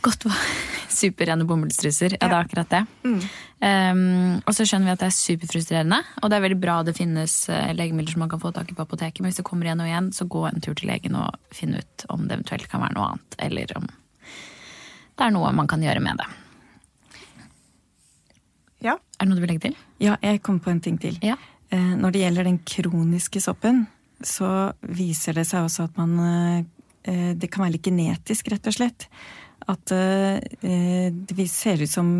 Godt 0.00 0.24
va- 0.24 0.36
Superrene 1.00 1.44
bomullstruser. 1.44 2.14
Ja, 2.16 2.28
det 2.28 2.32
er 2.32 2.44
akkurat 2.46 2.70
det. 2.72 2.80
Um, 3.04 4.38
og 4.48 4.54
så 4.56 4.64
skjønner 4.64 4.88
vi 4.88 4.94
at 4.94 5.02
det 5.02 5.08
er 5.10 5.16
superfrustrerende, 5.18 5.98
og 6.22 6.30
det 6.32 6.38
er 6.38 6.44
veldig 6.46 6.60
bra 6.62 6.78
det 6.88 6.94
finnes 6.96 7.34
eh, 7.52 7.74
legemidler 7.76 8.14
som 8.16 8.22
man 8.24 8.30
kan 8.32 8.40
få 8.40 8.52
tak 8.56 8.70
i 8.72 8.76
på 8.78 8.86
apoteket, 8.86 9.20
men 9.20 9.28
hvis 9.28 9.42
det 9.42 9.44
kommer 9.44 9.68
igjen 9.68 9.82
og 9.84 9.90
igjen, 9.90 10.08
så 10.16 10.24
gå 10.32 10.46
en 10.48 10.62
tur 10.64 10.72
til 10.80 10.88
legen 10.88 11.18
og 11.20 11.36
finn 11.52 11.76
ut 11.76 12.06
om 12.08 12.24
det 12.24 12.38
eventuelt 12.38 12.64
kan 12.72 12.80
være 12.86 12.96
noe 12.96 13.10
annet, 13.12 13.36
eller 13.44 13.76
om 13.76 13.90
det 13.90 15.26
er 15.28 15.34
noe 15.36 15.52
man 15.52 15.68
kan 15.68 15.84
gjøre 15.84 16.00
med 16.00 16.16
det. 16.22 16.30
Ja. 18.88 18.94
Er 19.20 19.26
det 19.26 19.28
noe 19.28 19.36
du 19.36 19.44
vil 19.44 19.50
legge 19.52 19.66
til? 19.68 19.76
Ja, 20.00 20.16
jeg 20.24 20.40
kom 20.46 20.60
på 20.64 20.72
en 20.72 20.80
ting 20.80 20.96
til. 21.02 21.18
Ja. 21.24 21.36
Eh, 21.68 21.92
Når 22.00 22.14
det 22.16 22.22
gjelder 22.24 22.48
den 22.48 22.58
kroniske 22.64 23.42
soppen, 23.44 23.82
så 24.24 24.72
viser 24.80 25.36
det 25.36 25.44
seg 25.48 25.66
også 25.68 25.84
at 25.90 26.00
man 26.00 26.16
eh, 26.24 26.64
Det 27.02 27.48
kan 27.50 27.64
være 27.64 27.78
litt 27.78 27.86
genetisk, 27.88 28.50
rett 28.52 28.66
og 28.68 28.74
slett. 28.76 29.06
At 29.68 29.92
eh, 29.92 30.40
det 31.10 31.46
ser 31.52 31.80
ut 31.82 31.90
som 31.90 32.10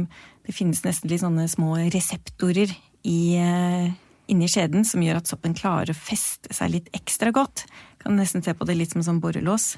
det 0.46 0.54
finnes 0.56 0.80
nesten 0.84 1.10
litt 1.10 1.22
sånne 1.22 1.46
små 1.48 1.74
reseptorer 1.92 2.72
i, 3.06 3.36
eh, 3.36 3.90
inni 4.30 4.48
skjeden 4.50 4.84
som 4.88 5.02
gjør 5.04 5.20
at 5.20 5.30
soppen 5.30 5.54
klarer 5.56 5.92
å 5.92 5.96
feste 5.98 6.52
seg 6.54 6.72
litt 6.74 6.88
ekstra 6.96 7.32
godt. 7.34 7.66
Kan 8.00 8.16
nesten 8.16 8.44
se 8.44 8.54
på 8.56 8.66
det 8.68 8.78
litt 8.78 8.92
som 8.94 9.04
sånn 9.04 9.20
borrelås. 9.22 9.74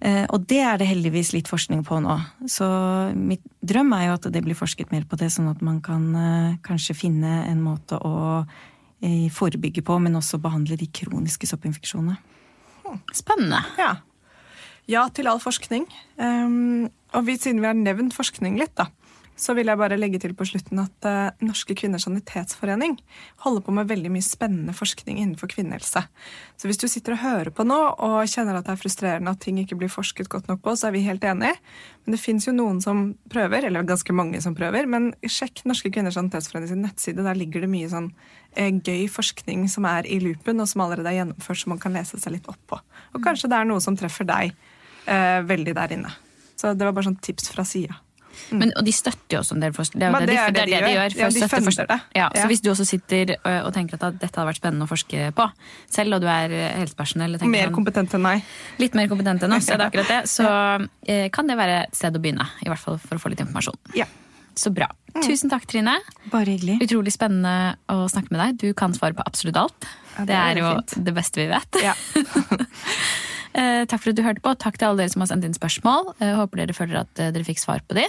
Eh, 0.00 0.26
Og 0.30 0.46
det 0.48 0.60
er 0.64 0.78
det 0.78 0.88
heldigvis 0.88 1.32
litt 1.34 1.48
forskning 1.50 1.84
på 1.84 2.00
nå. 2.00 2.16
Så 2.48 2.66
mitt 3.14 3.42
drøm 3.60 3.92
er 3.98 4.06
jo 4.08 4.14
at 4.16 4.30
det 4.32 4.42
blir 4.46 4.56
forsket 4.58 4.92
mer 4.94 5.04
på 5.04 5.18
det, 5.20 5.28
sånn 5.34 5.50
at 5.50 5.60
man 5.60 5.80
kan 5.84 6.14
eh, 6.16 6.58
kanskje 6.64 6.96
finne 6.96 7.44
en 7.46 7.60
måte 7.62 7.98
å 8.00 8.46
eh, 9.02 9.28
forebygge 9.28 9.82
på, 9.84 9.98
men 10.00 10.16
også 10.16 10.40
behandle 10.40 10.78
de 10.80 10.86
kroniske 10.86 11.46
soppinfeksjonene. 11.50 12.16
Spennende. 13.14 13.60
Ja. 13.78 13.96
Ja 14.88 15.08
til 15.14 15.28
all 15.30 15.40
forskning. 15.42 15.86
Um, 16.16 16.88
og 17.14 17.26
vi, 17.26 17.36
siden 17.36 17.60
vi 17.60 17.68
har 17.68 17.76
nevnt 17.76 18.14
forskning 18.16 18.56
litt, 18.60 18.72
da, 18.78 18.88
så 19.40 19.54
vil 19.56 19.70
jeg 19.70 19.80
bare 19.80 19.96
legge 19.96 20.20
til 20.20 20.34
på 20.36 20.44
slutten 20.44 20.82
at 20.82 21.06
eh, 21.08 21.44
Norske 21.46 21.74
kvinners 21.78 22.04
sanitetsforening 22.04 22.98
holder 23.44 23.64
på 23.64 23.72
med 23.72 23.88
veldig 23.88 24.10
mye 24.12 24.24
spennende 24.24 24.74
forskning 24.76 25.16
innenfor 25.16 25.48
kvinnehelse. 25.54 26.02
Så 26.60 26.68
hvis 26.68 26.80
du 26.80 26.84
sitter 26.90 27.16
og 27.16 27.22
hører 27.22 27.50
på 27.54 27.64
nå 27.64 27.78
og 28.04 28.18
kjenner 28.28 28.58
at 28.58 28.68
det 28.68 28.74
er 28.74 28.82
frustrerende 28.82 29.32
at 29.32 29.40
ting 29.40 29.56
ikke 29.62 29.78
blir 29.80 29.92
forsket 29.92 30.28
godt 30.32 30.50
nok 30.50 30.60
på, 30.66 30.74
så 30.76 30.90
er 30.90 30.96
vi 30.98 31.06
helt 31.06 31.24
enige. 31.24 31.56
Men 32.04 32.16
det 32.16 32.20
fins 32.20 32.48
jo 32.48 32.54
noen 32.56 32.82
som 32.84 33.14
prøver, 33.32 33.64
eller 33.68 33.88
ganske 33.88 34.16
mange 34.16 34.42
som 34.44 34.56
prøver. 34.58 34.88
Men 34.90 35.10
sjekk 35.24 35.64
Norske 35.68 35.92
kvinners 35.94 36.18
sanitetsforening 36.20 36.74
sin 36.74 36.84
nettside. 36.84 37.24
Der 37.24 37.40
ligger 37.40 37.64
det 37.64 37.72
mye 37.72 37.88
sånn 37.92 38.10
eh, 38.52 38.68
gøy 38.76 39.06
forskning 39.12 39.64
som 39.72 39.88
er 39.88 40.08
i 40.08 40.20
loopen, 40.20 40.60
og 40.60 40.68
som 40.68 40.84
allerede 40.84 41.14
er 41.14 41.22
gjennomført, 41.22 41.64
som 41.64 41.72
man 41.72 41.80
kan 41.80 41.96
lese 41.96 42.20
seg 42.20 42.36
litt 42.36 42.52
opp 42.52 42.60
på. 42.68 42.82
Og 43.16 43.24
kanskje 43.24 43.48
det 43.48 43.56
er 43.56 43.72
noe 43.72 43.80
som 43.80 43.96
treffer 43.96 44.28
deg 44.28 44.52
eh, 45.06 45.40
veldig 45.46 45.74
der 45.76 45.96
inne. 45.96 46.12
Så 46.60 46.74
det 46.76 46.86
var 46.86 46.96
bare 46.96 47.08
sånn 47.08 47.20
tips 47.24 47.52
fra 47.54 47.64
sida. 47.64 47.96
Men, 48.50 48.70
og 48.78 48.84
de 48.86 48.92
støtter 48.94 49.36
jo 49.36 49.40
også 49.42 49.56
en 49.56 49.62
del 49.62 49.74
forskning. 49.76 50.00
Det 50.00 50.06
er 50.08 50.14
det, 50.14 50.26
det 50.30 50.36
er 50.38 50.50
de, 50.50 50.54
det, 50.54 50.62
er 50.62 50.68
det 50.70 50.88
de 50.88 50.92
gjør. 50.94 51.16
Ja, 51.18 51.28
de 51.34 51.48
funder 51.50 51.88
det. 51.90 51.98
Ja, 52.16 52.20
Ja. 52.20 52.28
Så 52.40 52.46
hvis 52.50 52.62
du 52.64 52.70
også 52.72 52.86
sitter 52.88 53.34
og 53.66 53.70
tenker 53.74 53.98
at 53.98 54.16
dette 54.20 54.30
hadde 54.30 54.46
vært 54.48 54.60
spennende 54.60 54.86
å 54.86 54.90
forske 54.90 55.28
på, 55.36 55.46
selv 55.92 56.16
og 56.16 56.24
du 56.24 56.28
er 56.30 56.54
helsepersonell 56.78 57.36
Mer 57.50 57.74
kompetent 57.74 58.14
enn 58.16 58.24
meg. 58.24 58.46
litt 58.80 58.96
mer 58.98 59.10
kompetent 59.12 59.44
enn 59.46 59.56
oss, 59.56 59.68
er 59.68 59.80
det 59.80 59.86
er 59.86 59.92
akkurat 59.92 60.12
det, 60.14 60.20
så 60.36 60.48
eh, 61.06 61.28
kan 61.34 61.50
det 61.50 61.58
være 61.60 61.84
et 61.84 62.00
sted 62.00 62.16
å 62.16 62.22
begynne. 62.22 62.48
I 62.64 62.72
hvert 62.72 62.82
fall 62.82 62.98
for 63.02 63.20
å 63.20 63.22
få 63.22 63.32
litt 63.34 63.44
informasjon. 63.44 63.78
Ja. 63.98 64.08
Så 64.58 64.72
bra. 64.74 64.90
Tusen 65.24 65.50
takk, 65.50 65.64
Trine. 65.70 65.96
Bare 66.30 66.52
hyggelig. 66.52 66.80
Utrolig 66.84 67.14
spennende 67.14 67.76
å 67.90 68.04
snakke 68.10 68.34
med 68.34 68.42
deg. 68.42 68.60
Du 68.60 68.76
kan 68.76 68.94
svare 68.96 69.16
på 69.16 69.24
absolutt 69.26 69.58
alt. 69.58 69.88
Ja, 70.16 70.26
det, 70.26 70.36
er 70.36 70.60
jo 70.60 70.72
fint. 70.74 70.96
det 71.06 71.14
beste 71.16 71.40
vi 71.40 71.48
vet. 71.50 71.82
Ja. 71.84 71.94
Eh, 73.52 73.84
takk 73.90 74.02
for 74.02 74.12
at 74.12 74.18
du 74.18 74.24
hørte 74.24 74.44
på. 74.44 74.54
Takk 74.62 74.78
til 74.78 74.90
alle 74.90 75.02
dere 75.02 75.12
som 75.12 75.24
har 75.24 75.30
sendt 75.32 75.46
inn 75.46 75.56
spørsmål. 75.56 76.12
Jeg 76.22 76.38
håper 76.38 76.62
dere 76.62 76.76
føler 76.76 77.02
at 77.02 77.22
eh, 77.22 77.32
dere 77.34 77.46
fikk 77.46 77.62
svar 77.62 77.82
på 77.86 77.98
de. 77.98 78.06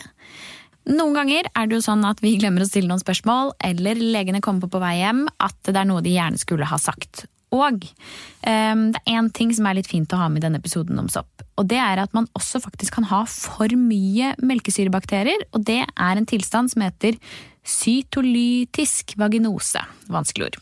Noen 0.92 1.14
ganger 1.18 1.50
er 1.52 1.70
det 1.70 1.78
jo 1.78 1.86
sånn 1.86 2.06
at 2.08 2.22
vi 2.24 2.36
glemmer 2.42 2.66
å 2.66 2.70
stille 2.70 2.90
noen 2.92 3.02
spørsmål, 3.02 3.56
eller 3.72 4.02
legene 4.02 4.44
kommer 4.44 4.66
på 4.66 4.76
på 4.76 4.84
vei 4.84 4.98
hjem 5.02 5.28
at 5.42 5.58
det 5.70 5.78
er 5.78 5.90
noe 5.90 6.06
de 6.06 6.16
gjerne 6.16 6.42
skulle 6.42 6.70
ha 6.70 6.82
sagt. 6.82 7.26
Og 7.52 7.84
um, 7.84 8.84
det 8.96 9.00
er 9.02 9.18
én 9.18 9.28
ting 9.36 9.50
som 9.52 9.66
er 9.68 9.76
litt 9.76 9.90
fint 9.92 10.14
å 10.16 10.22
ha 10.22 10.30
med 10.32 10.40
i 10.40 10.46
denne 10.46 10.62
episoden 10.62 11.00
om 11.02 11.10
sopp. 11.12 11.44
Og 11.60 11.68
det 11.68 11.82
er 11.84 12.00
at 12.00 12.16
man 12.16 12.30
også 12.38 12.62
faktisk 12.64 12.96
kan 12.96 13.10
ha 13.12 13.26
for 13.28 13.76
mye 13.76 14.32
melkesyrebakterier. 14.40 15.50
Og 15.52 15.66
det 15.68 15.82
er 15.84 16.22
en 16.22 16.30
tilstand 16.30 16.72
som 16.72 16.86
heter 16.86 17.20
cytolytisk 17.68 19.18
vaginose. 19.20 19.84
Vanskelig 20.08 20.54
ord. 20.54 20.62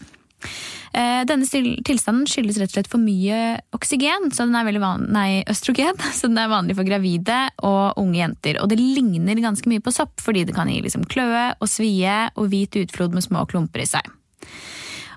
Eh, 0.93 1.21
Denne 1.29 1.45
tilstanden 1.45 2.25
skyldes 2.29 2.57
rett 2.61 2.71
og 2.71 2.77
slett 2.77 2.91
for 2.91 3.01
mye 3.01 3.59
oksygen, 3.75 4.31
så 4.33 4.47
den 4.47 4.57
er 4.57 4.81
van 4.81 5.05
nei, 5.13 5.43
østrogen, 5.49 5.99
så 6.17 6.29
den 6.31 6.39
er 6.41 6.51
vanlig 6.51 6.77
for 6.79 6.87
gravide 6.87 7.41
og 7.65 7.99
unge 8.01 8.21
jenter. 8.21 8.61
Og 8.63 8.71
det 8.71 8.79
ligner 8.81 9.43
ganske 9.43 9.69
mye 9.69 9.83
på 9.83 9.93
sopp, 9.95 10.17
fordi 10.23 10.47
det 10.49 10.57
kan 10.57 10.71
gi 10.71 10.81
liksom 10.85 11.05
kløe 11.09 11.51
og 11.59 11.69
svie 11.69 12.25
og 12.35 12.49
hvit 12.51 12.79
utflod 12.83 13.15
med 13.15 13.25
små 13.25 13.45
klumper 13.49 13.85
i 13.85 13.89
seg. 13.89 14.15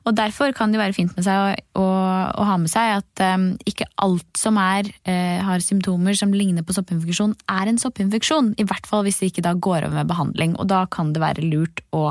Og 0.02 0.16
derfor 0.18 0.50
kan 0.56 0.72
det 0.72 0.80
være 0.80 0.96
fint 0.96 1.12
med 1.14 1.24
seg 1.26 1.38
å, 1.38 1.50
å, 1.78 1.86
å 2.42 2.46
ha 2.48 2.56
med 2.58 2.70
seg 2.72 2.96
at 2.96 3.22
um, 3.36 3.52
ikke 3.68 3.86
alt 4.02 4.26
som 4.38 4.58
er, 4.58 4.88
uh, 5.06 5.38
har 5.46 5.62
symptomer 5.62 6.16
som 6.18 6.34
ligner 6.34 6.66
på 6.66 6.74
soppinfeksjon, 6.74 7.36
er 7.46 7.70
en 7.70 7.78
soppinfeksjon. 7.78 8.52
I 8.58 8.66
hvert 8.66 8.88
fall 8.90 9.06
hvis 9.06 9.20
det 9.22 9.30
ikke 9.30 9.46
da 9.46 9.54
går 9.54 9.86
over 9.86 10.00
med 10.00 10.10
behandling. 10.10 10.56
Og 10.58 10.66
da 10.72 10.84
kan 10.90 11.14
det 11.14 11.22
være 11.22 11.46
lurt 11.46 11.84
å 11.94 12.08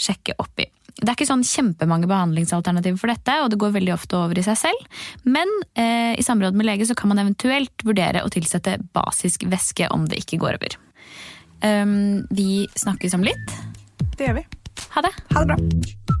sjekke 0.00 0.38
opp 0.40 0.64
i. 0.64 0.70
Det 1.04 1.12
er 1.12 1.18
ikke 1.18 1.28
sånn 1.28 1.44
kjempemange 1.44 2.08
behandlingsalternativer 2.08 3.00
for 3.00 3.12
dette, 3.12 3.36
og 3.44 3.50
det 3.52 3.60
går 3.60 3.74
veldig 3.76 3.92
ofte 3.92 4.16
over 4.16 4.40
i 4.40 4.46
seg 4.46 4.56
selv. 4.56 5.02
Men 5.28 5.50
eh, 5.76 6.16
i 6.16 6.24
samråd 6.24 6.56
med 6.56 6.68
lege 6.68 6.88
så 6.88 6.96
kan 6.96 7.12
man 7.12 7.20
eventuelt 7.20 7.84
vurdere 7.84 8.24
å 8.24 8.32
tilsette 8.32 8.78
basisk 8.96 9.44
væske 9.52 9.90
om 9.92 10.08
det 10.08 10.22
ikke 10.24 10.40
går 10.40 10.58
over. 10.60 10.78
Um, 11.64 12.24
vi 12.34 12.64
snakkes 12.76 13.16
om 13.16 13.24
litt. 13.24 13.56
Det 14.16 14.30
gjør 14.30 14.40
vi. 14.40 14.46
Ha 14.96 15.04
det. 15.04 15.12
Ha 15.32 15.44
det 15.44 15.54
bra. 15.54 16.20